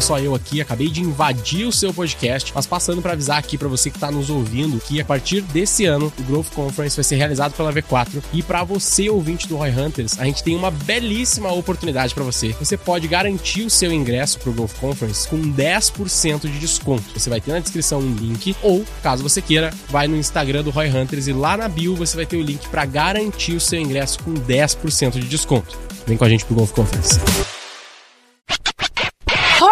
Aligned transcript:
é 0.00 0.02
só 0.02 0.18
eu 0.18 0.34
aqui, 0.34 0.62
acabei 0.62 0.88
de 0.88 1.02
invadir 1.02 1.66
o 1.66 1.72
seu 1.72 1.92
podcast, 1.92 2.52
mas 2.54 2.66
passando 2.66 3.02
para 3.02 3.12
avisar 3.12 3.36
aqui 3.36 3.58
para 3.58 3.68
você 3.68 3.90
que 3.90 3.98
tá 3.98 4.10
nos 4.10 4.30
ouvindo 4.30 4.80
que 4.80 4.98
a 4.98 5.04
partir 5.04 5.42
desse 5.42 5.84
ano 5.84 6.10
o 6.18 6.22
Growth 6.22 6.48
Conference 6.54 6.96
vai 6.96 7.04
ser 7.04 7.16
realizado 7.16 7.52
pela 7.52 7.70
V4 7.70 8.22
e 8.32 8.42
para 8.42 8.64
você 8.64 9.10
ouvinte 9.10 9.46
do 9.46 9.58
Roy 9.58 9.68
Hunters, 9.68 10.18
a 10.18 10.24
gente 10.24 10.42
tem 10.42 10.56
uma 10.56 10.70
belíssima 10.70 11.52
oportunidade 11.52 12.14
para 12.14 12.24
você. 12.24 12.56
Você 12.58 12.78
pode 12.78 13.06
garantir 13.08 13.60
o 13.60 13.68
seu 13.68 13.92
ingresso 13.92 14.38
pro 14.38 14.54
Growth 14.54 14.72
Conference 14.80 15.28
com 15.28 15.36
10% 15.36 16.50
de 16.50 16.58
desconto. 16.58 17.04
Você 17.14 17.28
vai 17.28 17.40
ter 17.42 17.52
na 17.52 17.58
descrição 17.58 18.00
um 18.00 18.14
link 18.14 18.56
ou, 18.62 18.82
caso 19.02 19.22
você 19.22 19.42
queira, 19.42 19.70
vai 19.90 20.08
no 20.08 20.16
Instagram 20.16 20.62
do 20.62 20.70
Roy 20.70 20.88
Hunters 20.88 21.26
e 21.26 21.32
lá 21.34 21.58
na 21.58 21.68
bio 21.68 21.94
você 21.94 22.16
vai 22.16 22.24
ter 22.24 22.38
o 22.38 22.42
link 22.42 22.66
para 22.70 22.86
garantir 22.86 23.52
o 23.52 23.60
seu 23.60 23.78
ingresso 23.78 24.18
com 24.20 24.32
10% 24.32 25.20
de 25.20 25.28
desconto. 25.28 25.78
Vem 26.06 26.16
com 26.16 26.24
a 26.24 26.28
gente 26.28 26.46
pro 26.46 26.54
Golf 26.54 26.72
Conference. 26.72 27.20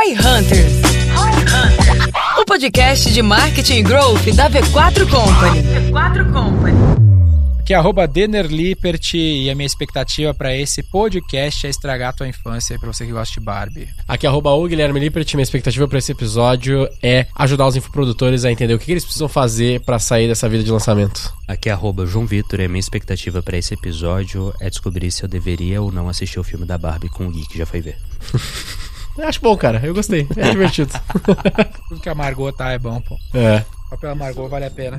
Roy 0.09 0.15
Hunters. 0.15 0.73
O 2.41 2.45
podcast 2.47 3.13
de 3.13 3.21
marketing 3.21 3.75
e 3.75 3.83
growth 3.83 4.25
da 4.35 4.49
V4 4.49 5.07
Company. 5.11 5.63
V4 5.91 6.33
Company. 6.33 6.79
Aqui 7.59 7.75
é 7.75 7.77
arroba 7.77 8.09
Denner 8.09 8.47
Lippert 8.47 9.13
e 9.13 9.51
a 9.51 9.55
minha 9.55 9.67
expectativa 9.67 10.33
para 10.33 10.57
esse 10.57 10.83
podcast 10.83 11.67
é 11.67 11.71
estragar 11.71 12.09
a 12.09 12.13
tua 12.15 12.27
infância 12.27 12.79
para 12.79 12.91
você 12.91 13.05
que 13.05 13.13
gosta 13.13 13.35
de 13.35 13.45
Barbie. 13.45 13.87
Aqui 14.07 14.25
é 14.25 14.31
arroba 14.31 14.51
o 14.53 14.67
Guilherme 14.67 14.99
Lippert, 14.99 15.27
minha 15.35 15.43
expectativa 15.43 15.87
para 15.87 15.99
esse 15.99 16.13
episódio 16.13 16.89
é 17.03 17.27
ajudar 17.35 17.67
os 17.67 17.77
infoprodutores 17.77 18.47
a 18.47 18.51
entender 18.51 18.73
o 18.73 18.79
que 18.79 18.91
eles 18.91 19.05
precisam 19.05 19.29
fazer 19.29 19.81
para 19.81 19.99
sair 19.99 20.27
dessa 20.27 20.49
vida 20.49 20.65
de 20.65 20.71
lançamento. 20.71 21.35
Aqui 21.47 21.69
é 21.69 21.73
arroba 21.73 22.07
João 22.07 22.25
Vitor 22.25 22.61
e 22.61 22.65
a 22.65 22.69
minha 22.69 22.81
expectativa 22.81 23.43
para 23.43 23.59
esse 23.59 23.75
episódio 23.75 24.55
é 24.59 24.71
descobrir 24.71 25.11
se 25.11 25.23
eu 25.23 25.29
deveria 25.29 25.83
ou 25.83 25.93
não 25.93 26.09
assistir 26.09 26.41
o 26.41 26.45
filme 26.45 26.65
da 26.65 26.79
Barbie 26.79 27.11
com 27.11 27.27
o 27.27 27.31
Gui, 27.31 27.47
que 27.47 27.59
já 27.59 27.67
foi 27.67 27.83
ver. 27.83 27.99
Eu 29.19 29.29
acho 29.29 29.41
bom, 29.41 29.57
cara. 29.57 29.81
Eu 29.85 29.93
gostei. 29.95 30.27
É 30.37 30.51
divertido. 30.51 30.93
Tudo 31.89 32.01
que 32.01 32.09
a 32.09 32.15
Margot 32.15 32.53
tá 32.53 32.71
é 32.71 32.79
bom, 32.79 33.01
pô. 33.01 33.17
é. 33.35 33.65
Só 33.89 33.97
pela 33.97 34.15
Margot 34.15 34.49
vale 34.49 34.67
a 34.67 34.71
pena. 34.71 34.99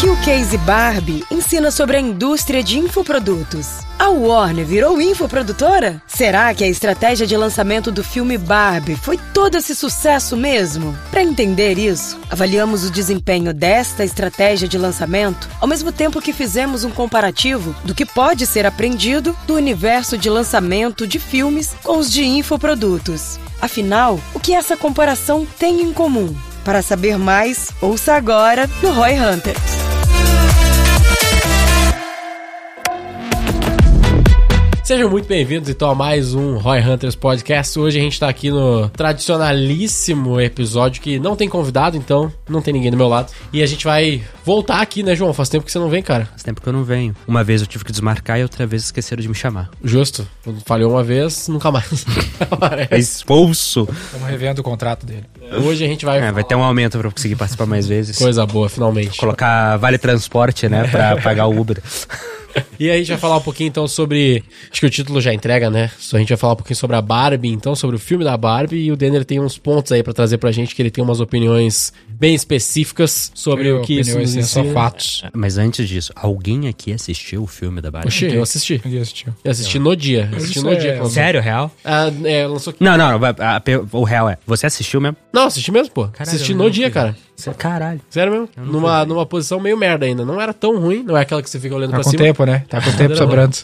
Que 0.00 0.10
o 0.10 0.16
Case 0.16 0.58
Barbie 0.58 1.24
ensina 1.30 1.70
sobre 1.70 1.96
a 1.96 2.00
indústria 2.00 2.62
de 2.62 2.78
infoprodutos? 2.78 3.78
A 3.96 4.08
Warner 4.08 4.66
virou 4.66 5.00
infoprodutora? 5.00 6.02
Será 6.06 6.52
que 6.52 6.64
a 6.64 6.68
estratégia 6.68 7.26
de 7.26 7.36
lançamento 7.36 7.92
do 7.92 8.02
filme 8.02 8.36
Barbie 8.36 8.96
foi 8.96 9.18
todo 9.32 9.56
esse 9.56 9.74
sucesso 9.74 10.36
mesmo? 10.36 10.94
Para 11.10 11.22
entender 11.22 11.78
isso, 11.78 12.18
avaliamos 12.28 12.84
o 12.84 12.90
desempenho 12.90 13.54
desta 13.54 14.04
estratégia 14.04 14.68
de 14.68 14.76
lançamento, 14.76 15.48
ao 15.60 15.68
mesmo 15.68 15.92
tempo 15.92 16.20
que 16.20 16.32
fizemos 16.32 16.84
um 16.84 16.90
comparativo 16.90 17.74
do 17.84 17.94
que 17.94 18.04
pode 18.04 18.46
ser 18.46 18.66
aprendido 18.66 19.34
do 19.46 19.54
universo 19.54 20.18
de 20.18 20.28
lançamento 20.28 21.06
de 21.06 21.18
filmes 21.20 21.72
com 21.82 21.98
os 21.98 22.12
de 22.12 22.24
infoprodutos. 22.24 23.38
Afinal, 23.62 24.20
o 24.34 24.40
que 24.40 24.54
essa 24.54 24.76
comparação 24.76 25.46
tem 25.58 25.80
em 25.80 25.92
comum? 25.92 26.34
Para 26.64 26.80
saber 26.80 27.18
mais, 27.18 27.68
ouça 27.80 28.14
agora 28.14 28.68
no 28.82 28.92
Roy 28.92 29.12
Hunters. 29.20 29.93
Sejam 34.84 35.08
muito 35.08 35.26
bem-vindos 35.26 35.70
então 35.70 35.88
a 35.88 35.94
mais 35.94 36.34
um 36.34 36.58
Roy 36.58 36.78
Hunters 36.78 37.14
Podcast. 37.14 37.78
Hoje 37.78 37.98
a 37.98 38.02
gente 38.02 38.20
tá 38.20 38.28
aqui 38.28 38.50
no 38.50 38.86
tradicionalíssimo 38.90 40.38
episódio 40.38 41.00
que 41.00 41.18
não 41.18 41.34
tem 41.34 41.48
convidado, 41.48 41.96
então 41.96 42.30
não 42.46 42.60
tem 42.60 42.74
ninguém 42.74 42.90
do 42.90 42.96
meu 42.98 43.08
lado. 43.08 43.32
E 43.50 43.62
a 43.62 43.66
gente 43.66 43.86
vai 43.86 44.22
voltar 44.44 44.82
aqui, 44.82 45.02
né, 45.02 45.16
João? 45.16 45.32
Faz 45.32 45.48
tempo 45.48 45.64
que 45.64 45.72
você 45.72 45.78
não 45.78 45.88
vem, 45.88 46.02
cara. 46.02 46.26
Faz 46.26 46.42
tempo 46.42 46.60
que 46.60 46.68
eu 46.68 46.72
não 46.72 46.84
venho. 46.84 47.16
Uma 47.26 47.42
vez 47.42 47.62
eu 47.62 47.66
tive 47.66 47.82
que 47.82 47.92
desmarcar 47.92 48.38
e 48.38 48.42
outra 48.42 48.66
vez 48.66 48.84
esqueceram 48.84 49.22
de 49.22 49.28
me 49.28 49.34
chamar. 49.34 49.70
Justo. 49.82 50.28
Falhou 50.66 50.90
uma 50.90 51.02
vez, 51.02 51.48
nunca 51.48 51.72
mais. 51.72 52.04
É 52.90 52.98
expulso! 52.98 53.88
Estamos 53.90 54.28
revendo 54.28 54.60
o 54.60 54.64
contrato 54.64 55.06
dele. 55.06 55.24
Hoje 55.64 55.82
a 55.82 55.88
gente 55.88 56.04
vai. 56.04 56.18
É, 56.20 56.30
vai 56.30 56.44
ter 56.44 56.56
um 56.56 56.62
aumento 56.62 56.98
pra 56.98 57.08
eu 57.08 57.12
conseguir 57.12 57.36
participar 57.36 57.64
mais 57.64 57.86
vezes. 57.86 58.18
Coisa 58.18 58.44
boa, 58.44 58.68
finalmente. 58.68 59.18
Colocar 59.18 59.78
vale 59.78 59.96
transporte, 59.96 60.68
né, 60.68 60.86
pra 60.88 61.16
pagar 61.22 61.46
o 61.46 61.58
Uber. 61.58 61.82
E 62.78 62.90
aí 62.90 62.96
a 62.96 62.98
gente 62.98 63.08
vai 63.08 63.18
falar 63.18 63.36
um 63.36 63.40
pouquinho 63.40 63.68
então 63.68 63.86
sobre. 63.86 64.42
Acho 64.70 64.80
que 64.80 64.86
o 64.86 64.90
título 64.90 65.20
já 65.20 65.32
entrega, 65.32 65.70
né? 65.70 65.90
A 66.12 66.18
gente 66.18 66.28
vai 66.28 66.36
falar 66.36 66.54
um 66.54 66.56
pouquinho 66.56 66.76
sobre 66.76 66.96
a 66.96 67.02
Barbie, 67.02 67.48
então, 67.48 67.74
sobre 67.74 67.96
o 67.96 67.98
filme 67.98 68.24
da 68.24 68.36
Barbie. 68.36 68.76
E 68.76 68.92
o 68.92 68.96
Denner 68.96 69.24
tem 69.24 69.40
uns 69.40 69.58
pontos 69.58 69.92
aí 69.92 70.02
pra 70.02 70.12
trazer 70.12 70.38
pra 70.38 70.50
gente, 70.52 70.74
que 70.74 70.82
ele 70.82 70.90
tem 70.90 71.02
umas 71.02 71.20
opiniões 71.20 71.92
bem 72.08 72.34
específicas 72.34 73.32
sobre 73.34 73.72
o 73.72 73.82
que 73.82 74.00
isso 74.00 74.18
nos 74.18 74.34
ensina. 74.34 74.72
fatos. 74.72 75.22
Mas 75.32 75.58
antes 75.58 75.88
disso, 75.88 76.12
alguém 76.14 76.68
aqui 76.68 76.92
assistiu 76.92 77.42
o 77.42 77.46
filme 77.46 77.80
da 77.80 77.90
Barbie? 77.90 78.08
Oxi, 78.08 78.26
eu 78.26 78.42
assisti. 78.42 78.80
Ninguém 78.84 79.00
assistiu. 79.00 79.34
Eu 79.44 79.50
assisti 79.50 79.78
no 79.78 79.96
dia. 79.96 80.28
Eu 80.30 80.38
assisti 80.38 80.60
no 80.60 80.72
é- 80.72 80.76
dia. 80.76 81.04
Sério, 81.06 81.40
real? 81.40 81.70
Ah, 81.84 82.10
é, 82.24 82.46
lançou. 82.46 82.74
Não, 82.80 82.96
não, 82.96 83.20
o 83.92 84.04
real 84.04 84.28
é. 84.28 84.38
Você 84.46 84.66
assistiu 84.66 85.00
mesmo? 85.00 85.16
Não, 85.32 85.46
assisti 85.46 85.70
mesmo, 85.70 85.92
pô. 85.92 86.08
assisti 86.18 86.52
eu 86.52 86.58
no 86.58 86.70
dia, 86.70 86.86
fui 86.86 86.92
cara. 86.92 87.16
Cê- 87.36 87.52
Caralho. 87.52 88.00
Sério 88.08 88.32
mesmo. 88.32 88.48
Numa, 88.56 89.04
numa 89.04 89.26
posição 89.26 89.58
meio 89.58 89.76
merda 89.76 90.06
ainda. 90.06 90.24
Não 90.24 90.40
era 90.40 90.52
tão 90.54 90.78
ruim. 90.78 91.02
Não 91.02 91.16
é 91.16 91.22
aquela 91.22 91.42
que 91.42 91.50
você 91.50 91.58
fica 91.58 91.74
olhando 91.74 91.90
Tá 91.90 91.96
pra 91.96 92.04
com 92.04 92.10
cima. 92.10 92.22
tempo, 92.22 92.44
né? 92.44 92.64
Tá 92.68 92.80
com 92.80 92.92
tempo 92.96 93.16
sobrando. 93.16 93.56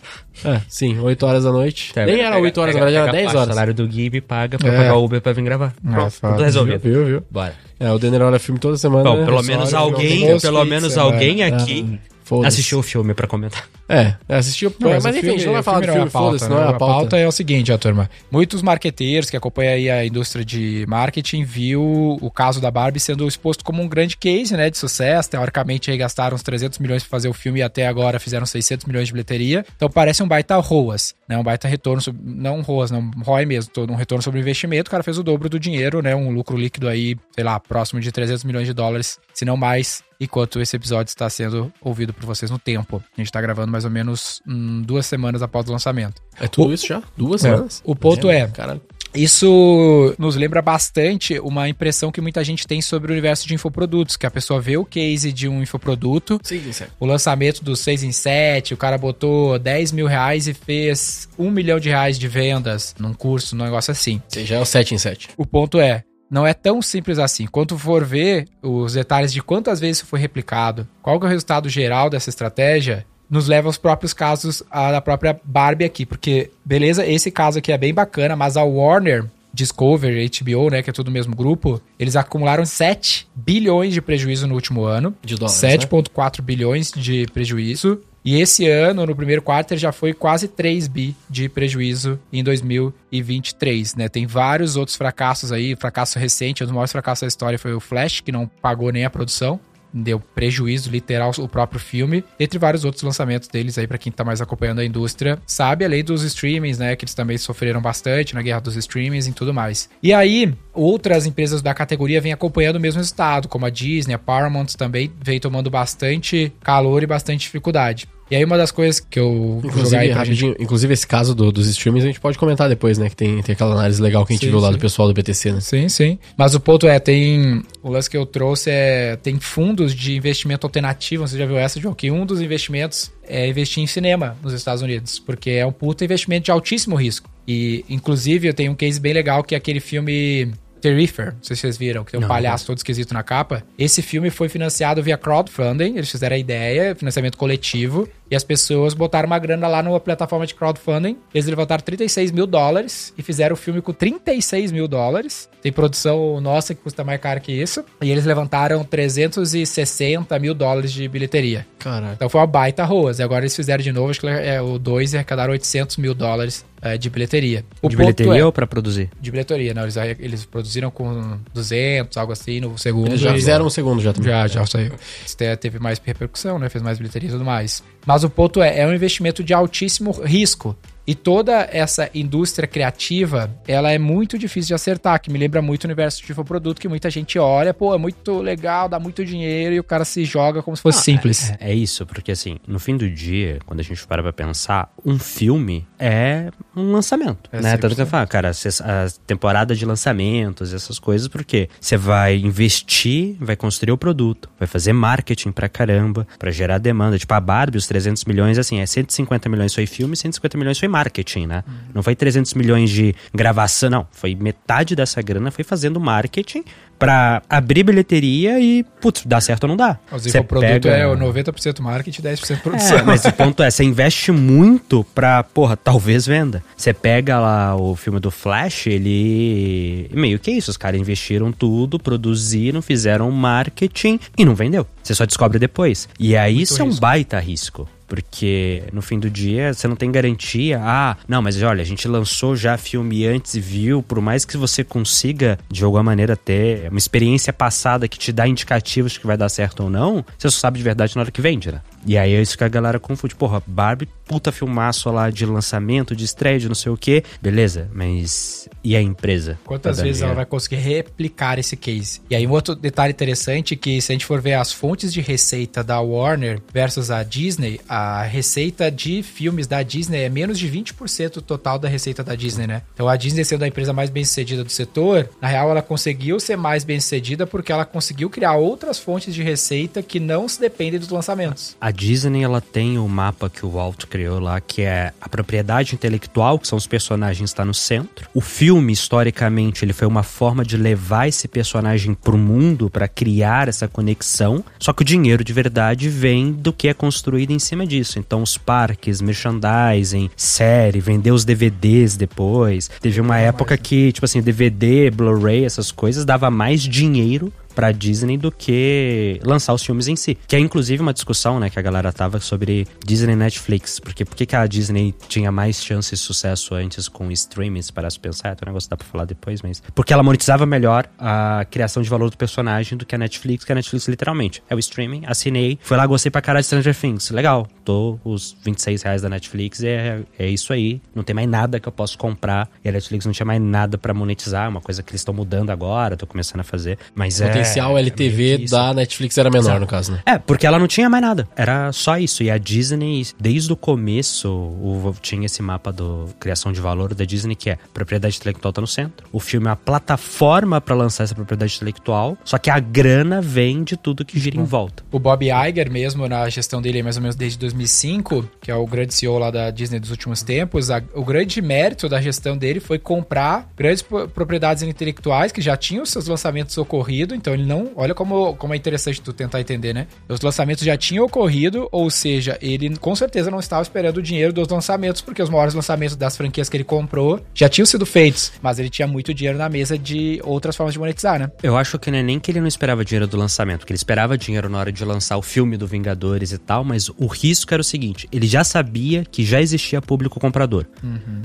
É, 0.45 0.61
sim, 0.69 0.99
8 0.99 1.25
horas 1.27 1.45
da 1.45 1.53
noite. 1.53 1.95
Tá, 1.95 2.05
Nem 2.05 2.17
pega- 2.17 2.27
era 2.29 2.39
8 2.41 2.61
horas, 2.61 2.75
pega- 2.75 2.87
verdade 2.87 3.03
era 3.05 3.13
pega 3.13 3.23
10 3.25 3.35
O 3.35 3.39
horas. 3.39 3.55
salário 3.55 3.75
do 3.75 3.89
me 4.11 4.21
paga 4.21 4.59
pra 4.59 4.69
É. 4.73 4.77
pagar 4.77 4.97
o 4.97 5.05
Uber 5.05 5.21
pra 5.21 5.33
vir 5.33 5.45
gravar. 5.45 5.73
Pronto, 5.83 6.11
foda. 6.11 6.33
tudo 6.35 6.45
resolvido. 6.45 6.81
Viu, 6.81 7.05
viu? 7.07 7.23
Bora. 7.31 7.55
É, 7.79 7.91
o 7.93 7.99
Denner 7.99 8.23
olha 8.23 8.39
filme 8.39 8.59
toda 8.59 8.77
semana. 8.77 9.05
Bom, 9.05 9.19
né? 9.19 9.25
pelo 9.25 9.43
menos 9.43 9.73
alguém, 9.73 10.39
pelo 10.41 10.65
menos 10.65 10.99
alguém 10.99 11.43
aqui. 11.45 11.99
Assistiu 12.45 12.79
o 12.79 12.83
filme 12.83 13.15
pra 13.15 13.27
comentar. 13.27 13.65
É, 13.89 14.15
assistiu. 14.29 14.73
Não, 14.79 14.91
mas 14.91 15.05
o 15.05 15.09
enfim, 15.09 15.29
a 15.29 15.31
gente 15.33 15.47
não 15.47 15.53
vai 15.53 15.61
o 15.61 15.65
falar 15.65 15.81
do 15.81 15.85
filme 15.85 16.01
filme, 16.01 16.11
foda-se, 16.11 16.49
não 16.49 16.59
é 16.59 16.69
a 16.69 16.73
né? 16.73 16.79
pauta. 16.79 17.17
é 17.19 17.27
o 17.27 17.33
seguinte, 17.33 17.73
ó, 17.73 17.79
turma. 17.79 18.11
Muitos 18.31 18.63
marqueteiros 18.63 19.29
que 19.29 19.37
acompanham 19.37 19.75
aí 19.75 19.91
a 19.91 20.05
indústria 20.05 20.45
de 20.45 20.85
marketing 20.89 21.45
viu 21.45 22.19
o 22.21 22.31
caso 22.31 22.61
da 22.61 22.71
Barbie 22.71 23.01
sendo 23.01 23.27
exposto 23.27 23.65
como 23.65 23.83
um 23.83 23.89
grande 23.89 24.17
case, 24.17 24.57
né, 24.57 24.71
de 24.71 24.79
sucesso. 24.79 25.31
Teoricamente, 25.31 25.91
aí 25.91 25.97
gastaram 25.97 26.35
uns 26.35 26.43
300 26.43 26.79
milhões 26.79 27.03
para 27.03 27.11
fazer 27.11 27.29
o 27.29 27.33
filme 27.33 27.61
e 27.61 27.63
até 27.63 27.87
agora 27.87 28.19
fizeram 28.19 28.47
600 28.47 28.87
milhões 28.87 29.07
de 29.07 29.13
bilheteria. 29.13 29.65
Então, 29.77 29.89
parece 29.89 30.23
um 30.23 30.29
baita 30.29 30.57
ROAS, 30.57 31.15
né, 31.29 31.37
um 31.37 31.43
baita 31.43 31.69
retorno, 31.69 32.01
sobre, 32.01 32.21
não 32.25 32.61
ROAS, 32.61 32.91
não 32.91 33.11
ROI 33.25 33.47
mesmo, 33.47 33.73
todo 33.73 33.93
um 33.93 33.97
retorno 33.97 34.23
sobre 34.23 34.41
o 34.41 34.43
investimento. 34.43 34.89
O 34.89 34.91
cara 34.91 35.03
fez 35.03 35.19
o 35.19 35.23
dobro 35.23 35.49
do 35.49 35.59
dinheiro, 35.59 36.03
né, 36.03 36.15
um 36.15 36.31
lucro 36.31 36.57
líquido 36.57 36.89
aí, 36.89 37.17
sei 37.35 37.45
lá, 37.45 37.59
próximo 37.59 38.01
de 38.01 38.11
300 38.13 38.45
milhões 38.45 38.67
de 38.67 38.73
dólares, 38.73 39.19
se 39.35 39.45
não 39.45 39.57
mais, 39.57 40.03
enquanto 40.21 40.61
esse 40.61 40.77
episódio 40.77 41.11
está 41.11 41.29
sendo 41.31 41.73
ouvido 41.81 42.13
por 42.21 42.27
vocês 42.27 42.51
no 42.51 42.59
tempo. 42.59 43.03
A 43.17 43.21
gente 43.21 43.33
tá 43.33 43.41
gravando 43.41 43.73
mais 43.73 43.85
ou 43.85 43.91
menos 43.91 44.41
hum, 44.47 44.83
duas 44.83 45.07
semanas 45.07 45.43
após 45.43 45.69
o 45.69 45.73
lançamento. 45.73 46.23
É 46.39 46.47
tudo 46.47 46.73
isso 46.73 46.87
já? 46.87 47.03
Duas 47.17 47.45
É. 47.45 47.51
semanas? 47.51 47.83
O 47.85 47.97
ponto 47.97 48.31
é- 48.31 48.47
Caralho. 48.49 48.81
Isso 49.13 50.15
nos 50.19 50.37
lembra 50.37 50.63
bastante 50.63 51.39
uma 51.41 51.69
impressão 51.69 52.13
que 52.13 52.21
muita 52.21 52.45
gente 52.45 52.65
tem 52.67 52.81
sobre 52.81 53.11
o 53.11 53.13
universo 53.13 53.47
de 53.49 53.55
infoprodutos, 53.55 54.17
que 54.17 54.25
a 54.25 54.31
pessoa 54.31 54.61
vê 54.61 54.77
o 54.77 54.85
case 54.85 55.33
de 55.33 55.49
um 55.49 55.61
infoproduto, 55.63 56.39
Sim, 56.45 56.73
sim. 56.73 56.85
o 57.01 57.07
lançamento 57.07 57.65
do 57.65 57.75
6 57.75 58.05
em 58.05 58.13
7, 58.13 58.73
o 58.73 58.77
cara 58.77 58.97
botou 58.97 59.59
10 59.59 59.91
mil 59.91 60.07
reais 60.07 60.47
e 60.47 60.55
fez 60.55 61.29
um 61.37 61.51
milhão 61.51 61.81
de 61.81 61.89
reais 61.89 62.19
de 62.21 62.29
vendas 62.29 62.95
num 63.01 63.13
curso, 63.13 63.57
num 63.57 63.65
negócio 63.65 63.91
assim. 63.91 64.23
Sim, 64.29 64.47
já 64.47 64.57
é 64.57 64.61
o 64.61 64.65
7 64.65 64.95
em 64.95 64.99
7. 64.99 65.31
O 65.37 65.45
ponto 65.45 65.81
é, 65.81 66.05
não 66.31 66.47
é 66.47 66.55
tão 66.55 66.81
simples 66.81 67.19
assim. 67.19 67.47
Quando 67.47 67.77
for 67.77 68.05
ver 68.05 68.47
os 68.63 68.93
detalhes 68.95 69.33
de 69.33 69.43
quantas 69.43 69.81
vezes 69.81 69.99
isso 69.99 70.07
foi 70.07 70.21
replicado, 70.21 70.87
qual 71.03 71.19
que 71.19 71.27
é 71.27 71.29
o 71.29 71.31
resultado 71.31 71.69
geral 71.69 72.09
dessa 72.09 72.31
estratégia, 72.31 73.05
nos 73.29 73.47
leva 73.49 73.69
aos 73.69 73.77
próprios 73.79 74.13
casos 74.13 74.63
a- 74.71 74.93
da 74.93 75.01
própria 75.01 75.39
Barbie 75.45 75.85
aqui. 75.85 76.05
Porque, 76.07 76.51
beleza, 76.65 77.07
esse 77.07 77.31
caso 77.31 77.59
aqui 77.59 77.71
é 77.73 77.79
bem 77.79 77.93
bacana, 77.95 78.35
mas 78.37 78.57
a 78.57 78.63
Warner, 78.65 79.25
Discovery, 79.53 80.25
HBO, 80.29 80.71
né, 80.71 80.83
que 80.83 80.91
é 80.91 80.93
tudo 80.93 81.09
o 81.09 81.11
mesmo 81.11 81.35
grupo, 81.35 81.81
eles 81.99 82.15
acumularam 82.17 82.65
7 82.65 83.29
bilhões 83.35 83.93
de 83.93 84.01
prejuízo 84.01 84.47
no 84.47 84.55
último 84.55 84.85
ano. 84.85 85.15
De 85.25 85.35
dólares, 85.37 85.61
né? 85.63 85.71
7,4 85.71 86.41
bilhões 86.43 86.91
de 86.95 87.27
prejuízo. 87.33 88.01
E 88.25 88.39
esse 88.39 88.69
ano, 88.69 89.07
no 89.07 89.17
primeiro 89.17 89.41
quarto, 89.41 89.77
já 89.77 89.93
foi 89.93 90.13
quase 90.13 90.47
3 90.47 90.89
bi 90.89 91.17
de 91.29 91.49
prejuízo 91.49 92.19
em 92.31 92.45
2023, 92.45 93.95
né? 93.95 94.09
Tem 94.09 94.27
vários 94.27 94.77
outros 94.77 94.97
fracassos 94.97 95.53
aí. 95.53 95.75
Fracasso 95.75 96.19
recente, 96.19 96.63
um 96.63 96.67
dos 96.67 96.75
maiores 96.75 96.93
fracassos 96.93 97.22
da 97.22 97.28
história 97.28 97.59
foi 97.59 97.72
o 97.72 97.81
Flash, 97.81 98.21
que 98.21 98.31
não 98.31 98.47
pagou 98.47 98.93
nem 98.93 99.05
a 99.05 99.11
produção. 99.11 99.59
Deu 99.92 100.21
prejuízo 100.21 100.91
literal 100.91 101.33
o 101.39 101.48
próprio 101.48 101.81
filme, 101.81 102.25
entre 102.39 102.59
vários 102.59 102.84
outros 102.84 103.03
lançamentos 103.03 103.48
deles 103.48 103.77
aí, 103.78 103.87
pra 103.87 103.98
quem 103.98 104.13
tá 104.13 104.25
mais 104.25 104.41
acompanhando 104.41 104.81
a 104.81 104.84
indústria, 104.84 105.39
sabe, 105.47 105.84
além 105.84 106.04
dos 106.04 106.22
streamings, 106.22 106.78
né, 106.78 106.95
que 106.97 107.04
eles 107.04 107.15
também 107.15 107.37
sofreram 107.39 107.81
bastante 107.81 108.34
na 108.34 108.42
guerra 108.42 108.60
dos 108.60 108.77
streamings 108.77 109.27
e 109.27 109.33
tudo 109.33 109.53
mais. 109.53 109.89
E 110.03 110.13
aí, 110.13 110.54
outras 110.72 111.27
empresas 111.27 111.63
da 111.63 111.75
categoria 111.75 112.21
vêm 112.21 112.33
acompanhando 112.33 112.77
o 112.77 112.81
mesmo 112.81 113.01
estado, 113.01 113.48
como 113.48 113.66
a 113.66 113.71
Disney, 113.71 114.15
a 114.15 114.19
Paramount 114.19 114.69
também 114.77 115.13
vem 115.22 115.41
tomando 115.41 115.71
bastante 115.71 116.53
calor 116.63 117.03
e 117.03 117.07
bastante 117.07 117.41
dificuldade. 117.41 118.09
E 118.30 118.36
aí 118.36 118.44
uma 118.44 118.56
das 118.56 118.71
coisas 118.71 119.00
que 119.00 119.18
eu 119.18 119.60
Inclusive, 119.65 119.97
aí 119.97 120.12
pra 120.12 120.24
gente... 120.24 120.44
rapidinho, 120.44 120.56
inclusive 120.60 120.92
esse 120.94 121.06
caso 121.06 121.34
do- 121.34 121.50
dos 121.50 121.66
streamings 121.66 122.04
a 122.04 122.06
gente 122.06 122.21
pode 122.21 122.38
comentar 122.38 122.68
depois, 122.68 122.97
né? 122.97 123.09
Que 123.09 123.16
tem, 123.16 123.42
tem 123.42 123.53
aquela 123.54 123.72
análise 123.74 124.00
legal 124.00 124.24
que 124.24 124.32
a 124.32 124.36
gente 124.36 124.44
Sim, 124.44 124.50
viu 124.50 124.60
lá 124.60 124.68
sim. 124.68 124.74
do 124.74 124.78
pessoal 124.78 125.09
do 125.09 125.15
BTC, 125.15 125.53
né? 125.53 125.60
Sim, 125.60 125.88
sim. 125.88 126.18
Mas 126.36 126.54
o 126.54 126.60
ponto 126.60 126.86
é, 126.86 126.98
tem. 127.00 127.62
O 127.82 127.91
lance 127.91 128.09
que 128.09 128.16
eu 128.16 128.24
trouxe 128.24 128.71
é. 128.71 129.16
Tem 129.16 129.38
fundos 129.41 129.94
de 129.94 130.16
investimento 130.16 130.66
alternativo. 130.66 131.27
Você 131.27 131.36
já 131.36 131.47
viu 131.47 131.59
essa, 131.59 131.80
João? 131.80 131.94
Que 131.94 132.10
um 132.10 132.24
dos 132.24 132.41
investimentos 132.41 133.10
é 133.27 133.48
investir 133.48 133.82
em 133.82 133.86
cinema 133.86 134.36
nos 134.42 134.53
Estados 134.53 134.82
Unidos. 134.82 135.18
Porque 135.18 135.50
é 135.50 135.66
um 135.66 135.72
puta 135.72 136.04
investimento 136.04 136.44
de 136.44 136.50
altíssimo 136.50 136.94
risco. 136.94 137.28
E, 137.48 137.84
inclusive, 137.88 138.47
eu 138.48 138.54
tenho 138.54 138.71
um 138.72 138.77
case 138.77 139.00
bem 139.00 139.12
legal 139.12 139.42
que 139.42 139.54
é 139.56 139.59
aquele 139.59 139.80
filme 139.80 140.53
Terrifier, 140.80 141.32
não 141.34 141.42
sei 141.42 141.56
se 141.56 141.60
vocês 141.62 141.77
viram, 141.77 142.04
que 142.04 142.12
tem 142.12 142.18
um 142.18 142.22
Não, 142.22 142.28
palhaço 142.28 142.65
todo 142.66 142.78
esquisito 142.78 143.12
na 143.12 143.22
capa. 143.22 143.62
Esse 143.78 144.00
filme 144.00 144.30
foi 144.30 144.48
financiado 144.48 145.03
via 145.03 145.18
crowdfunding, 145.18 145.97
eles 145.97 146.10
fizeram 146.10 146.36
a 146.36 146.38
ideia, 146.38 146.94
financiamento 146.94 147.36
coletivo, 147.36 148.09
e 148.30 148.36
as 148.36 148.44
pessoas 148.44 148.94
botaram 148.94 149.27
uma 149.27 149.38
grana 149.38 149.66
lá 149.66 149.82
numa 149.82 149.98
plataforma 150.00 150.47
de 150.47 150.54
crowdfunding. 150.54 151.16
Eles 151.34 151.47
levantaram 151.47 151.82
36 151.82 152.30
mil 152.30 152.47
dólares 152.47 153.12
e 153.18 153.22
fizeram 153.22 153.54
o 153.54 153.56
filme 153.56 153.80
com 153.82 153.92
36 153.92 154.71
mil 154.72 154.86
dólares. 154.86 155.48
Tem 155.62 155.72
produção 155.72 156.41
nossa 156.41 156.74
que 156.74 156.80
custa 156.82 157.03
mais 157.04 157.21
caro 157.21 157.41
que 157.41 157.53
isso. 157.53 157.84
E 158.00 158.10
eles 158.10 158.24
levantaram 158.24 158.82
360 158.84 160.38
mil 160.38 160.54
dólares 160.54 160.92
de 160.92 161.06
bilheteria. 161.09 161.66
Caralho. 161.78 162.12
Então 162.15 162.28
foi 162.28 162.41
uma 162.41 162.47
baita 162.47 162.84
rose. 162.84 163.22
Agora 163.22 163.42
eles 163.42 163.54
fizeram 163.56 163.82
de 163.82 163.92
novo, 163.92 164.10
acho 164.10 164.21
que 164.21 164.27
é 164.27 164.60
o 164.60 164.78
2 164.78 165.12
e 165.12 165.16
arrecadaram 165.16 165.53
800 165.53 165.97
mil 165.97 166.15
dólares 166.15 166.65
é, 166.82 166.97
de 166.97 167.10
bilheteria. 167.10 167.65
O 167.82 167.88
de 167.88 167.97
bilheteria 167.97 168.38
é- 168.41 168.44
ou 168.44 168.50
pra 168.53 168.66
produzir? 168.66 169.10
de 169.21 169.30
bilheteria, 169.30 169.74
não. 169.74 169.82
Eles, 169.82 169.97
eles 170.18 170.44
produziram 170.47 170.91
com 170.91 171.38
200, 171.53 172.16
algo 172.16 172.32
assim, 172.32 172.60
no 172.60 172.78
segundo. 172.78 173.09
Eles 173.09 173.21
já 173.21 173.30
E- 173.30 173.34
fizeram 173.34 173.66
um 173.66 173.71
segundo 173.71 174.00
já 174.00 174.12
também. 174.12 174.30
Já, 174.30 174.47
já 174.47 174.65
saiu. 174.66 174.92
Isso 175.27 175.36
te- 175.36 175.56
teve 175.56 175.78
mais 175.78 176.00
repercussão, 176.03 176.59
né? 176.59 176.68
Fez 176.68 176.82
mais 176.82 176.97
bilheteria 176.98 177.28
e 177.28 177.32
tudo 177.32 177.44
mais. 177.44 177.82
Mas 178.06 178.20
o 178.25 178.31
ponto 178.31 178.63
é, 178.63 178.81
é 178.81 178.87
um 178.87 178.95
investimento 178.95 179.43
de 179.43 179.53
altíssimo 179.53 180.11
risco. 180.11 180.77
E 181.07 181.15
toda 181.15 181.69
essa 181.73 182.09
indústria 182.15 182.69
criativa, 182.69 183.51
ela 183.67 183.91
é 183.91 183.99
muito 183.99 184.39
difícil 184.39 184.69
de 184.69 184.75
acertar, 184.75 185.21
que 185.21 185.31
me 185.31 185.39
lembra 185.39 185.61
muito 185.61 185.85
o 185.85 185.87
universo 185.87 186.25
de 186.25 186.31
infoproduto, 186.31 186.81
que 186.81 186.89
muita 186.89 187.11
gente 187.11 187.39
olha, 187.39 187.75
pô, 187.75 187.95
é 187.95 187.99
muito 187.99 188.41
legal, 188.41 188.89
dá 188.89 189.01
muito 189.01 189.25
dinheiro, 189.25 189.75
e 189.75 189.81
o 189.81 189.85
cara 189.85 190.05
se 190.05 190.25
joga 190.25 190.63
como 190.63 190.77
se 190.77 190.83
fosse 190.83 191.03
simples. 191.03 191.51
É, 191.59 191.71
é 191.71 191.75
isso, 191.75 192.07
porque 192.07 192.31
assim, 192.33 192.59
no 192.67 192.79
fim 192.79 192.97
do 192.97 193.09
dia, 193.11 193.59
quando 193.67 193.81
a 193.81 193.83
gente 193.83 194.07
para 194.07 194.23
pra 194.23 194.33
pensar, 194.33 194.93
um 195.05 195.19
filme 195.19 195.87
é 195.99 196.51
um 196.77 196.93
lançamento, 196.93 197.51
É 197.53 197.61
né? 197.61 197.77
Tanto 197.77 197.95
que 197.95 198.03
eu 198.03 198.07
100%. 198.07 198.09
falo, 198.11 198.27
cara, 198.29 198.51
a 198.51 199.07
temporada 199.27 199.75
de 199.75 199.85
lançamentos, 199.85 200.73
essas 200.73 200.99
coisas, 200.99 201.29
porque 201.29 201.69
você 201.81 201.97
vai 201.97 202.37
investir, 202.37 203.37
vai 203.41 203.57
construir 203.57 203.93
o 203.93 203.99
produto, 203.99 204.49
vai 204.59 204.69
fazer 204.69 204.93
marketing 204.93 205.51
pra 205.53 205.69
caramba, 205.69 206.27
pra 206.39 206.51
gerar 206.51 206.79
demanda. 206.79 207.19
Tipo, 207.19 207.35
a 207.35 207.41
Barbie, 207.41 207.79
os 207.79 207.87
300 207.87 208.25
milhões, 208.25 208.59
assim, 208.59 208.81
é 208.81 208.87
150 208.87 209.49
milhões 209.49 209.75
foi 209.75 209.87
filme, 209.87 210.17
150 210.17 210.57
milhões 210.59 210.79
foi 210.79 210.89
marketing, 210.91 211.47
né? 211.47 211.65
Não 211.95 212.03
foi 212.03 212.15
300 212.15 212.53
milhões 212.54 212.91
de 212.91 213.15
gravação, 213.34 213.89
não. 213.89 214.07
Foi 214.10 214.34
metade 214.34 214.95
dessa 214.95 215.22
grana 215.22 215.51
foi 215.51 215.65
fazendo 215.65 215.98
marketing 215.98 216.63
pra 216.98 217.42
abrir 217.48 217.83
bilheteria 217.83 218.60
e, 218.60 218.84
putz, 219.01 219.22
dá 219.25 219.41
certo 219.41 219.63
ou 219.65 219.69
não 219.71 219.77
dá. 219.77 219.98
O 220.13 220.19
Cê 220.19 220.42
produto 220.42 220.83
pega- 220.83 220.91
é 220.91 221.07
o 221.07 221.16
90% 221.16 221.81
marketing 221.81 222.21
e 222.21 222.25
10% 222.25 222.60
produção. 222.60 222.98
é, 222.98 223.03
mas 223.03 223.25
o 223.25 223.33
ponto 223.33 223.63
é, 223.63 223.71
você 223.71 223.83
investe 223.84 224.31
muito 224.31 225.03
pra, 225.15 225.42
porra, 225.42 225.78
talvez 225.78 226.27
venda. 226.27 226.63
Você 226.77 226.92
pega 226.92 227.39
lá 227.41 227.75
o 227.75 227.97
filme 227.97 228.21
do 228.21 228.31
Flash, 228.31 228.87
ele. 228.89 230.10
Meio 230.13 230.39
que 230.39 230.51
isso, 230.51 230.71
os 230.71 230.77
caras 230.77 231.01
investiram 231.01 231.51
tudo, 231.53 231.98
produziram, 231.98 232.83
fizeram 232.83 233.31
marketing 233.31 234.19
e 234.37 234.45
não 234.45 234.54
vendeu. 234.54 234.87
Você 235.03 235.15
só 235.15 235.25
descobre 235.25 235.59
depois. 235.59 236.09
E 236.19 236.37
aí 236.37 236.60
isso 236.63 236.81
é 236.81 236.84
um 236.84 236.89
risco. 236.89 237.01
baita 237.01 237.39
risco. 237.39 237.89
Porque 238.10 238.83
no 238.92 239.01
fim 239.01 239.21
do 239.21 239.30
dia 239.30 239.72
você 239.72 239.86
não 239.86 239.95
tem 239.95 240.10
garantia. 240.10 240.80
Ah, 240.83 241.16
não, 241.28 241.41
mas 241.41 241.62
olha, 241.62 241.80
a 241.80 241.84
gente 241.84 242.09
lançou 242.09 242.57
já 242.57 242.77
filme 242.77 243.24
antes 243.24 243.54
e 243.54 243.60
viu. 243.60 244.03
Por 244.03 244.21
mais 244.21 244.45
que 244.45 244.57
você 244.57 244.83
consiga, 244.83 245.57
de 245.71 245.84
alguma 245.84 246.03
maneira, 246.03 246.36
ter 246.36 246.89
uma 246.91 246.98
experiência 246.98 247.53
passada 247.53 248.09
que 248.09 248.18
te 248.18 248.33
dá 248.33 248.48
indicativos 248.48 249.12
de 249.12 249.21
que 249.21 249.28
vai 249.28 249.36
dar 249.36 249.48
certo 249.48 249.84
ou 249.84 249.89
não, 249.89 250.24
você 250.36 250.51
só 250.51 250.59
sabe 250.59 250.78
de 250.78 250.83
verdade 250.83 251.15
na 251.15 251.22
hora 251.22 251.30
que 251.30 251.41
vende, 251.41 251.71
né? 251.71 251.80
E 252.04 252.18
aí 252.18 252.34
é 252.34 252.42
isso 252.42 252.57
que 252.57 252.65
a 252.65 252.68
galera 252.68 252.98
confunde. 252.98 253.34
Porra, 253.34 253.62
Barbie, 253.66 254.09
puta 254.24 254.51
filmaço 254.51 255.10
lá 255.10 255.30
de 255.30 255.45
lançamento, 255.45 256.16
de 256.16 256.25
estreia, 256.25 256.59
de 256.59 256.66
não 256.66 256.75
sei 256.75 256.90
o 256.90 256.97
quê. 256.97 257.23
Beleza, 257.42 257.88
mas. 257.92 258.68
E 258.83 258.97
a 258.97 259.02
empresa? 259.02 259.59
Quantas 259.64 260.00
vezes 260.00 260.23
ela 260.23 260.35
vai 260.35 260.47
conseguir 260.47 260.76
replicar 260.76 261.59
esse 261.59 261.76
case? 261.76 262.23
E 262.30 262.35
aí, 262.35 262.47
um 262.47 262.50
outro 262.52 262.75
detalhe 262.75 263.12
interessante 263.12 263.75
é 263.75 263.76
que 263.76 264.00
se 264.00 264.11
a 264.11 264.14
gente 264.14 264.25
for 264.25 264.40
ver 264.40 264.54
as 264.54 264.73
fontes 264.73 265.12
de 265.12 265.21
receita 265.21 265.85
da 265.85 266.00
Warner 266.00 266.61
versus 266.73 267.11
a 267.11 267.23
Disney, 267.23 267.80
a 267.88 268.00
receita 268.23 268.91
de 268.91 269.23
filmes 269.23 269.67
da 269.67 269.83
Disney 269.83 270.23
é 270.23 270.29
menos 270.29 270.59
de 270.59 270.71
20% 270.71 271.35
do 271.35 271.43
total 271.43 271.79
da 271.79 271.88
receita 271.88 272.23
da 272.23 272.35
Disney, 272.35 272.67
né? 272.67 272.83
Então 272.95 273.09
a 273.09 273.17
Disney 273.17 273.45
sendo 273.45 273.62
a 273.62 273.69
empresa 273.69 273.93
mais 273.93 274.11
bem 274.11 274.25
sucedida 274.25 274.64
do 274.64 274.71
setor, 274.71 275.29
na 275.41 275.49
real 275.49 275.71
ela 275.71 275.83
conseguiu 275.83 276.38
ser 276.38 276.57
mais 276.57 276.85
bem 276.85 277.00
sucedida 277.00 277.47
porque 277.47 277.73
ela 277.73 277.85
conseguiu 277.85 278.31
criar 278.31 278.55
outras 278.55 278.99
fontes 278.99 279.35
de 279.35 279.43
receita 279.43 280.02
que 280.02 280.21
não 280.21 280.49
se 280.49 280.61
dependem 280.61 281.00
dos 281.00 281.09
lançamentos. 281.09 281.76
A 281.81 281.91
Disney, 281.91 282.43
ela 282.43 282.61
tem 282.61 282.99
o 282.99 283.09
mapa 283.09 283.50
que 283.50 283.64
o 283.64 283.71
Walt 283.71 284.05
criou 284.07 284.38
lá, 284.38 284.61
que 284.61 284.83
é 284.83 285.12
a 285.21 285.29
propriedade 285.29 285.95
intelectual, 285.95 286.59
que 286.59 286.69
são 286.69 286.79
os 286.79 286.87
personagens, 286.87 287.50
está 287.50 287.64
no 287.64 287.75
centro. 287.75 288.29
O 288.35 288.41
filme, 288.41 288.93
historicamente, 288.93 289.85
ele 289.85 289.93
foi 289.93 290.07
uma 290.07 290.23
forma 290.23 290.64
de 290.64 290.76
levar 290.76 291.29
esse 291.29 291.49
personagem 291.49 292.14
pro 292.14 292.38
mundo 292.38 292.88
para 292.91 293.09
criar 293.09 293.69
essa 293.69 293.88
conexão. 293.88 294.64
Só 294.79 294.93
que 294.93 295.02
o 295.02 295.05
dinheiro 295.05 295.43
de 295.43 295.52
verdade 295.52 296.09
vem 296.09 296.52
do 296.52 296.73
que 296.73 296.88
é 296.88 296.95
construído 296.95 297.50
em 297.50 297.59
cima 297.59 297.87
disso. 297.90 298.19
Então, 298.19 298.42
os 298.42 298.57
parques, 298.57 299.21
merchandising, 299.21 300.31
série, 300.37 301.00
vender 301.00 301.33
os 301.33 301.45
DVDs 301.45 302.16
depois. 302.16 302.88
Teve 303.00 303.21
uma 303.21 303.38
época 303.38 303.76
que, 303.76 304.12
tipo 304.12 304.25
assim, 304.25 304.40
DVD, 304.40 305.11
Blu-ray, 305.11 305.64
essas 305.64 305.90
coisas, 305.90 306.25
dava 306.25 306.50
mais 306.50 306.81
dinheiro 306.83 307.52
pra 307.80 307.92
Disney 307.92 308.37
do 308.37 308.52
que 308.52 309.40
lançar 309.42 309.73
os 309.73 309.82
filmes 309.82 310.06
em 310.06 310.14
si. 310.14 310.37
Que 310.47 310.54
é 310.54 310.59
inclusive 310.59 311.00
uma 311.00 311.14
discussão, 311.14 311.59
né, 311.59 311.71
que 311.71 311.78
a 311.78 311.82
galera 311.82 312.12
tava 312.12 312.38
sobre 312.38 312.87
Disney 313.02 313.32
e 313.32 313.37
Netflix. 313.37 313.99
Porque 313.99 314.23
por 314.23 314.37
que 314.37 314.54
a 314.54 314.66
Disney 314.66 315.14
tinha 315.28 315.50
mais 315.50 315.82
chance 315.82 316.11
de 316.11 316.18
sucesso 316.18 316.75
antes 316.75 317.09
com 317.09 317.30
streamings, 317.30 317.90
para 317.90 318.11
se 318.11 318.21
pensar? 318.21 318.50
É 318.50 318.52
um 318.52 318.66
negócio 318.66 318.87
que 318.87 318.90
dá 318.90 318.99
pra 318.99 319.06
falar 319.06 319.25
depois, 319.25 319.62
mas... 319.62 319.82
Porque 319.94 320.12
ela 320.12 320.23
monetizava 320.23 320.66
melhor 320.66 321.06
a 321.18 321.64
criação 321.71 322.02
de 322.02 322.11
valor 322.11 322.28
do 322.28 322.37
personagem 322.37 322.99
do 322.99 323.06
que 323.06 323.14
a 323.14 323.18
Netflix, 323.18 323.64
que 323.64 323.73
a 323.73 323.75
Netflix 323.75 324.06
literalmente 324.09 324.62
é 324.68 324.75
o 324.75 324.78
streaming, 324.78 325.23
assinei, 325.26 325.78
fui 325.80 325.97
lá, 325.97 326.06
gostei 326.06 326.30
pra 326.30 326.42
caralho 326.42 326.62
de 326.62 326.66
Stranger 326.66 326.94
Things. 326.94 327.30
Legal, 327.30 327.66
tô 327.82 328.18
os 328.23 328.54
26 328.62 329.02
reais 329.02 329.23
da 329.23 329.30
Netflix, 329.30 329.82
é, 329.82 330.21
é 330.38 330.47
isso 330.47 330.75
aí. 330.75 331.00
Não 331.14 331.23
tem 331.23 331.35
mais 331.35 331.49
nada 331.49 331.80
que 331.80 331.88
eu 331.88 331.92
posso 331.92 332.18
comprar. 332.18 332.68
E 332.85 332.90
a 332.90 332.92
Netflix 332.92 333.25
não 333.25 333.32
tinha 333.32 333.47
mais 333.47 333.62
nada 333.62 333.97
pra 333.97 334.12
monetizar, 334.12 334.68
uma 334.68 334.82
coisa 334.82 335.02
que 335.02 335.12
eles 335.12 335.23
estão 335.23 335.32
mudando 335.32 335.71
agora, 335.71 336.14
tô 336.14 336.26
começando 336.26 336.61
a 336.61 336.64
fazer. 336.64 336.99
Mas 337.14 337.40
é... 337.40 337.70
potencial 337.71 337.97
é 337.97 338.00
LTV 338.00 338.59
que 338.59 338.64
isso. 338.64 338.75
da 338.75 338.95
Netflix 338.95 339.38
era 339.38 339.50
menor, 339.50 339.81
no 339.81 339.87
caso, 339.87 340.12
né? 340.12 340.21
É, 340.26 340.38
porque 340.38 340.67
ela 340.67 340.78
não 340.78 340.87
tinha 340.87 341.09
mais 341.09 341.23
nada. 341.23 341.49
Era 341.57 341.93
só 341.93 342.17
isso. 342.19 342.43
E 342.43 342.50
a 342.50 342.59
Disney, 342.59 343.26
desde 343.38 343.73
o 343.73 343.76
começo, 343.76 344.49
o, 344.49 345.14
tinha 345.21 345.47
esse 345.47 345.62
mapa 345.62 345.93
do 345.93 346.28
criação 346.38 346.73
de 346.73 346.81
valor 346.81 347.14
da 347.14 347.25
Disney, 347.25 347.55
que 347.55 347.71
é 347.71 347.78
propriedade 347.95 348.37
intelectual 348.37 348.73
tá 348.73 348.81
no 348.81 348.87
centro. 348.87 349.26
O 349.33 349.40
filme 349.40 349.69
é 349.69 349.71
a 349.71 349.76
plataforma 349.76 350.80
pra 350.80 350.94
lançar 350.94 351.25
essa 351.25 351.35
propriedade 351.35 351.75
intelectual. 351.76 352.37
Só 352.44 352.59
que 352.59 352.71
a 352.71 352.78
grana 352.78 353.40
vem 353.40 353.83
de 353.85 353.97
tudo 353.97 354.25
que 354.25 354.38
gira 354.38 354.56
em 354.59 354.64
volta. 354.64 355.02
O 355.11 355.18
Bob 355.18 355.44
Iger 355.47 355.90
mesmo, 355.90 356.28
na 356.28 356.49
gestão 356.49 356.80
dele, 356.83 357.02
mais 357.02 357.16
ou 357.16 357.23
menos 357.23 357.37
desde 357.37 357.59
2005, 357.59 358.49
que 358.61 358.71
é 358.71 358.75
o 358.75 358.87
grande 358.87 359.14
CEO 359.14 359.38
lá 359.38 359.50
da 359.50 359.71
Disney 359.71 359.99
dos 360.00 360.11
últimos 360.11 360.42
tempos, 360.42 360.90
a- 360.90 361.02
o 361.14 361.25
grande 361.25 361.61
mérito 361.62 362.09
da 362.09 362.21
gestão 362.21 362.56
dele 362.56 362.80
foi 362.80 362.99
comprar 362.99 363.68
grandes 363.76 364.02
pro- 364.02 364.28
propriedades 364.28 364.83
intelectuais 364.83 365.52
que 365.52 365.61
já 365.61 365.76
tinham 365.76 366.04
seus 366.04 366.26
lançamentos 366.26 366.76
ocorrido, 366.78 367.35
então 367.35 367.50
ele 367.54 367.64
não... 367.64 367.90
Olha 367.97 368.14
como, 368.14 368.54
como 368.57 368.75
é 368.75 368.76
interessante 368.76 369.21
tu 369.21 369.33
tentar 369.33 369.61
entender, 369.61 369.92
né? 369.92 370.07
Os 370.28 370.40
lançamentos 370.40 370.85
já 370.85 370.97
tinham 370.97 371.25
ocorrido, 371.25 371.88
ou 371.90 372.11
seja, 372.11 372.59
ele 372.61 372.97
com 372.97 373.14
certeza 373.14 373.50
não 373.50 373.59
estava 373.59 373.83
esperando 373.83 374.19
o 374.19 374.23
dinheiro 374.23 374.52
dos 374.52 374.69
lançamentos, 374.69 375.21
porque 375.21 375.42
os 375.42 375.50
maiores 375.50 375.75
lançamentos 375.75 376.16
das 376.16 376.37
franquias 376.37 376.69
que 376.69 376.76
ele 376.76 376.85
comprou 376.85 377.40
já 377.54 377.69
tinham 377.69 377.87
sido 377.87 378.07
feitos, 378.07 378.52
mas 378.62 378.78
ele 378.78 378.90
tinha 378.90 379.07
muito 379.07 379.33
dinheiro 379.35 379.59
na 379.59 379.69
mesa 379.69 379.99
de 379.99 380.40
outras 380.45 380.76
formas 380.76 380.92
de 380.92 380.99
monetizar, 380.99 381.38
né? 381.38 381.50
Eu 381.62 381.76
acho 381.76 381.99
que 381.99 382.11
não 382.11 382.19
é 382.19 382.23
nem 382.23 382.38
que 382.38 382.50
ele 382.50 382.61
não 382.61 382.69
esperava 382.69 383.04
dinheiro 383.04 383.26
do 383.26 383.37
lançamento, 383.37 383.87
que 383.87 383.92
ele 383.92 383.97
esperava 383.97 384.37
dinheiro 384.37 384.69
na 384.69 384.78
hora 384.78 384.92
de 384.92 385.04
lançar 385.04 385.37
o 385.37 385.42
filme 385.42 385.76
do 385.76 385.87
Vingadores 385.87 386.52
e 386.52 386.59
tal, 386.59 386.85
mas 386.85 387.09
o 387.09 387.26
risco 387.26 387.73
era 387.75 387.80
o 387.80 387.85
seguinte: 387.85 388.28
ele 388.33 388.47
já 388.47 388.64
sabia 388.64 389.25
que 389.25 389.45
já 389.45 389.61
existia 389.61 390.00
público 390.00 390.40
comprador. 390.40 390.87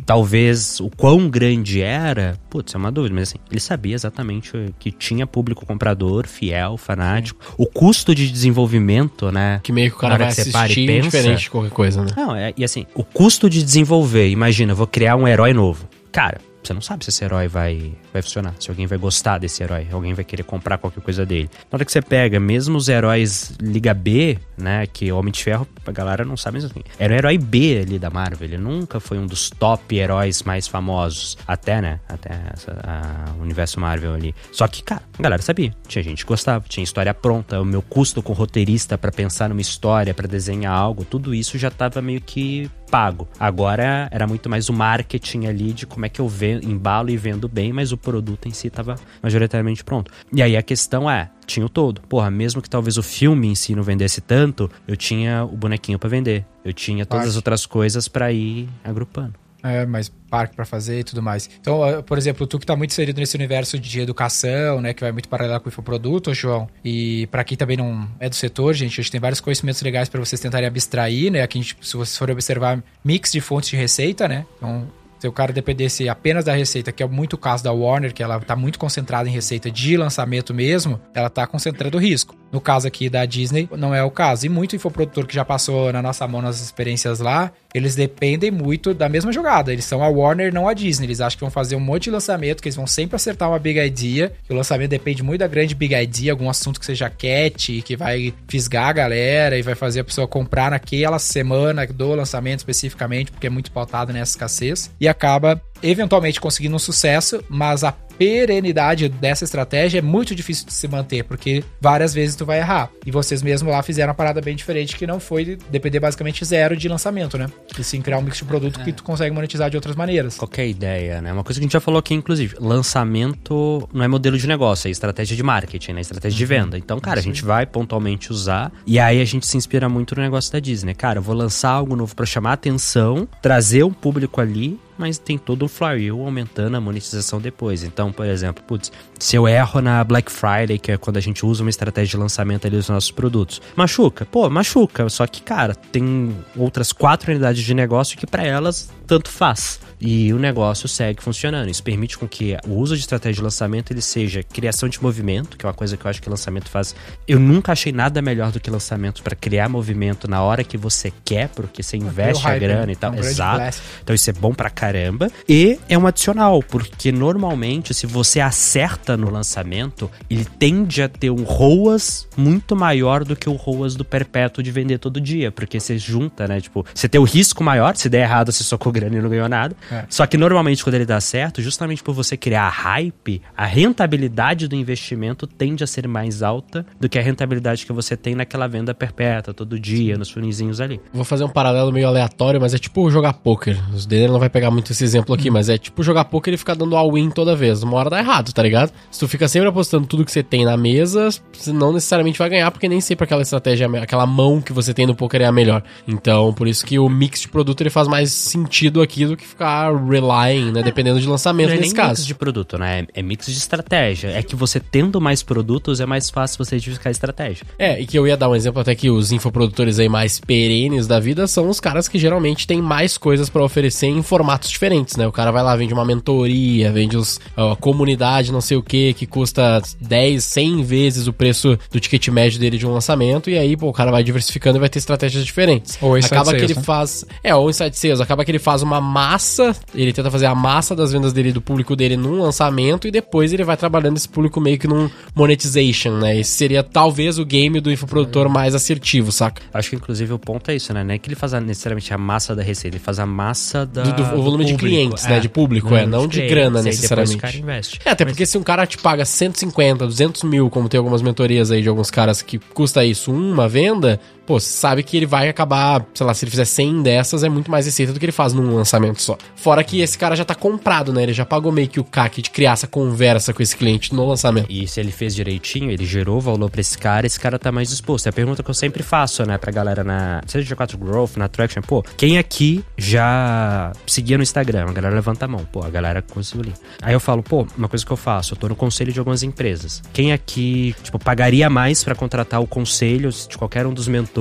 Talvez 0.05 0.79
o 0.79 0.89
quão 0.89 1.29
grande 1.29 1.81
era, 1.81 2.37
putz, 2.49 2.73
é 2.73 2.77
uma 2.77 2.91
dúvida, 2.91 3.15
mas 3.15 3.29
assim, 3.29 3.37
ele 3.49 3.59
sabia 3.59 3.95
exatamente 3.95 4.51
que 4.79 4.91
tinha 4.91 5.25
público 5.25 5.65
comprador, 5.65 5.94
fiel, 6.27 6.77
fanático. 6.77 7.39
O 7.57 7.65
custo 7.65 8.13
de 8.15 8.29
desenvolvimento, 8.29 9.31
né? 9.31 9.59
Que 9.63 9.71
meio 9.71 9.89
que 9.91 9.97
o 9.97 9.99
cara 9.99 10.17
vai 10.17 10.33
que 10.33 10.39
e 10.39 10.41
assistir 10.41 10.85
pensa- 10.87 11.01
diferente 11.09 11.41
de 11.43 11.49
qualquer 11.49 11.71
coisa, 11.71 12.03
né? 12.03 12.11
Não, 12.15 12.35
é, 12.35 12.53
e 12.57 12.63
assim, 12.63 12.85
o 12.93 13.03
custo 13.03 13.49
de 13.49 13.63
desenvolver, 13.63 14.29
imagina, 14.29 14.71
eu 14.71 14.75
vou 14.75 14.87
criar 14.87 15.15
um 15.15 15.27
herói 15.27 15.53
novo. 15.53 15.87
Cara, 16.11 16.39
você 16.67 16.73
não 16.73 16.81
sabe 16.81 17.03
se 17.03 17.09
esse 17.09 17.23
herói 17.23 17.47
vai, 17.47 17.93
vai 18.11 18.21
funcionar, 18.21 18.53
se 18.59 18.69
alguém 18.69 18.85
vai 18.87 18.97
gostar 18.97 19.37
desse 19.37 19.61
herói, 19.63 19.87
alguém 19.91 20.13
vai 20.13 20.23
querer 20.25 20.43
comprar 20.43 20.77
qualquer 20.77 21.01
coisa 21.01 21.25
dele. 21.25 21.49
Na 21.71 21.77
hora 21.77 21.85
que 21.85 21.91
você 21.91 22.01
pega, 22.01 22.39
mesmo 22.39 22.77
os 22.77 22.87
heróis 22.89 23.53
Liga 23.61 23.93
B, 23.93 24.37
né, 24.57 24.85
que 24.87 25.11
Homem 25.11 25.31
de 25.31 25.43
Ferro, 25.43 25.67
a 25.85 25.91
galera 25.91 26.23
não 26.25 26.35
sabe 26.37 26.55
mesmo 26.55 26.71
assim, 26.71 26.83
era 26.99 27.13
o 27.13 27.17
herói 27.17 27.37
B 27.37 27.81
ali 27.85 27.99
da 27.99 28.09
Marvel, 28.09 28.47
ele 28.47 28.57
nunca 28.57 28.99
foi 28.99 29.17
um 29.17 29.25
dos 29.25 29.49
top 29.49 29.95
heróis 29.95 30.43
mais 30.43 30.67
famosos, 30.67 31.37
até, 31.47 31.81
né, 31.81 31.99
até 32.07 32.29
essa, 32.53 32.71
a- 32.83 33.33
o 33.39 33.41
universo 33.43 33.79
Marvel 33.79 34.13
ali. 34.13 34.33
Só 34.51 34.67
que, 34.67 34.81
cara, 34.83 35.01
a 35.19 35.21
galera 35.21 35.41
sabia, 35.41 35.73
tinha 35.87 36.03
gente 36.03 36.23
que 36.23 36.27
gostava, 36.27 36.65
tinha 36.67 36.83
história 36.83 37.13
pronta, 37.13 37.61
o 37.61 37.65
meu 37.65 37.81
custo 37.81 38.21
com 38.21 38.33
roteirista 38.33 38.97
pra 38.97 39.11
pensar 39.11 39.49
numa 39.49 39.61
história, 39.61 40.13
pra 40.13 40.27
desenhar 40.27 40.73
algo, 40.73 41.03
tudo 41.05 41.33
isso 41.33 41.57
já 41.57 41.69
tava 41.69 42.01
meio 42.01 42.21
que 42.21 42.69
pago. 42.95 43.27
Agora 43.37 44.07
era 44.09 44.25
muito 44.25 44.49
mais 44.49 44.69
o 44.69 44.73
marketing 44.73 45.47
ali 45.47 45.73
de 45.73 45.85
como 45.85 46.05
é 46.05 46.09
que 46.09 46.21
eu 46.21 46.29
vendo, 46.29 46.65
embalo 46.65 47.09
e 47.09 47.17
vendo 47.17 47.45
bem, 47.49 47.73
mas 47.73 47.91
o 47.91 47.97
produto 47.97 48.47
em 48.47 48.51
si 48.51 48.67
estava 48.67 48.95
majoritariamente 49.21 49.83
pronto. 49.83 50.09
E 50.31 50.41
aí 50.41 50.55
a 50.55 50.63
questão 50.63 51.11
é, 51.11 51.29
tinha 51.45 51.65
o 51.65 51.67
todo. 51.67 51.99
Porra, 52.03 52.31
mesmo 52.31 52.61
que 52.61 52.69
talvez 52.69 52.97
o 52.97 53.03
filme 53.03 53.49
em 53.49 53.55
si 53.55 53.75
não 53.75 53.83
vendesse 53.83 54.21
tanto, 54.21 54.71
eu 54.87 54.95
tinha 54.95 55.43
o 55.43 55.57
bonequinho 55.57 55.99
para 55.99 56.07
vender. 56.07 56.45
Eu 56.63 56.71
tinha 56.71 57.05
todas 57.05 57.27
as 57.27 57.35
outras 57.35 57.65
coisas 57.65 58.07
para 58.07 58.31
ir 58.31 58.69
agrupando. 58.81 59.44
É, 59.67 59.83
mais 59.83 60.11
parque 60.29 60.55
para 60.55 60.63
fazer 60.63 60.99
e 60.99 61.03
tudo 61.03 61.23
mais. 61.23 61.49
Então, 61.59 61.79
por 62.05 62.19
exemplo, 62.19 62.45
tu 62.45 62.59
que 62.59 62.67
tá 62.67 62.75
muito 62.75 62.91
inserido 62.91 63.19
nesse 63.19 63.35
universo 63.35 63.79
de 63.79 63.99
educação, 63.99 64.79
né, 64.79 64.93
que 64.93 65.01
vai 65.01 65.11
muito 65.11 65.27
paralelo 65.27 65.59
com 65.59 65.67
o 65.67 65.69
infoproduto, 65.69 66.35
João, 66.35 66.69
e 66.83 67.25
para 67.27 67.43
quem 67.43 67.57
também 67.57 67.75
não 67.75 68.07
é 68.19 68.29
do 68.29 68.35
setor, 68.35 68.75
gente, 68.75 68.99
a 68.99 69.01
gente 69.01 69.11
tem 69.11 69.19
vários 69.19 69.41
conhecimentos 69.41 69.81
legais 69.81 70.07
para 70.07 70.19
vocês 70.19 70.39
tentarem 70.39 70.67
abstrair, 70.67 71.31
né? 71.31 71.41
Aqui, 71.41 71.63
se 71.63 71.97
vocês 71.97 72.15
forem 72.15 72.33
observar, 72.33 72.83
mix 73.03 73.31
de 73.31 73.41
fontes 73.41 73.69
de 73.69 73.75
receita, 73.75 74.27
né? 74.27 74.45
Então, 74.57 74.87
se 75.19 75.27
o 75.27 75.31
cara 75.31 75.53
dependesse 75.53 76.07
apenas 76.09 76.45
da 76.45 76.53
receita, 76.53 76.91
que 76.91 77.03
é 77.03 77.07
muito 77.07 77.33
o 77.33 77.37
caso 77.37 77.63
da 77.63 77.71
Warner, 77.71 78.13
que 78.13 78.23
ela 78.23 78.37
está 78.37 78.55
muito 78.55 78.77
concentrada 78.79 79.29
em 79.29 79.31
receita 79.31 79.71
de 79.71 79.97
lançamento 79.97 80.53
mesmo, 80.53 80.99
ela 81.13 81.27
está 81.27 81.45
concentrando 81.47 81.97
o 81.97 82.01
risco. 82.01 82.35
No 82.51 82.61
caso 82.61 82.87
aqui 82.87 83.09
da 83.09 83.25
Disney, 83.25 83.67
não 83.77 83.93
é 83.93 84.01
o 84.01 84.09
caso. 84.09 84.45
E 84.45 84.49
muito 84.49 84.75
infoprodutor 84.77 85.25
que 85.25 85.35
já 85.35 85.43
passou 85.43 85.91
na 85.91 86.01
nossa 86.01 86.25
mão 86.25 86.41
nas 86.41 86.61
experiências 86.61 87.19
lá, 87.19 87.51
eles 87.73 87.95
dependem 87.95 88.49
muito 88.49 88.93
da 88.93 89.09
mesma 89.09 89.33
jogada. 89.33 89.73
Eles 89.73 89.83
são 89.83 90.01
a 90.01 90.07
Warner, 90.07 90.53
não 90.53 90.65
a 90.65 90.73
Disney. 90.73 91.07
Eles 91.07 91.19
acham 91.19 91.37
que 91.37 91.43
vão 91.43 91.51
fazer 91.51 91.75
um 91.75 91.81
monte 91.81 92.05
de 92.05 92.11
lançamento, 92.11 92.61
que 92.61 92.69
eles 92.69 92.77
vão 92.77 92.87
sempre 92.87 93.17
acertar 93.17 93.49
uma 93.49 93.59
big 93.59 93.77
idea. 93.77 94.31
Que 94.45 94.53
o 94.53 94.55
lançamento 94.55 94.89
depende 94.89 95.21
muito 95.21 95.39
da 95.39 95.47
grande 95.47 95.75
big 95.75 95.93
idea, 95.93 96.31
algum 96.31 96.49
assunto 96.49 96.79
que 96.79 96.85
seja 96.85 97.09
cat, 97.09 97.81
que 97.81 97.97
vai 97.97 98.33
fisgar 98.47 98.87
a 98.87 98.93
galera 98.93 99.57
e 99.57 99.61
vai 99.61 99.75
fazer 99.75 99.99
a 99.99 100.03
pessoa 100.05 100.25
comprar 100.25 100.71
naquela 100.71 101.19
semana 101.19 101.85
do 101.85 102.15
lançamento 102.15 102.59
especificamente, 102.59 103.31
porque 103.31 103.47
é 103.47 103.49
muito 103.49 103.69
pautado 103.69 104.13
nessa 104.13 104.31
escassez. 104.31 104.89
E 105.01 105.04
acaba 105.07 105.61
eventualmente 105.81 106.39
conseguindo 106.39 106.75
um 106.75 106.79
sucesso, 106.79 107.43
mas 107.49 107.83
a 107.83 107.91
perenidade 108.17 109.09
dessa 109.09 109.43
estratégia 109.43 109.99
é 109.99 110.01
muito 110.01 110.33
difícil 110.33 110.65
de 110.65 110.73
se 110.73 110.87
manter, 110.87 111.23
porque 111.23 111.63
várias 111.79 112.13
vezes 112.13 112.35
tu 112.35 112.45
vai 112.45 112.59
errar. 112.59 112.89
E 113.05 113.11
vocês 113.11 113.41
mesmo 113.41 113.69
lá 113.69 113.83
fizeram 113.83 114.09
uma 114.09 114.15
parada 114.15 114.41
bem 114.41 114.55
diferente, 114.55 114.95
que 114.95 115.05
não 115.05 115.19
foi 115.19 115.57
depender 115.69 115.99
basicamente 115.99 116.43
zero 116.45 116.75
de 116.75 116.87
lançamento, 116.87 117.37
né? 117.37 117.47
E 117.77 117.83
sim 117.83 118.01
criar 118.01 118.17
um 118.17 118.21
mix 118.21 118.37
de 118.37 118.45
produto 118.45 118.79
é. 118.79 118.83
que 118.83 118.93
tu 118.93 119.03
consegue 119.03 119.33
monetizar 119.33 119.69
de 119.69 119.75
outras 119.75 119.95
maneiras. 119.95 120.37
Qualquer 120.37 120.67
ideia, 120.67 121.21
né? 121.21 121.31
Uma 121.31 121.43
coisa 121.43 121.59
que 121.59 121.63
a 121.63 121.65
gente 121.65 121.73
já 121.73 121.79
falou 121.79 121.99
aqui, 121.99 122.13
inclusive, 122.13 122.55
lançamento 122.59 123.87
não 123.93 124.03
é 124.03 124.07
modelo 124.07 124.37
de 124.37 124.47
negócio, 124.47 124.87
é 124.87 124.91
estratégia 124.91 125.35
de 125.35 125.43
marketing, 125.43 125.93
né? 125.93 126.01
Estratégia 126.01 126.37
de 126.37 126.43
uhum. 126.43 126.61
venda. 126.61 126.77
Então, 126.77 126.99
cara, 126.99 127.19
a 127.19 127.23
gente 127.23 127.43
vai 127.43 127.65
pontualmente 127.65 128.31
usar, 128.31 128.71
e 128.87 128.99
aí 128.99 129.21
a 129.21 129.25
gente 129.25 129.45
se 129.45 129.57
inspira 129.57 129.89
muito 129.89 130.15
no 130.15 130.21
negócio 130.21 130.51
da 130.51 130.59
Disney. 130.59 130.93
Cara, 130.93 131.19
eu 131.19 131.23
vou 131.23 131.35
lançar 131.35 131.71
algo 131.71 131.95
novo 131.95 132.15
para 132.15 132.25
chamar 132.25 132.53
atenção, 132.53 133.27
trazer 133.41 133.83
um 133.83 133.91
público 133.91 134.39
ali, 134.39 134.79
mas 134.97 135.17
tem 135.17 135.37
todo 135.37 135.65
um 135.65 135.67
flywheel 135.67 136.21
aumentando 136.21 136.75
a 136.75 136.81
monetização 136.81 137.39
depois. 137.39 137.83
Então, 137.83 138.11
por 138.11 138.25
exemplo, 138.25 138.63
putz, 138.63 138.91
se 139.19 139.35
eu 139.35 139.47
erro 139.47 139.81
na 139.81 140.03
Black 140.03 140.31
Friday, 140.31 140.77
que 140.77 140.91
é 140.91 140.97
quando 140.97 141.17
a 141.17 141.21
gente 141.21 141.45
usa 141.45 141.63
uma 141.63 141.69
estratégia 141.69 142.11
de 142.11 142.17
lançamento 142.17 142.67
ali 142.67 142.75
dos 142.75 142.89
nossos 142.89 143.11
produtos, 143.11 143.61
machuca? 143.75 144.25
Pô, 144.25 144.49
machuca. 144.49 145.07
Só 145.09 145.25
que, 145.27 145.41
cara, 145.41 145.75
tem 145.75 146.35
outras 146.55 146.91
quatro 146.91 147.31
unidades 147.31 147.63
de 147.63 147.73
negócio 147.73 148.17
que 148.17 148.27
para 148.27 148.43
elas 148.43 148.89
tanto 149.05 149.29
faz. 149.29 149.79
E 149.99 150.33
o 150.33 150.39
negócio 150.39 150.87
segue 150.87 151.23
funcionando. 151.23 151.69
Isso 151.69 151.81
permite 151.81 152.17
com 152.17 152.27
que 152.27 152.57
o 152.67 152.73
uso 152.73 152.95
de 152.95 153.01
estratégia 153.01 153.35
de 153.35 153.41
lançamento 153.41 153.91
ele 153.91 154.01
seja 154.01 154.43
criação 154.43 154.89
de 154.89 155.01
movimento, 155.01 155.57
que 155.57 155.65
é 155.65 155.67
uma 155.67 155.73
coisa 155.73 155.95
que 155.95 156.05
eu 156.05 156.09
acho 156.09 156.21
que 156.21 156.29
lançamento 156.29 156.69
faz. 156.69 156.93
Eu 157.27 157.39
nunca 157.39 157.71
achei 157.71 157.91
nada 157.91 158.21
melhor 158.21 158.51
do 158.51 158.59
que 158.59 158.69
lançamento 158.69 159.23
para 159.23 159.35
criar 159.35 159.69
movimento 159.69 160.27
na 160.27 160.41
hora 160.41 160.63
que 160.63 160.77
você 160.77 161.13
quer, 161.23 161.49
porque 161.49 161.81
você 161.81 161.97
investe 161.97 162.45
a 162.45 162.57
grana 162.57 162.87
né? 162.87 162.93
e 162.93 162.95
tal. 162.95 163.13
É 163.13 163.17
um 163.17 163.19
Exato. 163.19 163.77
Então 164.03 164.13
isso 164.13 164.29
é 164.29 164.33
bom 164.33 164.53
pra 164.53 164.69
caramba. 164.69 165.31
E 165.47 165.79
é 165.87 165.97
um 165.97 166.05
adicional, 166.05 166.61
porque 166.61 167.11
normalmente 167.11 167.93
se 167.93 168.05
você 168.05 168.39
acerta 168.41 169.04
no 169.15 169.29
lançamento, 169.29 170.09
ele 170.29 170.45
tende 170.45 171.01
a 171.01 171.09
ter 171.09 171.29
um 171.29 171.43
ROAS 171.43 172.27
muito 172.35 172.75
maior 172.75 173.23
do 173.23 173.35
que 173.35 173.49
o 173.49 173.53
ROAS 173.53 173.95
do 173.95 174.03
perpétuo 174.03 174.63
de 174.63 174.71
vender 174.71 174.97
todo 174.97 175.21
dia, 175.21 175.51
porque 175.51 175.79
você 175.79 175.97
junta, 175.97 176.47
né? 176.47 176.59
Tipo, 176.59 176.85
você 176.93 177.07
tem 177.07 177.19
o 177.21 177.23
risco 177.23 177.63
maior, 177.63 177.95
se 177.95 178.09
der 178.09 178.21
errado, 178.21 178.51
você 178.51 178.63
socou 178.63 178.91
grana 178.91 179.17
e 179.17 179.21
não 179.21 179.29
ganhou 179.29 179.47
nada. 179.47 179.75
É. 179.91 180.05
Só 180.09 180.25
que 180.25 180.37
normalmente 180.37 180.83
quando 180.83 180.95
ele 180.95 181.05
dá 181.05 181.19
certo, 181.21 181.61
justamente 181.61 182.03
por 182.03 182.13
você 182.13 182.35
criar 182.35 182.69
hype, 182.69 183.41
a 183.55 183.65
rentabilidade 183.65 184.67
do 184.67 184.75
investimento 184.75 185.45
tende 185.45 185.83
a 185.83 185.87
ser 185.87 186.07
mais 186.07 186.41
alta 186.41 186.85
do 186.99 187.07
que 187.07 187.19
a 187.19 187.21
rentabilidade 187.21 187.85
que 187.85 187.93
você 187.93 188.17
tem 188.17 188.35
naquela 188.35 188.67
venda 188.67 188.93
perpétua, 188.93 189.53
todo 189.53 189.79
dia, 189.79 190.17
nos 190.17 190.29
funizinhos 190.29 190.81
ali. 190.81 190.99
Vou 191.13 191.23
fazer 191.23 191.43
um 191.43 191.49
paralelo 191.49 191.91
meio 191.91 192.07
aleatório, 192.07 192.59
mas 192.59 192.73
é 192.73 192.77
tipo 192.77 193.09
jogar 193.09 193.33
poker. 193.33 193.77
Os 193.93 194.05
dele 194.05 194.31
não 194.31 194.39
vai 194.39 194.49
pegar 194.49 194.71
muito 194.71 194.91
esse 194.91 195.03
exemplo 195.03 195.33
aqui, 195.35 195.49
hum. 195.49 195.53
mas 195.53 195.69
é 195.69 195.77
tipo 195.77 196.03
jogar 196.03 196.25
poker 196.25 196.53
e 196.53 196.57
ficar 196.57 196.75
dando 196.75 196.95
all-in 196.95 197.29
toda 197.29 197.55
vez. 197.55 197.83
Uma 197.83 197.97
hora 197.97 198.09
dá 198.09 198.19
errado, 198.19 198.51
tá 198.53 198.61
ligado? 198.61 198.91
Se 199.11 199.19
tu 199.19 199.27
fica 199.27 199.47
sempre 199.47 199.69
apostando 199.69 200.07
tudo 200.07 200.25
que 200.25 200.31
você 200.31 200.43
tem 200.43 200.65
na 200.65 200.75
mesa, 200.75 201.29
você 201.53 201.71
não 201.71 201.93
necessariamente 201.93 202.37
vai 202.37 202.49
ganhar, 202.49 202.69
porque 202.71 202.87
nem 202.87 203.01
sempre 203.01 203.23
aquela 203.23 203.41
estratégia, 203.41 203.87
aquela 204.01 204.25
mão 204.25 204.61
que 204.61 204.73
você 204.73 204.93
tem 204.93 205.05
no 205.05 205.15
poker 205.15 205.41
é 205.41 205.45
a 205.45 205.51
melhor. 205.51 205.83
Então, 206.07 206.53
por 206.53 206.67
isso 206.67 206.85
que 206.85 206.99
o 206.99 207.07
mix 207.07 207.41
de 207.41 207.47
produto 207.47 207.81
ele 207.81 207.89
faz 207.89 208.07
mais 208.07 208.31
sentido 208.31 209.01
aqui 209.01 209.25
do 209.25 209.37
que 209.37 209.45
ficar 209.45 209.93
relying, 209.95 210.71
né? 210.71 210.83
Dependendo 210.83 211.19
de 211.19 211.27
lançamento 211.27 211.69
não 211.69 211.75
é 211.75 211.79
nesse 211.79 211.93
caso. 211.93 212.09
mix 212.09 212.25
de 212.25 212.35
produto, 212.35 212.77
né? 212.77 213.05
É 213.13 213.21
mix 213.21 213.45
de 213.45 213.53
estratégia. 213.53 214.29
É 214.29 214.43
que 214.43 214.55
você 214.55 214.79
tendo 214.79 215.21
mais 215.21 215.41
produtos 215.43 215.99
é 215.99 216.05
mais 216.05 216.29
fácil 216.29 216.63
você 216.63 216.75
identificar 216.75 217.09
a 217.09 217.11
estratégia. 217.11 217.65
É, 217.77 217.99
e 217.99 218.05
que 218.05 218.17
eu 218.17 218.27
ia 218.27 218.37
dar 218.37 218.49
um 218.49 218.55
exemplo 218.55 218.81
até 218.81 218.93
que 218.95 219.09
os 219.09 219.31
infoprodutores 219.31 219.99
aí 219.99 220.09
mais 220.09 220.39
perenes 220.39 221.07
da 221.07 221.19
vida 221.19 221.47
são 221.47 221.69
os 221.69 221.79
caras 221.79 222.07
que 222.07 222.17
geralmente 222.17 222.67
têm 222.67 222.81
mais 222.81 223.17
coisas 223.17 223.49
para 223.49 223.63
oferecer 223.63 224.07
em 224.07 224.21
formatos 224.21 224.69
diferentes, 224.69 225.15
né? 225.15 225.27
O 225.27 225.31
cara 225.31 225.51
vai 225.51 225.63
lá, 225.63 225.75
vende 225.75 225.93
uma 225.93 226.05
mentoria, 226.05 226.91
vende 226.91 227.17
os, 227.17 227.39
a 227.55 227.75
comunidade 227.75 228.51
não 228.51 228.61
sei 228.61 228.77
o 228.77 228.83
que, 228.85 229.13
que 229.13 229.25
custa 229.25 229.81
10, 229.99 230.43
100 230.43 230.83
vezes 230.83 231.27
o 231.27 231.33
preço 231.33 231.77
do 231.91 231.99
ticket 231.99 232.27
médio 232.29 232.59
dele 232.59 232.77
de 232.77 232.85
um 232.85 232.91
lançamento, 232.91 233.49
e 233.49 233.57
aí, 233.57 233.75
pô, 233.75 233.89
o 233.89 233.93
cara 233.93 234.11
vai 234.11 234.23
diversificando 234.23 234.77
e 234.77 234.79
vai 234.79 234.89
ter 234.89 234.99
estratégias 234.99 235.45
diferentes. 235.45 235.97
Ou 236.01 236.15
acaba 236.15 236.53
que 236.53 236.63
ele 236.63 236.75
né? 236.75 236.81
faz. 236.81 237.25
É, 237.43 237.53
ou 237.55 237.69
inside 237.69 237.97
sales, 237.97 238.21
acaba 238.21 238.45
que 238.45 238.51
ele 238.51 238.59
faz 238.59 238.81
uma 238.81 239.01
massa, 239.01 239.75
ele 239.93 240.13
tenta 240.13 240.29
fazer 240.31 240.45
a 240.45 240.55
massa 240.55 240.95
das 240.95 241.11
vendas 241.11 241.33
dele, 241.33 241.51
do 241.51 241.61
público 241.61 241.95
dele 241.95 242.15
num 242.15 242.41
lançamento, 242.41 243.07
e 243.07 243.11
depois 243.11 243.53
ele 243.53 243.63
vai 243.63 243.77
trabalhando 243.77 244.17
esse 244.17 244.29
público 244.29 244.61
meio 244.61 244.77
que 244.77 244.87
num 244.87 245.09
monetization, 245.33 246.11
né? 246.17 246.37
Esse 246.37 246.51
seria 246.51 246.83
talvez 246.83 247.39
o 247.39 247.45
game 247.45 247.79
do 247.79 247.91
infoprodutor 247.91 248.49
mais 248.49 248.75
assertivo, 248.75 249.31
saca? 249.31 249.61
Acho 249.73 249.89
que 249.89 249.95
inclusive 249.95 250.33
o 250.33 250.39
ponto 250.39 250.69
é 250.71 250.75
isso, 250.75 250.93
né? 250.93 251.03
Não 251.03 251.13
é 251.13 251.17
que 251.17 251.27
ele 251.27 251.35
faz 251.35 251.53
necessariamente 251.53 252.13
a 252.13 252.17
massa 252.17 252.55
da 252.55 252.63
receita, 252.63 252.97
ele 252.97 253.03
faz 253.03 253.19
a 253.19 253.25
massa 253.25 253.85
da. 253.85 254.03
Do, 254.03 254.13
do, 254.13 254.35
do 254.35 254.41
volume 254.41 254.65
de 254.65 254.75
clientes, 254.75 255.25
né? 255.25 255.37
É. 255.37 255.39
De 255.39 255.49
público, 255.49 255.95
é, 255.95 256.05
não 256.05 256.27
de, 256.27 256.41
de 256.41 256.47
grana 256.47 256.81
necessariamente. 256.81 257.37
O 257.37 257.41
cara 257.41 257.57
investe. 257.57 257.99
É, 258.05 258.11
até 258.11 258.25
Mas... 258.25 258.33
porque 258.33 258.45
se 258.45 258.57
um 258.57 258.63
cara 258.63 258.74
te 258.83 258.97
paga 258.97 259.23
150, 259.23 260.07
200 260.07 260.41
mil, 260.41 260.71
como 260.71 260.89
tem 260.89 260.97
algumas 260.97 261.21
mentorias 261.21 261.69
aí 261.69 261.83
de 261.83 261.87
alguns 261.87 262.09
caras 262.09 262.41
que 262.41 262.57
custa 262.57 263.05
isso, 263.05 263.31
uma 263.31 263.69
venda, 263.69 264.19
pô, 264.45 264.59
sabe 264.59 265.03
que 265.03 265.17
ele 265.17 265.25
vai 265.25 265.49
acabar, 265.49 266.05
sei 266.13 266.25
lá, 266.25 266.33
se 266.33 266.45
ele 266.45 266.51
fizer 266.51 266.65
100 266.65 267.01
dessas, 267.01 267.43
é 267.43 267.49
muito 267.49 267.71
mais 267.71 267.85
receita 267.85 268.13
do 268.13 268.19
que 268.19 268.25
ele 268.25 268.31
faz 268.31 268.53
num 268.53 268.75
lançamento 268.75 269.21
só. 269.21 269.37
Fora 269.55 269.83
que 269.83 270.01
esse 270.01 270.17
cara 270.17 270.35
já 270.35 270.45
tá 270.45 270.53
comprado, 270.53 271.11
né? 271.11 271.23
Ele 271.23 271.33
já 271.33 271.45
pagou 271.45 271.71
meio 271.71 271.87
que 271.87 271.99
o 271.99 272.03
CAC 272.03 272.41
de 272.41 272.49
criar 272.49 272.73
essa 272.73 272.87
conversa 272.87 273.53
com 273.53 273.63
esse 273.63 273.75
cliente 273.75 274.13
no 274.13 274.27
lançamento. 274.27 274.67
E 274.69 274.87
se 274.87 274.99
ele 274.99 275.11
fez 275.11 275.33
direitinho, 275.35 275.89
ele 275.89 276.05
gerou 276.05 276.39
valor 276.39 276.69
pra 276.69 276.81
esse 276.81 276.97
cara, 276.97 277.25
esse 277.25 277.39
cara 277.39 277.57
tá 277.57 277.71
mais 277.71 277.89
disposto. 277.89 278.27
É 278.27 278.29
a 278.29 278.33
pergunta 278.33 278.61
que 278.61 278.69
eu 278.69 278.73
sempre 278.73 279.01
faço, 279.01 279.43
né, 279.45 279.57
pra 279.57 279.71
galera 279.71 280.03
na, 280.03 280.41
seja 280.45 280.75
G4 280.75 280.97
Growth, 280.97 281.37
na 281.37 281.47
Traction, 281.47 281.81
pô, 281.81 282.03
quem 282.15 282.37
aqui 282.37 282.83
já 282.97 283.91
seguia 284.05 284.37
no 284.37 284.43
Instagram? 284.43 284.85
A 284.89 284.93
galera 284.93 285.15
levanta 285.15 285.45
a 285.45 285.47
mão, 285.47 285.65
pô, 285.71 285.83
a 285.83 285.89
galera 285.89 286.21
conseguiu 286.21 286.65
ali. 286.65 286.73
Aí 287.01 287.13
eu 287.13 287.19
falo, 287.19 287.41
pô, 287.41 287.65
uma 287.77 287.87
coisa 287.87 288.05
que 288.05 288.11
eu 288.11 288.17
faço, 288.17 288.53
eu 288.53 288.57
tô 288.57 288.69
no 288.69 288.75
conselho 288.75 289.11
de 289.11 289.19
algumas 289.19 289.43
empresas. 289.43 290.01
Quem 290.13 290.31
aqui, 290.31 290.95
tipo, 291.01 291.17
pagaria 291.17 291.69
mais 291.69 292.03
para 292.03 292.15
contratar 292.15 292.61
o 292.61 292.67
conselho 292.67 293.29
de 293.31 293.57
qualquer 293.57 293.85
um 293.85 293.93
dos 293.93 294.07
mentores 294.07 294.34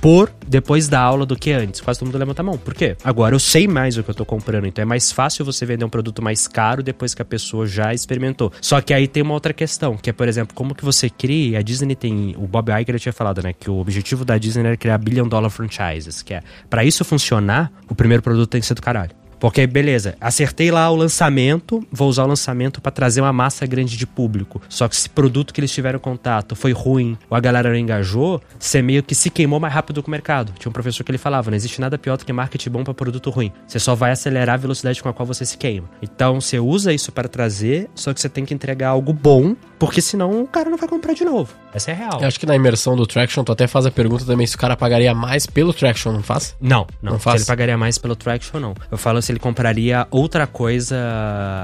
por 0.00 0.30
depois 0.46 0.88
da 0.88 1.00
aula 1.00 1.26
do 1.26 1.36
que 1.36 1.50
antes. 1.52 1.80
Quase 1.80 1.98
todo 1.98 2.06
mundo 2.06 2.18
levanta 2.18 2.42
a 2.42 2.44
mão. 2.44 2.56
Por 2.58 2.74
quê? 2.74 2.96
Agora 3.02 3.34
eu 3.34 3.38
sei 3.40 3.66
mais 3.66 3.96
o 3.96 4.02
que 4.02 4.10
eu 4.10 4.14
tô 4.14 4.24
comprando, 4.24 4.66
então 4.66 4.82
é 4.82 4.84
mais 4.84 5.10
fácil 5.10 5.44
você 5.44 5.64
vender 5.66 5.84
um 5.84 5.88
produto 5.88 6.22
mais 6.22 6.46
caro 6.46 6.82
depois 6.82 7.14
que 7.14 7.22
a 7.22 7.24
pessoa 7.24 7.66
já 7.66 7.92
experimentou. 7.92 8.52
Só 8.60 8.80
que 8.80 8.92
aí 8.92 9.08
tem 9.08 9.22
uma 9.22 9.34
outra 9.34 9.52
questão, 9.52 9.96
que 9.96 10.10
é, 10.10 10.12
por 10.12 10.28
exemplo, 10.28 10.54
como 10.54 10.74
que 10.74 10.84
você 10.84 11.08
cria. 11.10 11.58
A 11.58 11.62
Disney 11.62 11.94
tem. 11.94 12.34
O 12.38 12.46
Bob 12.46 12.70
Iger 12.70 12.98
tinha 12.98 13.12
falado, 13.12 13.42
né? 13.42 13.52
Que 13.52 13.70
o 13.70 13.78
objetivo 13.78 14.24
da 14.24 14.38
Disney 14.38 14.66
era 14.66 14.76
criar 14.76 14.98
billion 14.98 15.26
dollar 15.26 15.50
franchises. 15.50 16.22
Que 16.22 16.34
é, 16.34 16.42
para 16.68 16.84
isso 16.84 17.04
funcionar, 17.04 17.72
o 17.88 17.94
primeiro 17.94 18.22
produto 18.22 18.48
tem 18.48 18.60
que 18.60 18.66
ser 18.66 18.74
do 18.74 18.82
caralho. 18.82 19.10
Porque, 19.44 19.66
beleza, 19.66 20.16
acertei 20.22 20.70
lá 20.70 20.88
o 20.88 20.96
lançamento, 20.96 21.86
vou 21.92 22.08
usar 22.08 22.24
o 22.24 22.26
lançamento 22.26 22.80
para 22.80 22.90
trazer 22.90 23.20
uma 23.20 23.30
massa 23.30 23.66
grande 23.66 23.94
de 23.94 24.06
público. 24.06 24.58
Só 24.70 24.88
que 24.88 24.96
se 24.96 25.06
produto 25.06 25.52
que 25.52 25.60
eles 25.60 25.70
tiveram 25.70 25.98
contato 25.98 26.56
foi 26.56 26.72
ruim 26.72 27.18
ou 27.28 27.36
a 27.36 27.40
galera 27.40 27.68
não 27.68 27.76
engajou, 27.76 28.40
você 28.58 28.80
meio 28.80 29.02
que 29.02 29.14
se 29.14 29.28
queimou 29.28 29.60
mais 29.60 29.74
rápido 29.74 30.02
que 30.02 30.08
o 30.08 30.10
mercado. 30.10 30.54
Tinha 30.58 30.70
um 30.70 30.72
professor 30.72 31.04
que 31.04 31.10
ele 31.10 31.18
falava: 31.18 31.50
não 31.50 31.56
existe 31.56 31.78
nada 31.78 31.98
pior 31.98 32.16
do 32.16 32.24
que 32.24 32.32
marketing 32.32 32.70
bom 32.70 32.84
para 32.84 32.94
produto 32.94 33.28
ruim. 33.28 33.52
Você 33.66 33.78
só 33.78 33.94
vai 33.94 34.12
acelerar 34.12 34.54
a 34.54 34.56
velocidade 34.56 35.02
com 35.02 35.10
a 35.10 35.12
qual 35.12 35.26
você 35.26 35.44
se 35.44 35.58
queima. 35.58 35.90
Então 36.00 36.40
você 36.40 36.58
usa 36.58 36.94
isso 36.94 37.12
para 37.12 37.28
trazer, 37.28 37.90
só 37.94 38.14
que 38.14 38.22
você 38.22 38.30
tem 38.30 38.46
que 38.46 38.54
entregar 38.54 38.88
algo 38.88 39.12
bom 39.12 39.54
Porque 39.84 40.00
senão 40.00 40.42
o 40.42 40.46
cara 40.48 40.70
não 40.70 40.78
vai 40.78 40.88
comprar 40.88 41.12
de 41.12 41.26
novo. 41.26 41.52
Essa 41.74 41.90
é 41.90 41.94
a 41.94 41.96
real. 41.96 42.20
Eu 42.22 42.26
acho 42.26 42.40
que 42.40 42.46
na 42.46 42.56
imersão 42.56 42.96
do 42.96 43.06
Traction, 43.06 43.44
tu 43.44 43.52
até 43.52 43.66
faz 43.66 43.84
a 43.84 43.90
pergunta 43.90 44.24
também 44.24 44.46
se 44.46 44.56
o 44.56 44.58
cara 44.58 44.74
pagaria 44.76 45.14
mais 45.14 45.44
pelo 45.44 45.74
Traction, 45.74 46.10
não 46.10 46.22
faz? 46.22 46.56
Não, 46.58 46.86
não. 47.02 47.12
Não 47.12 47.18
se 47.18 47.24
faz? 47.24 47.42
ele 47.42 47.46
pagaria 47.46 47.76
mais 47.76 47.98
pelo 47.98 48.16
Traction, 48.16 48.58
não. 48.58 48.74
Eu 48.90 48.96
falo 48.96 49.20
se 49.20 49.30
ele 49.30 49.38
compraria 49.38 50.06
outra 50.10 50.46
coisa. 50.46 50.96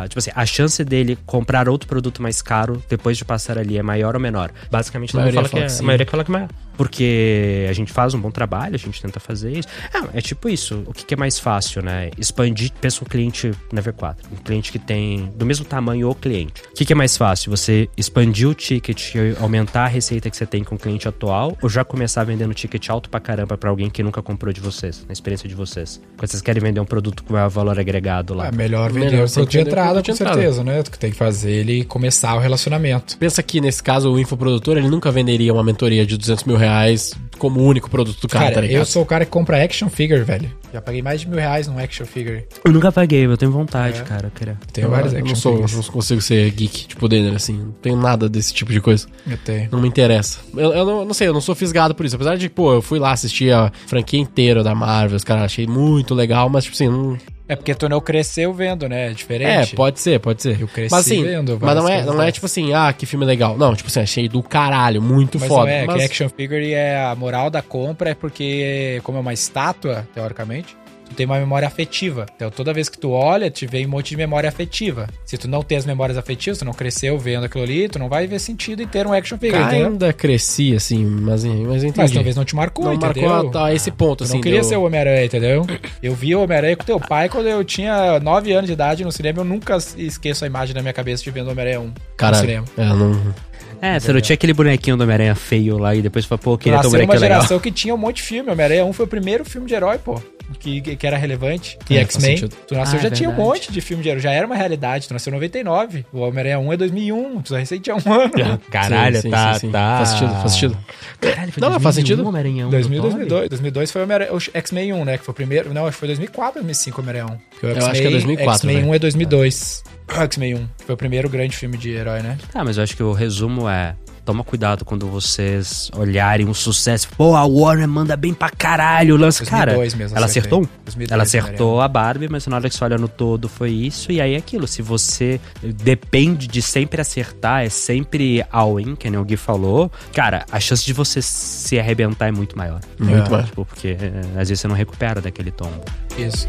Tipo 0.09 0.19
assim, 0.19 0.31
a 0.35 0.45
chance 0.45 0.85
dele 0.85 1.17
comprar 1.25 1.67
outro 1.67 1.89
produto 1.89 2.21
mais 2.21 2.43
caro 2.43 2.83
depois 2.91 3.17
de 3.17 3.25
passar 3.25 3.57
ali 3.57 3.79
é 3.79 3.83
maior 3.83 4.15
ou 4.15 4.21
menor? 4.21 4.51
Basicamente, 4.71 5.17
A 5.17 5.21
maioria 5.21 5.41
fala 5.41 5.49
que 5.49 5.55
fala 5.55 5.65
é, 5.65 5.69
que 5.69 5.81
a 5.83 5.87
maioria 5.87 6.07
fala 6.07 6.25
que 6.25 6.31
é 6.31 6.33
maior. 6.33 6.49
Porque 6.77 7.67
a 7.69 7.73
gente 7.73 7.93
faz 7.93 8.15
um 8.15 8.21
bom 8.21 8.31
trabalho, 8.31 8.75
a 8.75 8.79
gente 8.79 9.01
tenta 9.01 9.21
fazer 9.21 9.53
isso. 9.53 9.69
Ah, 9.93 10.09
é 10.15 10.21
tipo 10.21 10.49
isso. 10.49 10.83
O 10.87 10.93
que, 10.93 11.05
que 11.05 11.15
é 11.15 11.17
mais 11.17 11.39
fácil, 11.39 11.83
né? 11.83 12.11
Expandir, 12.17 12.73
pensa 12.81 13.05
um 13.05 13.07
cliente 13.07 13.53
na 13.73 13.83
V4. 13.83 14.17
Um 14.33 14.37
cliente 14.37 14.73
que 14.73 14.79
tem 14.79 15.31
do 15.37 15.45
mesmo 15.45 15.65
tamanho 15.65 16.09
o 16.11 16.15
cliente. 16.15 16.63
O 16.71 16.75
que, 16.75 16.85
que 16.85 16.93
é 16.93 16.97
mais 16.97 17.17
fácil? 17.17 17.51
Você 17.51 17.89
expandir 17.97 18.49
o 18.49 18.55
ticket 18.55 19.15
e 19.15 19.37
aumentar 19.41 19.85
a 19.85 19.89
receita 19.89 20.31
que 20.31 20.37
você 20.37 20.47
tem 20.47 20.65
com 20.65 20.75
o 20.75 20.79
cliente 20.79 21.09
atual 21.09 21.57
ou 21.63 21.69
já 21.69 21.85
começar 21.85 22.25
vendendo 22.25 22.55
ticket 22.55 22.89
alto 22.89 23.11
pra 23.11 23.21
caramba 23.21 23.57
pra 23.57 23.71
alguém 23.71 23.91
que 23.91 24.03
nunca 24.03 24.23
comprou 24.23 24.53
de 24.53 24.61
vocês, 24.61 25.05
na 25.07 25.13
experiência 25.13 25.49
de 25.49 25.55
vocês? 25.55 26.01
Quando 26.17 26.31
vocês 26.31 26.43
querem 26.43 26.63
vender 26.63 26.81
um 26.81 26.85
produto 26.85 27.23
com 27.25 27.33
maior 27.33 27.49
valor 27.49 27.79
agregado 27.79 28.35
lá. 28.35 28.49
É 28.49 28.53
melhor 28.53 28.91
vender 28.93 29.11
Melhor 29.11 29.27
o 29.27 29.31
produto 29.31 29.51
de 29.51 29.59
entrada, 29.59 30.03
com 30.03 30.15
certeza, 30.15 30.65
né? 30.65 30.83
Tu 30.83 30.99
tem 30.99 31.11
que 31.11 31.17
fazer 31.17 31.51
ele 31.51 31.85
começar 31.85 32.35
o 32.35 32.39
relacionamento. 32.39 33.17
Pensa 33.19 33.43
que, 33.43 33.61
nesse 33.61 33.83
caso, 33.83 34.13
o 34.13 34.19
infoprodutor, 34.19 34.77
ele 34.77 34.89
nunca 34.89 35.11
venderia 35.11 35.53
uma 35.53 35.63
mentoria 35.63 36.07
de 36.07 36.17
200 36.17 36.45
mil 36.45 36.57
reais 36.61 37.13
como 37.39 37.61
único 37.65 37.89
produto 37.89 38.21
do 38.21 38.29
cara, 38.29 38.45
Cara, 38.45 38.55
tá 38.57 38.61
ligado? 38.61 38.79
eu 38.79 38.85
sou 38.85 39.03
o 39.03 39.07
cara 39.07 39.25
que 39.25 39.31
compra 39.31 39.63
action 39.65 39.89
figure, 39.89 40.23
velho. 40.23 40.51
Já 40.73 40.81
paguei 40.81 41.01
mais 41.03 41.23
de 41.23 41.29
mil 41.29 41.39
reais 41.39 41.67
num 41.67 41.79
action 41.79 42.05
figure. 42.07 42.45
Eu 42.65 42.71
nunca 42.71 42.93
paguei, 42.93 43.25
eu 43.25 43.37
tenho 43.37 43.51
vontade, 43.51 43.99
É. 43.99 44.03
cara. 44.03 44.27
Eu 44.27 44.31
queria. 44.31 44.59
Tenho 44.73 44.87
eu, 44.87 44.91
vários 44.91 45.13
eu 45.15 45.19
action 45.19 45.35
não 45.35 45.41
sou, 45.41 45.53
figures. 45.55 45.75
não 45.75 45.83
consigo 45.93 46.21
ser 46.21 46.51
geek, 46.51 46.87
tipo 46.89 47.09
Denner, 47.09 47.35
assim. 47.35 47.55
Não 47.55 47.73
tenho 47.73 47.97
nada 47.97 48.29
desse 48.29 48.53
tipo 48.55 48.71
de 48.73 48.81
coisa. 48.81 49.07
Eu 49.29 49.39
tenho. 49.39 49.69
Não 49.73 49.81
me 49.81 49.89
interessa. 49.89 50.39
Eu, 50.55 50.73
eu 50.73 50.85
não, 50.85 51.05
não 51.07 51.15
sei, 51.15 51.27
eu 51.29 51.33
não 51.33 51.41
sou 51.41 51.55
fisgado 51.55 51.95
por 51.95 52.05
isso. 52.07 52.15
Apesar 52.15 52.37
de, 52.37 52.49
pô, 52.49 52.75
eu 52.75 52.83
fui 52.83 52.99
lá 52.99 53.11
assistir 53.13 53.53
a 53.53 53.73
franquia 53.87 54.21
inteira 54.21 54.63
da 54.63 54.75
Marvel, 54.75 55.17
os 55.17 55.25
caras 55.25 55.45
achei 55.45 55.67
muito 55.67 56.15
legal, 56.15 56.49
mas, 56.51 56.65
tipo 56.65 56.75
assim, 56.77 56.89
não. 56.89 57.17
É 57.51 57.57
porque 57.57 57.75
tu 57.75 57.89
não 57.89 58.01
cresceu 58.01 58.53
vendo, 58.55 58.89
né? 58.89 59.09
É 59.09 59.11
É, 59.11 59.13
diferente. 59.13 59.75
pode 59.75 59.99
ser, 59.99 60.21
pode 60.21 60.41
ser. 60.41 60.61
Eu 60.61 60.69
cresci 60.69 60.95
mas 60.95 61.05
assim, 61.05 61.25
vendo 61.25 61.59
mas 61.61 61.75
não 61.75 61.89
é, 61.89 62.05
não 62.05 62.23
é 62.23 62.31
tipo 62.31 62.47
assim, 62.47 62.73
ah, 62.73 62.93
que 62.93 63.05
filme 63.07 63.27
legal. 63.27 63.59
Não, 63.59 63.75
tipo 63.75 63.89
assim, 63.89 63.99
achei 63.99 64.29
do 64.29 64.41
caralho, 64.41 65.03
muito 65.03 65.37
Mas 65.41 65.49
foda. 65.49 65.63
não 65.65 65.69
é, 65.69 65.85
mas... 65.85 65.97
que 65.97 66.03
action 66.05 66.29
figure 66.29 66.73
é 66.73 67.03
a 67.03 67.13
moral 67.17 67.51
da 67.51 67.61
compra 67.61 68.11
é 68.11 68.15
porque, 68.15 69.01
como 69.03 69.19
é 69.19 69.21
uma 69.21 69.33
estátua, 69.33 70.07
teoricamente, 70.15 70.77
tu 71.11 71.15
tem 71.15 71.27
uma 71.27 71.39
memória 71.39 71.69
afetiva. 71.69 72.25
Então, 72.35 72.51
toda 72.51 72.73
vez 72.73 72.89
que 72.89 72.99
tu 72.99 73.11
olha, 73.11 73.51
te 73.51 73.67
vem 73.67 73.85
um 73.87 73.91
monte 73.91 74.11
de 74.11 74.17
memória 74.17 74.49
afetiva. 74.49 75.09
Se 75.27 75.37
tu 75.37 75.47
não 75.49 75.63
tem 75.63 75.77
as 75.77 75.85
memórias 75.85 76.17
afetivas, 76.17 76.59
tu 76.59 76.65
não 76.65 76.73
cresceu 76.73 77.19
vendo 77.19 77.45
aquilo 77.45 77.63
ali, 77.65 77.89
tu 77.89 77.99
não 77.99 78.09
vai 78.09 78.27
ver 78.27 78.39
sentido 78.39 78.83
em 78.83 78.87
ter 78.87 79.07
um 79.07 79.13
action 79.13 79.37
figure, 79.37 79.61
entendeu? 79.63 79.89
Ainda 79.89 80.13
cresci, 80.13 80.75
assim, 80.75 81.05
mas, 81.05 81.45
mas 81.45 81.83
eu 81.83 81.89
entendi. 81.91 81.95
Mas 81.99 82.13
talvez 82.13 82.35
não 82.37 82.45
te 82.45 82.55
marcou, 82.57 82.85
não 82.87 82.95
entendeu? 82.95 83.29
marcou 83.29 83.61
a, 83.61 83.67
a 83.67 83.75
esse 83.75 83.91
ponto, 83.91 84.19
Tu 84.19 84.25
assim. 84.25 84.35
não 84.35 84.41
queria 84.41 84.61
deu- 84.61 84.69
ser 84.69 84.77
o 84.77 84.83
Homem-Aranha, 84.85 85.25
entendeu? 85.25 85.67
Eu 86.03 86.15
vi 86.15 86.35
o 86.35 86.43
Homem-Aranha 86.43 86.77
com 86.77 86.85
teu 86.85 86.99
pai 87.01 87.29
quando 87.29 87.47
eu 87.49 87.63
tinha 87.65 88.19
9 88.21 88.53
anos 88.53 88.67
de 88.67 88.73
idade 88.73 89.05
no 89.05 89.13
cinema. 89.13 89.41
Eu 89.41 89.45
nunca 89.45 89.77
esqueço 89.97 90.45
a 90.45 90.47
imagem 90.47 90.75
na 90.75 90.81
minha 90.81 90.93
cabeça 90.95 91.23
de 91.23 91.31
vendo 91.31 91.49
o 91.49 91.51
Homem-Aranha 91.51 91.81
1 91.81 91.85
no 91.87 91.93
Caralho. 92.17 92.41
cinema. 92.41 92.65
É, 92.79 92.85
não... 92.87 93.51
É, 93.83 93.99
você 93.99 94.13
não 94.13 94.21
tinha 94.21 94.35
aquele 94.35 94.53
bonequinho 94.53 94.95
do 94.97 95.05
Homem-Aranha 95.05 95.35
feio 95.35 95.79
lá 95.79 95.95
e 95.95 96.03
depois 96.03 96.27
falou, 96.27 96.39
pô, 96.39 96.53
eu 96.53 96.59
queria 96.59 96.79
ter 96.81 96.87
um 96.87 96.91
uma 96.91 96.99
bonequinho 96.99 97.21
legal. 97.21 97.39
geração 97.39 97.59
que 97.59 97.71
tinha 97.73 97.95
um 97.95 97.99
monte 97.99 98.17
de 98.17 98.23
filme. 98.23 98.51
Homem-Aranha 98.51 98.85
1 98.85 98.93
foi 98.93 99.05
o 99.07 99.09
primeiro 99.09 99.43
filme 99.45 99.67
de 99.67 99.75
herói, 99.75 99.97
pô. 99.99 100.21
Que, 100.59 100.81
que 100.97 101.07
era 101.07 101.17
relevante. 101.17 101.79
E 101.89 101.97
É, 101.97 102.01
X-Men. 102.01 102.49
Tu 102.67 102.75
nasceu 102.75 102.99
Ah, 102.99 103.03
já 103.03 103.09
é 103.09 103.11
tinha 103.11 103.31
um 103.31 103.35
monte 103.35 103.71
de 103.73 103.81
filme 103.81 104.03
de 104.03 104.09
herói. 104.09 104.21
Já 104.21 104.33
era 104.33 104.47
uma 104.47 104.57
realidade. 104.57 105.07
Tu 105.09 105.13
nasceu 105.15 105.31
em 105.31 105.35
99. 105.35 106.05
O 106.13 106.21
Homem-Aranha 106.21 106.59
1 106.59 106.73
é 106.73 106.77
2001. 106.77 107.43
Tu 107.43 107.55
recém 107.55 107.79
tinha 107.81 107.97
um 107.97 108.13
ano. 108.13 108.31
Caralho, 108.71 109.21
Sim, 109.21 109.31
tá, 109.31 109.55
sim, 109.55 109.61
sim. 109.61 109.71
tá. 109.73 109.97
Faz 109.99 110.09
sentido, 110.11 110.35
faz 110.41 110.53
sentido. 110.53 110.79
Caralho, 111.21 111.53
foi 111.53 111.61
Não, 111.61 111.71
mas 111.71 111.83
faz 111.83 111.95
2001, 111.97 112.17
sentido. 112.17 112.29
Homem-Aranha 112.29 112.67
1 112.67 112.71
2000, 112.71 113.03
do 113.03 113.09
Tobey? 113.11 113.27
2002. 113.29 113.49
2002 113.51 113.93
foi 113.93 114.03
o 114.03 114.41
X-Men 114.59 114.93
1, 114.93 115.05
né? 115.05 115.19
Que 115.19 115.25
foi 115.25 115.33
o 115.33 115.35
primeiro. 115.35 115.73
Não, 115.73 115.83
acho 115.87 115.93
que 115.93 115.99
foi 116.01 116.09
2004 116.09 116.61
ou 116.61 116.65
2005 116.65 116.99
o 116.99 117.03
Homem-Aranha 117.03 117.35
1. 117.35 117.39
Porque 117.51 117.67
o 117.67 117.69
Eu 117.71 117.77
acho 117.77 117.79
que 117.79 117.87
é 117.87 117.91
X-Men- 117.95 118.11
2004, 118.13 118.53
X-Men 118.55 118.77
velho. 118.77 118.89
1 118.89 118.95
é 118.95 118.99
2002. 118.99 119.85
O 120.09 120.21
X-Men 120.23 120.55
1. 120.57 120.69
Foi 120.87 120.95
o 120.95 120.99
primeiro 120.99 121.29
grande 121.29 121.57
filme 121.57 121.77
de 121.79 121.91
herói, 121.91 122.21
né? 122.23 122.37
Ah, 122.55 122.65
mas 122.65 122.77
eu 122.77 122.83
acho 122.83 122.97
que 122.97 123.03
o 123.03 123.13
resumo 123.13 123.69
é. 123.69 123.95
Toma 124.31 124.45
cuidado 124.45 124.85
quando 124.85 125.09
vocês 125.09 125.91
olharem 125.97 126.47
um 126.47 126.55
sucesso. 126.55 127.09
Pô, 127.17 127.35
a 127.35 127.45
Warner 127.45 127.89
manda 127.89 128.17
bem 128.17 128.33
pra 128.33 128.49
caralho. 128.49 129.17
Lança. 129.17 129.45
Cara, 129.45 129.73
2002 129.75 129.95
mesmo, 129.95 130.17
ela 130.17 130.27
acertou 130.27 130.61
um? 130.63 130.67
2002, 130.85 131.11
Ela 131.11 131.23
acertou 131.25 131.81
a 131.81 131.89
Barbie, 131.89 132.29
mas 132.29 132.47
na 132.47 132.55
hora 132.55 132.69
que 132.69 132.77
você 132.77 132.85
olha 132.85 132.97
no 132.97 133.09
todo 133.09 133.49
foi 133.49 133.73
isso. 133.73 134.13
E 134.13 134.21
aí 134.21 134.35
é 134.35 134.37
aquilo. 134.37 134.69
Se 134.69 134.83
você 134.83 135.41
depende 135.65 136.47
de 136.47 136.63
sempre 136.63 137.01
acertar, 137.01 137.65
é 137.65 137.69
sempre 137.69 138.45
all-in, 138.53 138.95
que 138.95 139.11
nem 139.11 139.19
o 139.19 139.25
Gui 139.25 139.37
falou. 139.37 139.91
Cara, 140.15 140.47
a 140.53 140.61
chance 140.61 140.85
de 140.87 140.93
você 140.93 141.21
se 141.21 141.77
arrebentar 141.77 142.29
é 142.29 142.31
muito 142.33 142.57
maior. 142.57 142.79
Muito 142.97 143.27
É. 143.27 143.31
mais. 143.31 143.47
Tipo, 143.47 143.65
porque 143.65 143.97
é, 144.01 144.21
às 144.41 144.49
vezes 144.49 144.61
você 144.61 144.69
não 144.69 144.77
recupera 144.77 145.21
daquele 145.21 145.51
tombo. 145.51 145.83
Isso. 146.17 146.47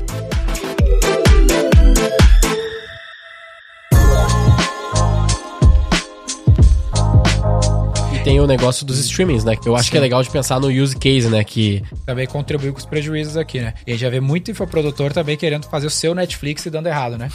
Tem 8.24 8.40
o 8.40 8.46
negócio 8.46 8.86
dos 8.86 9.00
streamings, 9.00 9.44
né? 9.44 9.56
Eu 9.66 9.76
acho 9.76 9.90
que 9.90 9.98
é 9.98 10.00
legal 10.00 10.22
de 10.22 10.30
pensar 10.30 10.60
no 10.60 10.68
use 10.68 10.96
case, 10.96 11.28
né? 11.28 11.44
Que 11.44 11.82
Também 12.06 12.28
contribuiu 12.28 12.72
com 12.72 12.78
os 12.80 12.86
prejuízos 12.86 13.36
aqui, 13.36 13.60
né? 13.60 13.74
E 13.86 13.92
a 13.92 13.94
gente 13.94 14.02
já 14.02 14.10
vê 14.10 14.20
muito 14.20 14.52
infoprodutor 14.52 15.12
também 15.12 15.36
querendo 15.36 15.66
fazer 15.66 15.88
o 15.88 15.90
seu 15.90 16.14
Netflix 16.14 16.66
e 16.66 16.70
dando 16.70 16.86
errado, 16.88 17.18
né? 17.18 17.30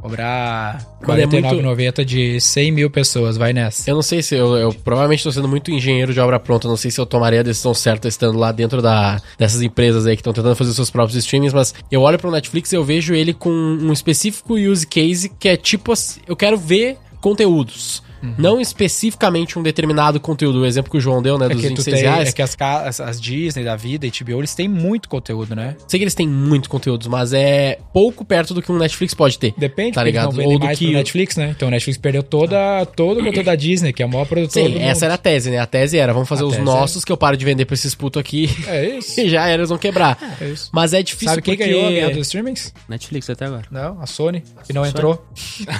Cobrar 0.00 0.80
Quando 1.04 1.18
é 1.18 1.22
R$ 1.22 1.26
muito- 1.26 1.48
49,90 1.48 2.04
de 2.04 2.40
100 2.40 2.70
mil 2.70 2.88
pessoas, 2.88 3.36
vai 3.36 3.52
nessa. 3.52 3.90
eu 3.90 3.96
não 3.96 4.02
sei 4.02 4.22
se 4.22 4.36
eu, 4.36 4.56
eu 4.56 4.72
provavelmente 4.72 5.24
tô 5.24 5.32
sendo 5.32 5.48
muito 5.48 5.72
engenheiro 5.72 6.14
de 6.14 6.20
obra 6.20 6.38
pronta. 6.38 6.68
Não 6.68 6.76
sei 6.76 6.92
se 6.92 7.00
eu 7.00 7.06
tomaria 7.06 7.40
a 7.40 7.42
decisão 7.42 7.74
certa 7.74 8.06
estando 8.06 8.38
lá 8.38 8.52
dentro 8.52 8.80
da, 8.80 9.20
dessas 9.36 9.60
empresas 9.60 10.06
aí 10.06 10.14
que 10.14 10.20
estão 10.20 10.32
tentando 10.32 10.54
fazer 10.54 10.70
os 10.70 10.76
seus 10.76 10.88
próprios 10.90 11.16
streamings, 11.16 11.52
mas 11.52 11.74
eu 11.90 12.02
olho 12.02 12.16
pro 12.16 12.30
Netflix 12.30 12.72
e 12.72 12.76
eu 12.76 12.84
vejo 12.84 13.12
ele 13.12 13.34
com 13.34 13.50
um 13.50 13.92
específico 13.92 14.54
use 14.54 14.86
case 14.86 15.28
que 15.30 15.48
é 15.48 15.56
tipo 15.56 15.90
assim, 15.90 16.20
eu 16.28 16.36
quero 16.36 16.56
ver 16.56 16.96
conteúdos. 17.20 18.06
Não 18.36 18.60
especificamente 18.60 19.58
um 19.58 19.62
determinado 19.62 20.20
conteúdo. 20.20 20.60
O 20.60 20.66
exemplo 20.66 20.90
que 20.90 20.96
o 20.96 21.00
João 21.00 21.22
deu, 21.22 21.38
né? 21.38 21.46
É 21.46 21.48
dos 21.48 21.60
que, 21.60 21.68
tu 21.68 21.76
26 21.82 21.94
tem, 21.94 22.02
reais. 22.04 22.28
é 22.28 22.32
que 22.32 22.42
as, 22.42 22.56
as, 22.60 23.00
as 23.00 23.20
Disney 23.20 23.64
da 23.64 23.76
vida, 23.76 24.06
HBO, 24.06 24.38
eles 24.38 24.54
têm 24.54 24.68
muito 24.68 25.08
conteúdo, 25.08 25.54
né? 25.54 25.76
Sei 25.86 25.98
que 25.98 26.04
eles 26.04 26.14
têm 26.14 26.28
muitos 26.28 26.68
conteúdos, 26.68 27.06
mas 27.06 27.32
é 27.32 27.78
pouco 27.92 28.24
perto 28.24 28.54
do 28.54 28.62
que 28.62 28.70
um 28.70 28.78
Netflix 28.78 29.14
pode 29.14 29.38
ter. 29.38 29.54
Depende, 29.56 29.92
tá 29.92 30.02
ligado? 30.02 30.36
não 30.36 30.44
Ou 30.44 30.58
do 30.58 30.64
mais 30.64 30.78
que 30.78 30.86
pro 30.86 30.94
Netflix, 30.94 31.36
né? 31.36 31.52
Então 31.56 31.68
o 31.68 31.70
Netflix 31.70 31.98
perdeu 31.98 32.22
toda, 32.22 32.84
todo 32.86 33.20
o 33.20 33.24
conteúdo 33.24 33.46
da 33.46 33.54
Disney, 33.54 33.92
que 33.92 34.02
é 34.02 34.06
a 34.06 34.08
maior 34.08 34.26
produtora 34.26 34.66
Sim, 34.66 34.72
do 34.74 34.80
essa 34.80 35.04
era 35.04 35.14
a 35.14 35.18
tese, 35.18 35.50
né? 35.50 35.58
A 35.58 35.66
tese 35.66 35.98
era, 35.98 36.12
vamos 36.12 36.28
fazer 36.28 36.42
A 36.42 36.46
os 36.46 36.54
é- 36.54 36.60
nossos 36.60 37.04
que 37.04 37.12
eu 37.12 37.16
paro 37.16 37.36
de 37.36 37.44
vender 37.44 37.64
pra 37.64 37.74
esses 37.74 37.94
putos 37.94 38.20
aqui 38.20 38.48
É 38.66 38.96
isso. 38.96 39.18
e 39.20 39.28
já 39.28 39.46
era, 39.46 39.60
eles 39.60 39.68
vão 39.68 39.78
quebrar. 39.78 40.36
É 40.40 40.48
isso. 40.48 40.70
Mas 40.72 40.92
é 40.92 41.02
difícil 41.02 41.28
Sabe 41.30 41.42
quem 41.42 41.56
porque... 41.56 41.70
ganhou 41.70 41.86
a 41.86 41.90
guerra 41.90 42.10
dos 42.10 42.26
streamings? 42.26 42.72
Netflix 42.88 43.30
até 43.30 43.46
agora. 43.46 43.64
Não, 43.70 44.00
a 44.00 44.06
Sony, 44.06 44.42
que 44.66 44.72
não 44.72 44.84
entrou. 44.86 45.24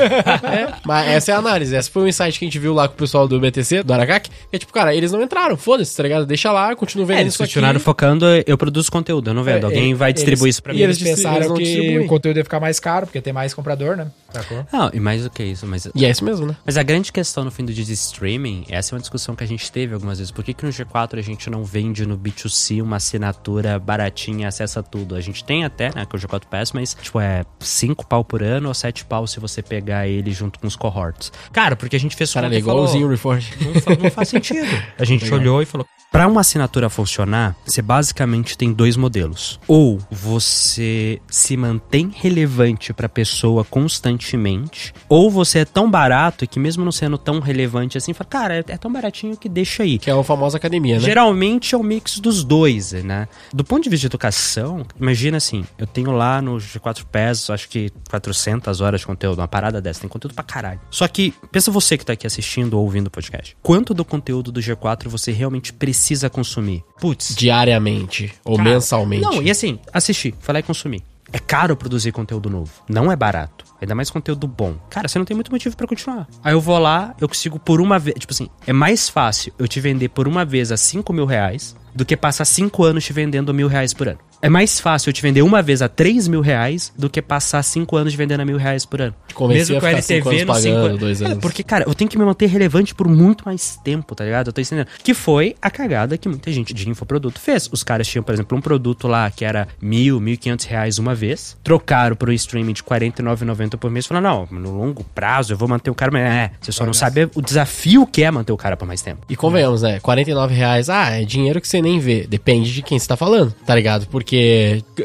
É, 0.48 0.74
mas 0.84 1.08
essa 1.08 1.32
é 1.32 1.34
a 1.34 1.38
análise. 1.38 1.74
Essa 1.74 1.90
foi 1.90 2.04
o 2.04 2.08
insight 2.08 2.27
que 2.36 2.44
a 2.44 2.48
gente 2.48 2.58
viu 2.58 2.74
lá 2.74 2.88
com 2.88 2.94
o 2.94 2.96
pessoal 2.98 3.28
do 3.28 3.38
BTC, 3.38 3.82
do. 3.84 3.94
Que 3.94 4.30
é 4.56 4.58
tipo, 4.58 4.72
cara, 4.72 4.94
eles 4.94 5.12
não 5.12 5.22
entraram, 5.22 5.56
foda-se, 5.56 5.96
tá 5.96 6.02
ligado? 6.02 6.26
Deixa 6.26 6.50
lá, 6.50 6.74
continua 6.74 7.06
vendendo 7.06 7.18
É, 7.18 7.22
eles 7.22 7.34
isso 7.34 7.42
continuaram 7.42 7.78
focando, 7.78 8.26
eu 8.46 8.58
produzo 8.58 8.90
conteúdo, 8.90 9.30
eu 9.30 9.34
não 9.34 9.44
vendo. 9.44 9.62
É, 9.62 9.66
Alguém 9.66 9.92
é, 9.92 9.94
vai 9.94 10.12
distribuir 10.12 10.46
eles- 10.46 10.54
isso 10.56 10.62
pra 10.62 10.72
E 10.72 10.76
mim. 10.76 10.82
eles 10.82 11.00
Eles 11.00 11.14
pensaram 11.16 11.36
eles 11.36 11.48
não 11.48 11.56
que 11.56 11.62
distribuem. 11.62 11.98
o 12.00 12.06
conteúdo 12.08 12.36
ia 12.38 12.44
ficar 12.44 12.58
mais 12.60 12.80
caro, 12.80 13.06
porque 13.06 13.20
tem 13.20 13.32
mais 13.32 13.54
comprador, 13.54 13.96
né? 13.96 14.10
Sacou? 14.32 14.66
Não, 14.72 14.90
e 14.92 14.98
mais 15.00 15.22
do 15.22 15.30
que 15.30 15.42
isso, 15.44 15.66
mas 15.66 15.88
E 15.94 16.04
é 16.04 16.10
isso 16.10 16.24
mesmo, 16.24 16.46
né? 16.46 16.56
Mas 16.66 16.76
a 16.76 16.82
grande 16.82 17.12
questão 17.12 17.44
no 17.44 17.50
fim 17.50 17.64
do 17.64 17.72
dia 17.72 17.84
de 17.84 17.92
streaming, 17.92 18.64
essa 18.68 18.94
é 18.94 18.96
uma 18.96 19.00
discussão 19.00 19.34
que 19.36 19.44
a 19.44 19.46
gente 19.46 19.70
teve 19.70 19.94
algumas 19.94 20.18
vezes. 20.18 20.30
Por 20.30 20.44
que, 20.44 20.52
que 20.52 20.64
no 20.64 20.70
G4 20.72 21.18
a 21.18 21.22
gente 21.22 21.48
não 21.48 21.64
vende 21.64 22.04
no 22.06 22.16
B2C 22.18 22.82
uma 22.82 22.96
assinatura 22.96 23.78
baratinha, 23.78 24.48
acessa 24.48 24.82
tudo? 24.82 25.14
A 25.14 25.20
gente 25.20 25.44
tem 25.44 25.64
até, 25.64 25.86
né, 25.94 26.06
que 26.08 26.14
é 26.14 26.18
o 26.18 26.20
G4 26.20 26.46
Pass, 26.50 26.72
mas, 26.72 26.96
tipo, 27.00 27.20
é 27.20 27.44
5 27.60 28.06
pau 28.06 28.24
por 28.24 28.42
ano 28.42 28.68
ou 28.68 28.74
7 28.74 29.04
pau 29.04 29.26
se 29.26 29.38
você 29.40 29.62
pegar 29.62 30.06
ele 30.08 30.30
junto 30.30 30.58
com 30.58 30.66
os 30.66 30.76
cohorts. 30.76 31.32
Cara, 31.52 31.74
porque 31.76 31.96
a 31.96 32.00
gente 32.00 32.16
fez 32.18 32.32
Cara, 32.32 32.46
conta 32.46 32.56
é 32.56 32.58
igualzinho 32.58 33.10
o 33.10 33.16
falou, 33.16 33.36
Reforge. 33.36 33.52
não, 33.86 34.02
não 34.04 34.10
faz 34.10 34.28
sentido. 34.28 34.68
A 34.98 35.04
gente 35.04 35.32
olhou 35.32 35.62
e 35.62 35.64
falou. 35.64 35.86
Pra 36.10 36.26
uma 36.26 36.40
assinatura 36.40 36.88
funcionar, 36.88 37.54
você 37.66 37.82
basicamente 37.82 38.56
tem 38.56 38.72
dois 38.72 38.96
modelos. 38.96 39.60
Ou 39.68 39.98
você 40.10 41.20
se 41.28 41.54
mantém 41.54 42.10
relevante 42.14 42.94
pra 42.94 43.10
pessoa 43.10 43.62
constantemente, 43.62 44.94
ou 45.06 45.30
você 45.30 45.60
é 45.60 45.64
tão 45.66 45.90
barato 45.90 46.46
que 46.46 46.58
mesmo 46.58 46.82
não 46.82 46.90
sendo 46.90 47.18
tão 47.18 47.40
relevante 47.40 47.98
assim, 47.98 48.14
fala, 48.14 48.30
cara, 48.30 48.56
é, 48.56 48.64
é 48.68 48.78
tão 48.78 48.90
baratinho 48.90 49.36
que 49.36 49.50
deixa 49.50 49.82
aí. 49.82 49.98
Que 49.98 50.10
é 50.10 50.18
a 50.18 50.24
famosa 50.24 50.56
academia, 50.56 50.94
né? 50.94 51.04
Geralmente 51.04 51.74
é 51.74 51.78
o 51.78 51.82
mix 51.82 52.18
dos 52.18 52.42
dois, 52.42 52.92
né? 52.92 53.28
Do 53.52 53.62
ponto 53.62 53.84
de 53.84 53.90
vista 53.90 54.00
de 54.00 54.06
educação, 54.06 54.86
imagina 54.98 55.36
assim, 55.36 55.62
eu 55.76 55.86
tenho 55.86 56.10
lá 56.12 56.40
no 56.40 56.56
G4 56.56 57.04
PES, 57.04 57.50
acho 57.50 57.68
que 57.68 57.92
400 58.08 58.80
horas 58.80 59.00
de 59.00 59.06
conteúdo, 59.06 59.40
uma 59.40 59.48
parada 59.48 59.78
dessa, 59.78 60.00
tem 60.00 60.08
conteúdo 60.08 60.34
pra 60.34 60.42
caralho. 60.42 60.80
Só 60.90 61.06
que, 61.06 61.34
pensa 61.52 61.70
você 61.70 61.98
que 61.98 62.04
tá 62.08 62.12
aqui 62.14 62.26
assistindo 62.26 62.74
ou 62.74 62.82
ouvindo 62.84 63.06
o 63.06 63.10
podcast. 63.10 63.56
Quanto 63.62 63.94
do 63.94 64.04
conteúdo 64.04 64.50
do 64.52 64.60
G4 64.60 65.08
você 65.08 65.30
realmente 65.32 65.72
precisa 65.72 66.28
consumir? 66.28 66.82
Putz, 67.00 67.34
Diariamente 67.34 68.32
ou 68.44 68.56
Cara, 68.56 68.70
mensalmente. 68.70 69.22
não, 69.22 69.42
e 69.42 69.50
assim, 69.50 69.78
assistir, 69.92 70.34
falar 70.40 70.60
e 70.60 70.62
consumir. 70.62 71.02
É 71.30 71.38
caro 71.38 71.76
produzir 71.76 72.10
conteúdo 72.10 72.48
novo. 72.48 72.72
Não 72.88 73.12
é 73.12 73.16
barato. 73.16 73.66
ainda 73.80 73.94
mais 73.94 74.08
conteúdo 74.10 74.46
bom, 74.48 74.74
cara, 74.88 75.06
você 75.06 75.18
não 75.18 75.26
tem 75.26 75.34
muito 75.34 75.52
motivo 75.52 75.76
pra 75.76 75.86
continuar. 75.86 76.26
Aí 76.42 76.54
eu 76.54 76.60
vou 76.60 76.78
lá, 76.78 77.14
eu 77.20 77.28
consigo 77.28 77.58
por 77.58 77.80
uma 77.80 77.98
vez. 77.98 78.16
Tipo 78.18 78.32
assim, 78.32 78.48
é 78.66 78.72
mais 78.72 79.08
fácil 79.10 79.52
eu 79.58 79.68
te 79.68 79.78
vender 79.78 80.08
por 80.08 80.26
uma 80.26 80.44
vez 80.44 80.72
a 80.72 80.76
5 80.76 81.12
mil 81.12 81.26
reais 81.26 81.76
do 81.94 82.04
que 82.04 82.16
passar 82.16 82.44
5 82.46 82.82
anos 82.82 83.04
te 83.04 83.12
vendendo 83.12 83.52
mil 83.52 83.68
reais 83.68 83.92
por 83.92 84.08
ano. 84.08 84.18
É 84.40 84.48
mais 84.48 84.78
fácil 84.78 85.10
eu 85.10 85.12
te 85.12 85.20
vender 85.20 85.42
uma 85.42 85.60
vez 85.60 85.82
a 85.82 85.88
3 85.88 86.28
mil 86.28 86.40
reais 86.40 86.92
do 86.96 87.10
que 87.10 87.20
passar 87.20 87.62
5 87.62 87.96
anos 87.96 88.14
vendendo 88.14 88.40
a 88.40 88.44
mil 88.44 88.56
reais 88.56 88.86
por 88.86 89.00
ano. 89.00 89.14
A 89.28 89.34
com 89.34 89.46
a 89.46 89.48
anos 89.48 89.68
no 89.68 90.02
cinco 90.02 90.46
pagando, 90.46 91.04
anos. 91.06 91.22
É, 91.22 91.34
porque, 91.36 91.62
cara, 91.62 91.84
eu 91.86 91.94
tenho 91.94 92.08
que 92.08 92.16
me 92.16 92.24
manter 92.24 92.46
relevante 92.46 92.94
por 92.94 93.08
muito 93.08 93.44
mais 93.44 93.76
tempo, 93.82 94.14
tá 94.14 94.24
ligado? 94.24 94.48
Eu 94.48 94.52
tô 94.52 94.60
entendendo. 94.60 94.88
Que 95.02 95.12
foi 95.12 95.56
a 95.60 95.70
cagada 95.70 96.16
que 96.16 96.28
muita 96.28 96.52
gente 96.52 96.72
de 96.72 96.88
infoproduto 96.88 97.40
fez. 97.40 97.68
Os 97.72 97.82
caras 97.82 98.06
tinham, 98.06 98.22
por 98.22 98.32
exemplo, 98.32 98.56
um 98.56 98.60
produto 98.60 99.08
lá 99.08 99.30
que 99.30 99.44
era 99.44 99.66
mil, 99.80 100.20
mil 100.20 100.34
e 100.34 100.36
quinhentos 100.36 100.66
reais 100.66 100.98
uma 100.98 101.14
vez, 101.14 101.56
trocaram 101.62 102.16
um 102.20 102.32
streaming 102.32 102.74
de 102.74 102.82
R$ 102.82 102.88
49,90 102.88 103.76
por 103.76 103.90
mês 103.90 104.04
e 104.04 104.08
falaram, 104.08 104.46
não, 104.50 104.58
no 104.60 104.70
longo 104.70 105.02
prazo 105.02 105.52
eu 105.52 105.56
vou 105.56 105.68
manter 105.68 105.90
o 105.90 105.94
cara, 105.94 106.12
mas 106.12 106.22
é, 106.22 106.50
você 106.60 106.70
só 106.70 106.84
não 106.84 106.92
sabe 106.92 107.28
o 107.34 107.42
desafio 107.42 108.06
que 108.06 108.22
é 108.22 108.30
manter 108.30 108.52
o 108.52 108.56
cara 108.56 108.76
por 108.76 108.86
mais 108.86 109.02
tempo. 109.02 109.24
E 109.28 109.36
convenhamos, 109.36 109.82
né? 109.82 109.98
49 110.00 110.54
reais, 110.54 110.88
ah, 110.88 111.10
é 111.10 111.24
dinheiro 111.24 111.60
que 111.60 111.66
você 111.66 111.80
nem 111.80 111.98
vê. 111.98 112.26
Depende 112.28 112.72
de 112.72 112.82
quem 112.82 112.98
você 112.98 113.08
tá 113.08 113.16
falando, 113.16 113.52
tá 113.66 113.74
ligado? 113.74 114.06
Porque 114.08 114.27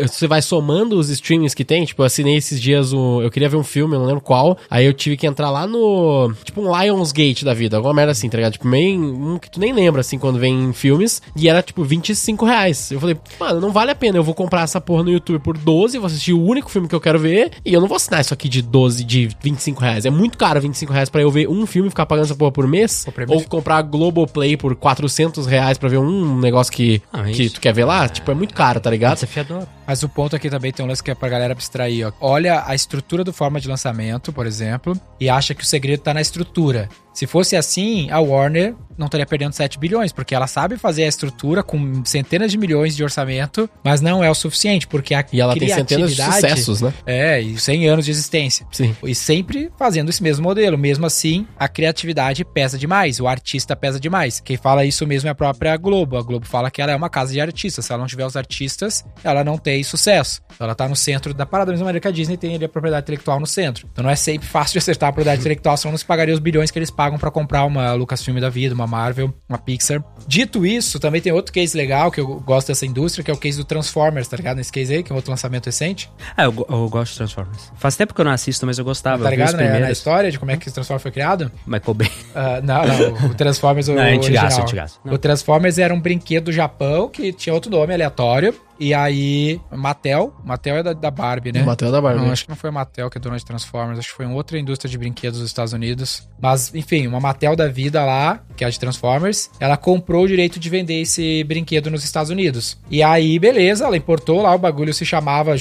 você 0.07 0.27
vai 0.27 0.41
somando 0.41 0.97
os 0.97 1.09
streamings 1.09 1.53
que 1.53 1.63
tem. 1.63 1.85
Tipo, 1.85 2.01
eu 2.01 2.05
assinei 2.05 2.35
esses 2.35 2.61
dias 2.61 2.93
um. 2.93 3.21
Eu 3.21 3.29
queria 3.31 3.49
ver 3.49 3.57
um 3.57 3.63
filme, 3.63 3.95
eu 3.95 3.99
não 3.99 4.05
lembro 4.07 4.21
qual. 4.21 4.57
Aí 4.69 4.85
eu 4.85 4.93
tive 4.93 5.17
que 5.17 5.25
entrar 5.27 5.49
lá 5.49 5.65
no. 5.67 6.33
Tipo, 6.43 6.61
um 6.61 6.81
Lionsgate 6.81 7.45
da 7.45 7.53
vida, 7.53 7.77
alguma 7.77 7.93
merda 7.93 8.11
assim, 8.11 8.29
tá 8.29 8.37
ligado? 8.37 8.53
Tipo, 8.53 8.67
meio. 8.67 8.99
Um 8.99 9.37
que 9.37 9.49
tu 9.49 9.59
nem 9.59 9.73
lembra, 9.73 10.01
assim, 10.01 10.17
quando 10.17 10.39
vem 10.39 10.53
em 10.65 10.73
filmes. 10.73 11.21
E 11.35 11.47
era, 11.49 11.61
tipo, 11.61 11.83
25 11.83 12.45
reais. 12.45 12.91
Eu 12.91 12.99
falei, 12.99 13.17
mano, 13.39 13.59
não 13.59 13.71
vale 13.71 13.91
a 13.91 13.95
pena. 13.95 14.17
Eu 14.17 14.23
vou 14.23 14.33
comprar 14.33 14.61
essa 14.63 14.79
porra 14.81 15.03
no 15.03 15.11
YouTube 15.11 15.39
por 15.41 15.57
12, 15.57 15.97
vou 15.97 16.07
assistir 16.07 16.33
o 16.33 16.41
único 16.43 16.69
filme 16.69 16.87
que 16.87 16.95
eu 16.95 17.01
quero 17.01 17.19
ver. 17.19 17.51
E 17.65 17.73
eu 17.73 17.81
não 17.81 17.87
vou 17.87 17.95
assinar 17.97 18.21
isso 18.21 18.33
aqui 18.33 18.47
de 18.49 18.61
12, 18.61 19.03
de 19.03 19.29
25 19.41 19.81
reais. 19.81 20.05
É 20.05 20.09
muito 20.09 20.37
caro 20.37 20.59
25 20.61 20.91
reais 20.93 21.09
pra 21.09 21.21
eu 21.21 21.29
ver 21.31 21.47
um 21.47 21.65
filme 21.65 21.87
e 21.87 21.89
ficar 21.91 22.05
pagando 22.05 22.25
essa 22.25 22.35
porra 22.35 22.51
por 22.51 22.67
mês. 22.67 23.05
Ou 23.27 23.43
comprar 23.43 23.81
Globoplay 23.81 24.57
por 24.57 24.75
400 24.75 25.45
reais 25.45 25.77
pra 25.77 25.89
ver 25.89 25.97
um 25.97 26.39
negócio 26.39 26.71
que, 26.73 27.01
Ah, 27.11 27.23
que 27.23 27.43
isso. 27.43 27.55
tu 27.55 27.61
quer 27.61 27.73
ver 27.73 27.85
lá. 27.85 28.07
Tipo, 28.07 28.31
é 28.31 28.33
muito 28.33 28.53
caro, 28.53 28.79
tá 28.79 28.89
ligado? 28.89 29.12
Desafiador. 29.13 29.67
Mas 29.85 30.03
o 30.03 30.09
ponto 30.09 30.35
aqui 30.35 30.49
também 30.49 30.71
tem 30.71 30.85
um 30.85 30.87
lance 30.87 31.03
que 31.03 31.11
é 31.11 31.15
pra 31.15 31.29
galera 31.29 31.53
abstrair, 31.53 32.07
ó. 32.07 32.11
Olha 32.19 32.63
a 32.65 32.73
estrutura 32.73 33.23
do 33.23 33.33
forma 33.33 33.59
de 33.59 33.67
lançamento, 33.67 34.31
por 34.31 34.45
exemplo, 34.45 34.99
e 35.19 35.29
acha 35.29 35.53
que 35.53 35.63
o 35.63 35.65
segredo 35.65 36.01
tá 36.01 36.13
na 36.13 36.21
estrutura. 36.21 36.89
Se 37.13 37.27
fosse 37.27 37.55
assim, 37.55 38.09
a 38.09 38.19
Warner 38.19 38.75
não 38.97 39.05
estaria 39.05 39.25
perdendo 39.25 39.53
7 39.53 39.77
bilhões, 39.79 40.11
porque 40.11 40.33
ela 40.33 40.47
sabe 40.47 40.77
fazer 40.77 41.03
a 41.03 41.07
estrutura 41.07 41.63
com 41.63 42.03
centenas 42.05 42.51
de 42.51 42.57
milhões 42.57 42.95
de 42.95 43.03
orçamento, 43.03 43.69
mas 43.83 44.01
não 44.01 44.23
é 44.23 44.29
o 44.29 44.35
suficiente, 44.35 44.87
porque 44.87 45.13
a 45.13 45.23
E 45.31 45.39
ela 45.39 45.55
tem 45.55 45.67
centenas 45.67 46.15
de 46.15 46.23
sucessos, 46.23 46.81
né? 46.81 46.93
É, 47.05 47.41
e 47.41 47.57
100 47.57 47.89
anos 47.89 48.05
de 48.05 48.11
existência. 48.11 48.65
Sim. 48.71 48.95
E 49.03 49.13
sempre 49.13 49.71
fazendo 49.77 50.09
esse 50.09 50.21
mesmo 50.21 50.43
modelo. 50.43 50.77
Mesmo 50.77 51.05
assim, 51.05 51.47
a 51.57 51.67
criatividade 51.67 52.43
pesa 52.43 52.77
demais, 52.77 53.19
o 53.19 53.27
artista 53.27 53.75
pesa 53.75 53.99
demais. 53.99 54.39
Quem 54.39 54.57
fala 54.57 54.85
isso 54.85 55.05
mesmo 55.05 55.27
é 55.27 55.31
a 55.31 55.35
própria 55.35 55.75
Globo. 55.77 56.17
A 56.17 56.21
Globo 56.21 56.45
fala 56.45 56.71
que 56.71 56.81
ela 56.81 56.91
é 56.91 56.95
uma 56.95 57.09
casa 57.09 57.33
de 57.33 57.41
artistas. 57.41 57.85
Se 57.85 57.91
ela 57.91 58.01
não 58.01 58.07
tiver 58.07 58.25
os 58.25 58.35
artistas, 58.35 59.02
ela 59.23 59.43
não 59.43 59.57
tem 59.57 59.83
sucesso. 59.83 60.41
Então 60.53 60.65
ela 60.65 60.75
tá 60.75 60.87
no 60.87 60.95
centro 60.95 61.33
da 61.33 61.45
parada, 61.45 61.67
da 61.67 61.71
mesma 61.73 61.85
maneira 61.85 62.01
que 62.01 62.07
a 62.07 62.11
Disney 62.11 62.37
tem 62.37 62.55
ali 62.55 62.65
a 62.65 62.69
propriedade 62.69 63.03
intelectual 63.03 63.39
no 63.39 63.47
centro. 63.47 63.87
Então 63.91 64.03
não 64.03 64.09
é 64.11 64.15
sempre 64.15 64.47
fácil 64.47 64.73
de 64.73 64.79
acertar 64.79 65.09
a 65.09 65.11
propriedade 65.11 65.39
intelectual, 65.41 65.77
senão 65.77 65.91
não 65.91 65.97
se 65.97 66.05
pagaria 66.05 66.33
os 66.33 66.39
bilhões 66.39 66.71
que 66.71 66.77
eles 66.77 66.91
pagam 66.91 67.17
pra 67.17 67.31
comprar 67.31 67.65
uma 67.65 67.93
Lucasfilm 67.93 68.39
da 68.39 68.49
vida, 68.49 68.75
uma 68.75 68.87
Marvel, 68.87 69.33
uma 69.47 69.57
Pixar. 69.57 70.03
Dito 70.27 70.65
isso, 70.65 70.99
também 70.99 71.21
tem 71.21 71.31
outro 71.31 71.51
case 71.51 71.75
legal 71.75 72.11
que 72.11 72.19
eu 72.19 72.39
gosto 72.41 72.67
dessa 72.67 72.85
indústria, 72.85 73.23
que 73.23 73.31
é 73.31 73.33
o 73.33 73.37
case 73.37 73.57
do 73.57 73.63
Transformers, 73.63 74.27
tá 74.27 74.37
ligado? 74.37 74.57
Nesse 74.57 74.71
case 74.71 74.93
aí, 74.93 75.03
que 75.03 75.11
é 75.11 75.15
outro 75.15 75.31
lançamento 75.31 75.65
recente. 75.65 76.09
Ah, 76.35 76.43
eu, 76.43 76.65
eu 76.69 76.89
gosto 76.89 77.11
de 77.11 77.17
Transformers. 77.17 77.71
Faz 77.77 77.95
tempo 77.95 78.13
que 78.13 78.21
eu 78.21 78.25
não 78.25 78.31
assisto, 78.31 78.65
mas 78.65 78.77
eu 78.77 78.85
gostava. 78.85 79.23
Tá 79.23 79.29
ligado 79.29 79.57
né, 79.57 79.79
na 79.79 79.91
história 79.91 80.31
de 80.31 80.37
como 80.37 80.51
é 80.51 80.57
que 80.57 80.67
o 80.67 80.71
Transformers 80.71 81.01
foi 81.01 81.11
criado? 81.11 81.51
Michael 81.65 81.93
Bay. 81.93 82.11
Ah, 82.35 82.61
não, 82.61 82.85
não, 82.85 83.29
o 83.29 83.33
Transformers 83.35 83.87
o 83.87 83.93
Não, 83.93 84.01
é 84.01 84.13
antigaço, 84.13 84.45
original. 84.45 84.63
antigaço. 84.63 84.99
Não. 85.03 85.13
O 85.13 85.17
Transformers 85.17 85.77
era 85.77 85.93
um 85.93 85.99
brinquedo 85.99 86.45
do 86.45 86.51
Japão 86.51 87.09
que 87.09 87.31
tinha 87.31 87.53
outro 87.53 87.71
nome 87.71 87.93
aleatório. 87.93 88.53
E 88.79 88.93
aí, 88.93 89.61
Mattel, 89.71 90.33
Mattel 90.43 90.77
é 90.77 90.83
da, 90.83 90.93
da 90.93 91.11
Barbie, 91.11 91.51
né? 91.51 91.63
Mattel 91.63 91.89
é 91.89 91.91
da 91.91 92.01
Barbie. 92.01 92.21
Não, 92.21 92.31
acho 92.31 92.43
que 92.43 92.49
não 92.49 92.55
foi 92.55 92.69
a 92.69 92.73
Mattel 92.73 93.09
que 93.09 93.17
é 93.17 93.21
dona 93.21 93.37
de 93.37 93.45
Transformers, 93.45 93.99
acho 93.99 94.09
que 94.09 94.15
foi 94.15 94.25
uma 94.25 94.35
outra 94.35 94.57
indústria 94.57 94.89
de 94.89 94.97
brinquedos 94.97 95.39
dos 95.39 95.47
Estados 95.47 95.73
Unidos. 95.73 96.27
Mas, 96.41 96.73
enfim, 96.73 97.07
uma 97.07 97.19
Mattel 97.19 97.55
da 97.55 97.67
vida 97.67 98.03
lá, 98.03 98.43
que 98.55 98.63
é 98.63 98.67
a 98.67 98.69
de 98.69 98.79
Transformers, 98.79 99.49
ela 99.59 99.77
comprou 99.77 100.23
o 100.23 100.27
direito 100.27 100.59
de 100.59 100.69
vender 100.69 101.01
esse 101.01 101.43
brinquedo 101.45 101.89
nos 101.89 102.03
Estados 102.03 102.29
Unidos. 102.29 102.77
E 102.89 103.01
aí, 103.03 103.37
beleza, 103.39 103.85
ela 103.85 103.97
importou 103.97 104.41
lá, 104.41 104.53
o 104.53 104.57
bagulho 104.59 104.93
se 104.93 105.05
chamava 105.05 105.55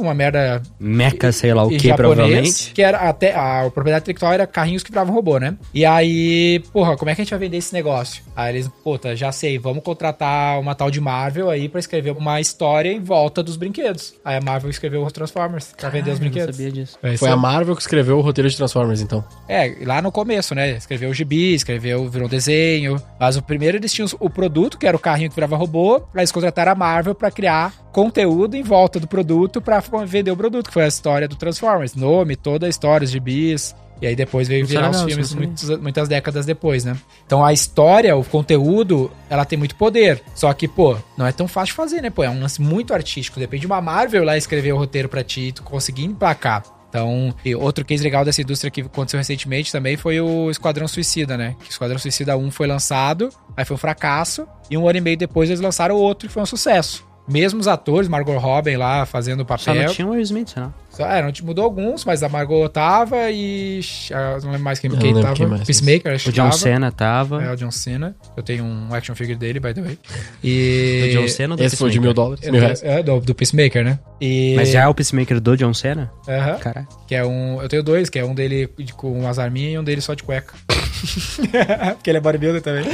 uma 0.00 0.14
merda 0.14 0.62
Mecha, 0.78 1.32
sei 1.32 1.52
lá 1.54 1.64
o 1.64 1.70
que, 1.70 1.92
provavelmente. 1.94 2.72
Que 2.72 2.82
era 2.82 2.98
até. 2.98 3.34
A, 3.34 3.66
a 3.66 3.70
propriedade 3.70 4.02
intelectual 4.04 4.32
era 4.32 4.46
carrinhos 4.46 4.82
que 4.82 4.90
viravam 4.90 5.14
robô, 5.14 5.38
né? 5.38 5.56
E 5.74 5.84
aí, 5.84 6.60
porra, 6.72 6.96
como 6.96 7.10
é 7.10 7.14
que 7.14 7.20
a 7.20 7.24
gente 7.24 7.30
vai 7.30 7.38
vender 7.40 7.56
esse 7.58 7.72
negócio? 7.72 8.22
Aí 8.34 8.54
eles, 8.54 8.68
puta, 8.82 9.14
já 9.16 9.32
sei, 9.32 9.58
vamos 9.58 9.82
contratar 9.82 10.58
uma 10.60 10.74
tal 10.74 10.90
de 10.90 11.00
Marvel 11.00 11.50
aí 11.50 11.68
pra 11.68 11.78
escrever 11.80 12.12
uma 12.12 12.40
história 12.40 12.90
em 12.90 13.00
volta 13.00 13.42
dos 13.42 13.56
brinquedos. 13.56 14.14
Aí 14.24 14.36
a 14.36 14.40
Marvel 14.40 14.70
escreveu 14.70 15.04
os 15.04 15.12
Transformers 15.12 15.72
pra 15.76 15.88
vender 15.88 16.10
os 16.12 16.18
eu 16.18 16.24
não 16.24 16.30
brinquedos. 16.30 16.56
sabia 16.56 16.72
disso. 16.72 16.98
É, 17.02 17.16
Foi 17.16 17.28
a 17.28 17.36
Marvel 17.36 17.74
que 17.76 17.82
escreveu 17.82 18.18
o 18.18 18.20
roteiro 18.20 18.48
de 18.48 18.56
Transformers, 18.56 19.00
então. 19.00 19.24
é, 19.48 19.74
lá 19.84 20.00
no 20.00 20.10
começo, 20.12 20.54
né? 20.54 20.70
Escreveu 20.76 21.10
o 21.10 21.14
gibi, 21.14 21.54
escreveu, 21.54 22.08
virou 22.20 22.28
desenho. 22.28 23.00
Mas 23.18 23.36
o 23.36 23.42
primeiro 23.42 23.76
eles 23.78 23.92
tinham 23.92 24.08
o 24.20 24.28
produto, 24.30 24.78
que 24.78 24.86
era 24.86 24.96
o 24.96 25.00
carrinho 25.00 25.28
que 25.30 25.34
virava 25.34 25.56
robô. 25.56 25.96
Aí 26.14 26.20
eles 26.20 26.32
contrataram 26.32 26.72
a 26.72 26.74
Marvel 26.74 27.14
pra 27.14 27.30
criar 27.30 27.72
conteúdo 27.92 28.54
em 28.56 28.62
volta 28.62 29.00
do 29.00 29.06
produto 29.08 29.60
pra 29.60 29.80
vender 30.06 30.30
o 30.30 30.36
produto, 30.36 30.68
que 30.68 30.72
foi 30.74 30.84
a 30.84 30.88
história 30.88 31.26
do 31.26 31.36
Transformers. 31.36 31.94
Nome, 31.94 32.36
toda 32.36 32.66
a 32.66 32.68
história, 32.68 33.04
os 33.04 33.10
gibis. 33.10 33.74
E 34.02 34.06
aí 34.06 34.16
depois 34.16 34.48
veio 34.48 34.64
virar 34.66 34.88
os 34.90 34.96
filmes 35.12 35.28
muitos- 35.46 35.78
muitas 35.78 36.08
décadas 36.08 36.46
depois, 36.46 36.86
né? 36.86 36.96
Então 37.26 37.44
a 37.44 37.52
história, 37.52 38.16
o 38.16 38.24
conteúdo, 38.24 39.10
ela 39.28 39.44
tem 39.44 39.58
muito 39.58 39.74
poder. 39.74 40.22
Só 40.34 40.50
que, 40.54 40.66
pô, 40.66 40.96
não 41.18 41.26
é 41.26 41.32
tão 41.32 41.46
fácil 41.46 41.72
de 41.72 41.76
fazer, 41.76 42.00
né? 42.00 42.08
Pô, 42.08 42.24
é 42.24 42.30
um 42.30 42.40
lance 42.40 42.62
muito 42.62 42.94
artístico. 42.94 43.38
Depende 43.38 43.60
de 43.62 43.66
uma 43.66 43.80
Marvel 43.82 44.24
lá 44.24 44.38
escrever 44.38 44.72
o 44.72 44.78
roteiro 44.78 45.06
pra 45.08 45.22
ti 45.22 45.48
e 45.48 45.52
tu 45.52 45.62
conseguir 45.62 46.04
emplacar. 46.04 46.62
Então, 46.90 47.32
e 47.44 47.54
outro 47.54 47.84
case 47.84 48.02
legal 48.02 48.24
dessa 48.24 48.42
indústria 48.42 48.68
que 48.70 48.80
aconteceu 48.80 49.16
recentemente 49.16 49.70
também 49.70 49.96
foi 49.96 50.20
o 50.20 50.50
Esquadrão 50.50 50.88
Suicida, 50.88 51.36
né? 51.38 51.54
Que 51.60 51.68
o 51.68 51.70
Esquadrão 51.70 51.98
Suicida 51.98 52.36
1 52.36 52.50
foi 52.50 52.66
lançado, 52.66 53.30
aí 53.56 53.64
foi 53.64 53.76
um 53.76 53.78
fracasso, 53.78 54.46
e 54.68 54.76
um 54.76 54.88
ano 54.88 54.98
e 54.98 55.00
meio 55.00 55.16
depois 55.16 55.48
eles 55.48 55.60
lançaram 55.60 55.94
outro 55.94 56.26
que 56.26 56.34
foi 56.34 56.42
um 56.42 56.46
sucesso. 56.46 57.08
Mesmos 57.28 57.68
atores, 57.68 58.08
Margot 58.08 58.36
Robbie 58.36 58.76
lá 58.76 59.06
fazendo 59.06 59.40
o 59.40 59.58
Só 59.58 59.72
papel. 59.72 59.86
não 59.86 59.94
tinha 59.94 60.06
o 60.06 60.10
Will 60.10 60.20
Smith, 60.20 60.52
não. 60.56 60.74
Só, 60.90 61.06
é, 61.06 61.22
não 61.22 61.30
te- 61.30 61.44
mudou 61.44 61.64
alguns, 61.64 62.04
mas 62.04 62.22
a 62.22 62.28
Margot 62.28 62.68
tava 62.68 63.30
e. 63.30 63.80
ah, 64.12 64.38
não 64.42 64.50
lembro 64.50 64.64
mais 64.64 64.78
quem, 64.80 64.90
quem 64.90 65.00
lembro 65.14 65.22
tava. 65.22 65.34
quem 65.36 65.46
mais, 65.46 65.62
Peacemaker, 65.62 66.12
acho 66.14 66.28
O 66.28 66.32
que 66.32 66.36
John 66.36 66.50
tava. 66.50 66.58
Cena 66.58 66.90
tava. 66.92 67.42
É, 67.44 67.52
o 67.52 67.56
John 67.56 67.70
Cena. 67.70 68.16
Eu 68.36 68.42
tenho 68.42 68.64
um 68.64 68.92
action 68.92 69.14
figure 69.14 69.38
dele, 69.38 69.60
by 69.60 69.72
the 69.72 69.80
way. 69.82 69.98
E. 70.42 71.12
O 71.14 71.20
John 71.22 71.28
Cena 71.28 71.54
ou 71.54 71.56
do 71.56 71.62
Esse 71.62 71.76
foi 71.76 71.90
de 71.90 72.00
Peacemaker? 72.00 72.02
mil 72.02 72.14
dólares, 72.14 72.44
É, 72.46 72.50
mil 72.50 72.60
reais. 72.60 72.82
é, 72.82 73.02
do, 73.02 73.20
do 73.20 73.34
Peacemaker, 73.34 73.84
né? 73.84 73.98
E... 74.20 74.54
Mas 74.56 74.70
já 74.70 74.82
é 74.82 74.88
o 74.88 74.94
Peacemaker 74.94 75.40
do 75.40 75.56
John 75.56 75.72
Cena? 75.72 76.10
Aham. 76.28 76.58
Caralho. 76.58 76.88
Que 77.06 77.14
é 77.14 77.24
um. 77.24 77.62
Eu 77.62 77.68
tenho 77.68 77.82
dois, 77.84 78.10
que 78.10 78.18
é 78.18 78.24
um 78.24 78.34
dele 78.34 78.68
de- 78.78 78.92
com 78.92 79.12
umas 79.12 79.38
arminhas 79.38 79.74
e 79.74 79.78
um 79.78 79.84
dele 79.84 80.00
só 80.00 80.14
de 80.14 80.22
cueca. 80.24 80.54
Porque 81.94 82.10
ele 82.10 82.18
é 82.18 82.20
bodybuilder 82.20 82.60
também. 82.62 82.84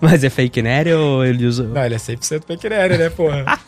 Mas 0.00 0.24
é 0.24 0.30
fake 0.30 0.62
nerd 0.62 0.92
ou 0.92 1.24
ele 1.24 1.44
usa... 1.46 1.64
Não, 1.64 1.84
ele 1.84 1.94
é 1.94 1.98
100% 1.98 2.42
fake 2.46 2.68
nerd, 2.68 2.98
né, 2.98 3.08
porra? 3.10 3.44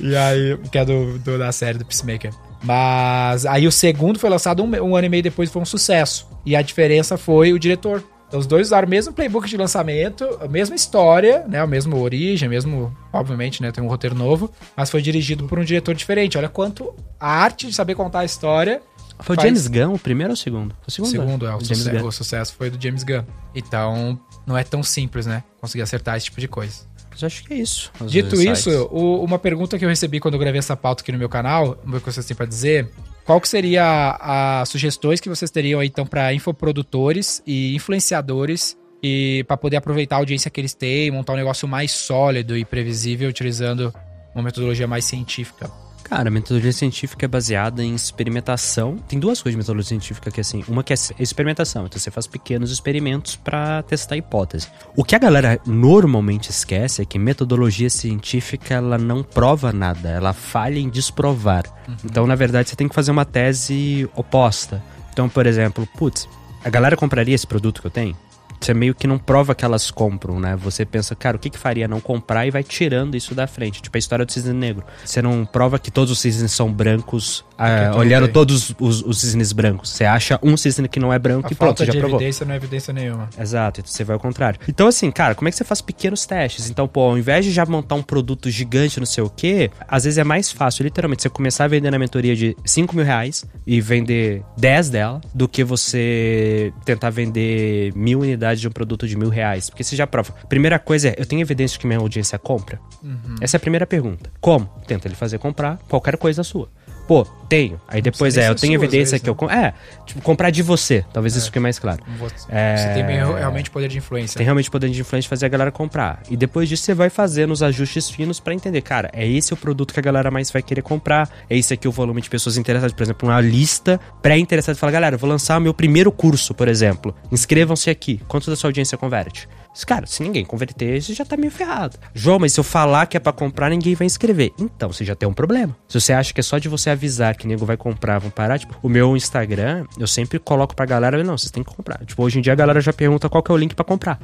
e 0.00 0.16
aí, 0.16 0.58
que 0.70 0.78
é 0.78 0.84
do, 0.88 1.18
do- 1.18 1.38
da 1.38 1.52
série 1.52 1.78
do 1.78 1.84
Peacemaker. 1.84 2.32
Mas 2.62 3.46
aí 3.46 3.66
o 3.66 3.72
segundo 3.72 4.18
foi 4.18 4.28
lançado 4.28 4.62
um, 4.62 4.70
um 4.82 4.96
ano 4.96 5.06
e 5.06 5.08
meio 5.08 5.22
depois 5.22 5.50
foi 5.50 5.62
um 5.62 5.64
sucesso. 5.64 6.26
E 6.44 6.56
a 6.56 6.62
diferença 6.62 7.16
foi 7.16 7.52
o 7.52 7.58
diretor. 7.58 8.02
Então, 8.26 8.38
os 8.40 8.46
dois 8.46 8.66
usaram 8.66 8.86
o 8.86 8.90
mesmo 8.90 9.12
playbook 9.12 9.48
de 9.48 9.56
lançamento, 9.56 10.24
a 10.40 10.46
mesma 10.48 10.76
história, 10.76 11.46
né? 11.48 11.60
A 11.60 11.66
mesma 11.66 11.96
origem, 11.96 12.46
mesmo, 12.48 12.94
obviamente, 13.10 13.62
né? 13.62 13.72
Tem 13.72 13.82
um 13.82 13.88
roteiro 13.88 14.14
novo, 14.14 14.52
mas 14.76 14.90
foi 14.90 15.00
dirigido 15.00 15.44
por 15.46 15.58
um 15.58 15.64
diretor 15.64 15.94
diferente. 15.94 16.36
Olha 16.36 16.48
quanto 16.48 16.94
a 17.18 17.26
arte 17.30 17.66
de 17.68 17.72
saber 17.74 17.94
contar 17.94 18.20
a 18.20 18.24
história 18.26 18.82
Foi 19.20 19.34
o 19.34 19.40
faz- 19.40 19.46
James 19.48 19.66
Gunn 19.66 19.94
o 19.94 19.98
primeiro 19.98 20.32
ou 20.32 20.34
o 20.34 20.36
segundo? 20.36 20.72
O 20.72 20.74
o 20.88 20.90
segundo, 20.90 21.10
segundo, 21.10 21.46
é, 21.46 21.54
o, 21.54 21.64
sucesso, 21.64 22.06
o 22.06 22.12
sucesso 22.12 22.54
foi 22.58 22.68
do 22.68 22.82
James 22.82 23.02
Gunn. 23.02 23.22
Então, 23.54 24.20
não 24.46 24.58
é 24.58 24.62
tão 24.62 24.82
simples, 24.82 25.24
né? 25.24 25.42
Conseguir 25.60 25.82
acertar 25.82 26.16
esse 26.16 26.26
tipo 26.26 26.38
de 26.40 26.48
coisa. 26.48 26.82
Mas 27.20 27.24
acho 27.24 27.44
que 27.44 27.52
é 27.52 27.56
isso. 27.56 27.90
Dito 28.06 28.36
isso, 28.52 28.70
o- 28.92 29.24
uma 29.24 29.38
pergunta 29.40 29.76
que 29.76 29.84
eu 29.84 29.88
recebi 29.88 30.20
quando 30.20 30.34
eu 30.34 30.40
gravei 30.40 30.60
essa 30.60 30.76
pauta 30.76 31.02
aqui 31.02 31.10
no 31.10 31.18
meu 31.18 31.28
canal, 31.28 31.76
vamos 31.82 31.90
ver 31.90 31.96
o 31.96 32.00
que 32.00 32.12
vocês 32.12 32.24
têm 32.24 32.36
pra 32.36 32.46
dizer. 32.46 32.88
Qual 33.24 33.40
que 33.40 33.48
seria 33.48 34.16
as 34.20 34.68
sugestões 34.68 35.20
que 35.20 35.28
vocês 35.28 35.50
teriam 35.50 35.80
aí, 35.80 35.88
então, 35.88 36.06
para 36.06 36.32
infoprodutores 36.32 37.42
e 37.46 37.74
influenciadores 37.74 38.76
e 39.02 39.44
para 39.48 39.56
poder 39.56 39.76
aproveitar 39.76 40.16
a 40.16 40.18
audiência 40.20 40.50
que 40.50 40.60
eles 40.60 40.74
têm, 40.74 41.10
montar 41.10 41.32
um 41.32 41.36
negócio 41.36 41.66
mais 41.68 41.90
sólido 41.90 42.56
e 42.56 42.64
previsível 42.64 43.28
utilizando 43.28 43.92
uma 44.34 44.42
metodologia 44.44 44.86
mais 44.86 45.04
científica? 45.04 45.70
Cara, 46.08 46.28
a 46.28 46.30
metodologia 46.30 46.72
científica 46.72 47.26
é 47.26 47.28
baseada 47.28 47.84
em 47.84 47.94
experimentação. 47.94 48.96
Tem 49.06 49.18
duas 49.18 49.42
coisas 49.42 49.54
de 49.54 49.58
metodologia 49.58 49.88
científica 49.90 50.30
que 50.30 50.40
assim, 50.40 50.64
uma 50.66 50.82
que 50.82 50.94
é 50.94 50.96
experimentação, 51.18 51.84
então 51.84 51.98
você 51.98 52.10
faz 52.10 52.26
pequenos 52.26 52.70
experimentos 52.70 53.36
para 53.36 53.82
testar 53.82 54.14
a 54.14 54.18
hipótese. 54.18 54.68
O 54.96 55.04
que 55.04 55.14
a 55.14 55.18
galera 55.18 55.60
normalmente 55.66 56.50
esquece 56.50 57.02
é 57.02 57.04
que 57.04 57.18
metodologia 57.18 57.90
científica 57.90 58.74
ela 58.74 58.96
não 58.96 59.22
prova 59.22 59.70
nada, 59.70 60.08
ela 60.08 60.32
falha 60.32 60.78
em 60.78 60.88
desprovar. 60.88 61.64
Uhum. 61.86 61.96
Então, 62.06 62.26
na 62.26 62.34
verdade, 62.34 62.70
você 62.70 62.76
tem 62.76 62.88
que 62.88 62.94
fazer 62.94 63.10
uma 63.10 63.26
tese 63.26 64.08
oposta. 64.16 64.82
Então, 65.12 65.28
por 65.28 65.46
exemplo, 65.46 65.86
putz, 65.98 66.26
a 66.64 66.70
galera 66.70 66.96
compraria 66.96 67.34
esse 67.34 67.46
produto 67.46 67.82
que 67.82 67.86
eu 67.86 67.90
tenho? 67.90 68.16
Você 68.60 68.74
meio 68.74 68.94
que 68.94 69.06
não 69.06 69.18
prova 69.18 69.54
que 69.54 69.64
elas 69.64 69.90
compram, 69.90 70.38
né? 70.38 70.56
Você 70.56 70.84
pensa, 70.84 71.14
cara, 71.14 71.36
o 71.36 71.40
que, 71.40 71.50
que 71.50 71.58
faria 71.58 71.88
não 71.88 72.00
comprar 72.00 72.46
e 72.46 72.50
vai 72.50 72.62
tirando 72.62 73.16
isso 73.16 73.34
da 73.34 73.46
frente. 73.46 73.82
Tipo 73.82 73.96
a 73.96 73.98
história 73.98 74.24
do 74.24 74.32
cisne 74.32 74.52
negro. 74.52 74.84
Você 75.04 75.22
não 75.22 75.44
prova 75.44 75.78
que 75.78 75.90
todos 75.90 76.10
os 76.10 76.18
cisnes 76.18 76.52
são 76.52 76.72
brancos, 76.72 77.44
ah, 77.56 77.92
olhando 77.96 78.28
todos 78.28 78.74
os, 78.78 79.02
os, 79.02 79.20
cisnes 79.20 79.52
brancos. 79.52 79.90
Você 79.90 80.04
acha 80.04 80.38
um 80.42 80.56
cisne 80.56 80.88
que 80.88 81.00
não 81.00 81.12
é 81.12 81.18
branco 81.18 81.48
a 81.48 81.52
e 81.52 81.54
pronto, 81.54 81.84
já 81.84 81.92
de 81.92 81.98
provou. 81.98 82.18
evidência 82.18 82.46
não 82.46 82.52
é 82.52 82.56
evidência 82.56 82.92
nenhuma. 82.92 83.28
Exato, 83.38 83.82
você 83.84 84.04
vai 84.04 84.14
ao 84.14 84.20
contrário. 84.20 84.60
Então, 84.68 84.86
assim, 84.86 85.10
cara, 85.10 85.34
como 85.34 85.48
é 85.48 85.50
que 85.50 85.56
você 85.56 85.64
faz 85.64 85.80
pequenos 85.80 86.24
testes? 86.26 86.70
Então, 86.70 86.86
pô, 86.86 87.00
ao 87.00 87.18
invés 87.18 87.44
de 87.44 87.52
já 87.52 87.64
montar 87.66 87.94
um 87.94 88.02
produto 88.02 88.50
gigante, 88.50 88.98
não 88.98 89.06
sei 89.06 89.24
o 89.24 89.30
quê, 89.30 89.70
às 89.86 90.04
vezes 90.04 90.18
é 90.18 90.24
mais 90.24 90.52
fácil, 90.52 90.84
literalmente, 90.84 91.22
você 91.22 91.28
começar 91.28 91.64
a 91.64 91.68
vender 91.68 91.90
na 91.90 91.98
mentoria 91.98 92.34
de 92.34 92.56
5 92.64 92.94
mil 92.94 93.04
reais 93.04 93.44
e 93.66 93.80
vender 93.80 94.42
10 94.56 94.90
dela, 94.90 95.20
do 95.34 95.48
que 95.48 95.64
você 95.64 96.72
tentar 96.84 97.10
vender 97.10 97.92
mil 97.94 98.20
unidades 98.20 98.47
de 98.54 98.68
um 98.68 98.70
produto 98.70 99.06
de 99.06 99.16
mil 99.16 99.28
reais? 99.28 99.68
Porque 99.70 99.84
você 99.84 99.96
já 99.96 100.06
prova. 100.06 100.32
Primeira 100.48 100.78
coisa 100.78 101.08
é, 101.08 101.14
eu 101.18 101.26
tenho 101.26 101.42
evidência 101.42 101.78
que 101.78 101.86
minha 101.86 101.98
audiência 101.98 102.38
compra? 102.38 102.78
Uhum. 103.02 103.36
Essa 103.40 103.56
é 103.56 103.58
a 103.58 103.60
primeira 103.60 103.86
pergunta. 103.86 104.30
Como? 104.40 104.66
Tenta 104.86 105.08
ele 105.08 105.14
fazer 105.14 105.38
comprar 105.38 105.78
qualquer 105.88 106.16
coisa 106.16 106.42
sua. 106.42 106.68
Pô, 107.08 107.26
tenho. 107.48 107.80
Aí 107.88 108.02
depois 108.02 108.36
é, 108.36 108.50
eu 108.50 108.54
tenho 108.54 108.78
sua, 108.78 108.84
evidência 108.84 109.18
vezes, 109.18 109.22
que 109.22 109.30
né? 109.30 109.36
eu. 109.40 109.50
É, 109.50 109.72
tipo, 110.04 110.20
comprar 110.20 110.50
de 110.50 110.62
você. 110.62 111.02
Talvez 111.10 111.34
é. 111.34 111.38
isso 111.38 111.46
fique 111.46 111.58
mais 111.58 111.78
claro. 111.78 112.02
Você, 112.18 112.46
é, 112.50 112.76
você 112.76 112.88
tem 112.92 113.06
realmente 113.06 113.70
poder 113.70 113.88
de 113.88 113.96
influência. 113.96 114.36
Tem 114.36 114.44
realmente 114.44 114.70
poder 114.70 114.90
de 114.90 115.00
influência 115.00 115.22
de 115.22 115.28
fazer 115.30 115.46
a 115.46 115.48
galera 115.48 115.72
comprar. 115.72 116.22
E 116.30 116.36
depois 116.36 116.68
disso 116.68 116.82
você 116.82 116.92
vai 116.92 117.08
fazendo 117.08 117.50
os 117.50 117.62
ajustes 117.62 118.10
finos 118.10 118.38
para 118.38 118.52
entender, 118.52 118.82
cara, 118.82 119.10
é 119.14 119.26
esse 119.26 119.54
o 119.54 119.56
produto 119.56 119.94
que 119.94 120.00
a 120.00 120.02
galera 120.02 120.30
mais 120.30 120.50
vai 120.50 120.62
querer 120.62 120.82
comprar. 120.82 121.30
É 121.48 121.56
esse 121.56 121.72
aqui 121.72 121.88
o 121.88 121.92
volume 121.92 122.20
de 122.20 122.28
pessoas 122.28 122.58
interessadas. 122.58 122.92
Por 122.92 123.02
exemplo, 123.02 123.26
uma 123.26 123.40
lista 123.40 123.98
pré-interessada. 124.20 124.76
Fala, 124.76 124.92
galera, 124.92 125.14
eu 125.14 125.18
vou 125.18 125.30
lançar 125.30 125.56
o 125.56 125.60
meu 125.62 125.72
primeiro 125.72 126.12
curso, 126.12 126.52
por 126.52 126.68
exemplo. 126.68 127.14
Inscrevam-se 127.32 127.88
aqui. 127.88 128.20
Quanto 128.28 128.50
da 128.50 128.56
sua 128.56 128.68
audiência 128.68 128.98
converte? 128.98 129.48
Cara, 129.86 130.06
se 130.06 130.22
ninguém 130.22 130.44
converter, 130.44 131.00
você 131.00 131.14
já 131.14 131.24
tá 131.24 131.36
meio 131.36 131.50
ferrado. 131.50 131.98
João, 132.14 132.38
mas 132.38 132.52
se 132.52 132.60
eu 132.60 132.64
falar 132.64 133.06
que 133.06 133.16
é 133.16 133.20
para 133.20 133.32
comprar, 133.32 133.70
ninguém 133.70 133.94
vai 133.94 134.06
inscrever. 134.06 134.52
Então, 134.58 134.92
você 134.92 135.04
já 135.04 135.14
tem 135.14 135.28
um 135.28 135.32
problema. 135.32 135.76
Se 135.88 136.00
você 136.00 136.12
acha 136.12 136.32
que 136.32 136.40
é 136.40 136.42
só 136.42 136.58
de 136.58 136.68
você 136.68 136.90
avisar 136.90 137.36
que 137.36 137.46
nego 137.46 137.64
vai 137.64 137.76
comprar, 137.76 138.18
vão 138.18 138.30
parar, 138.30 138.58
tipo, 138.58 138.76
o 138.82 138.88
meu 138.88 139.16
Instagram, 139.16 139.86
eu 139.98 140.06
sempre 140.06 140.38
coloco 140.38 140.74
pra 140.74 140.86
galera, 140.86 141.22
não, 141.22 141.36
vocês 141.36 141.50
têm 141.50 141.62
que 141.62 141.74
comprar. 141.74 142.04
Tipo, 142.04 142.22
hoje 142.22 142.38
em 142.38 142.42
dia 142.42 142.52
a 142.52 142.56
galera 142.56 142.80
já 142.80 142.92
pergunta 142.92 143.28
qual 143.28 143.42
que 143.42 143.50
é 143.50 143.54
o 143.54 143.58
link 143.58 143.74
para 143.74 143.84
comprar. 143.84 144.18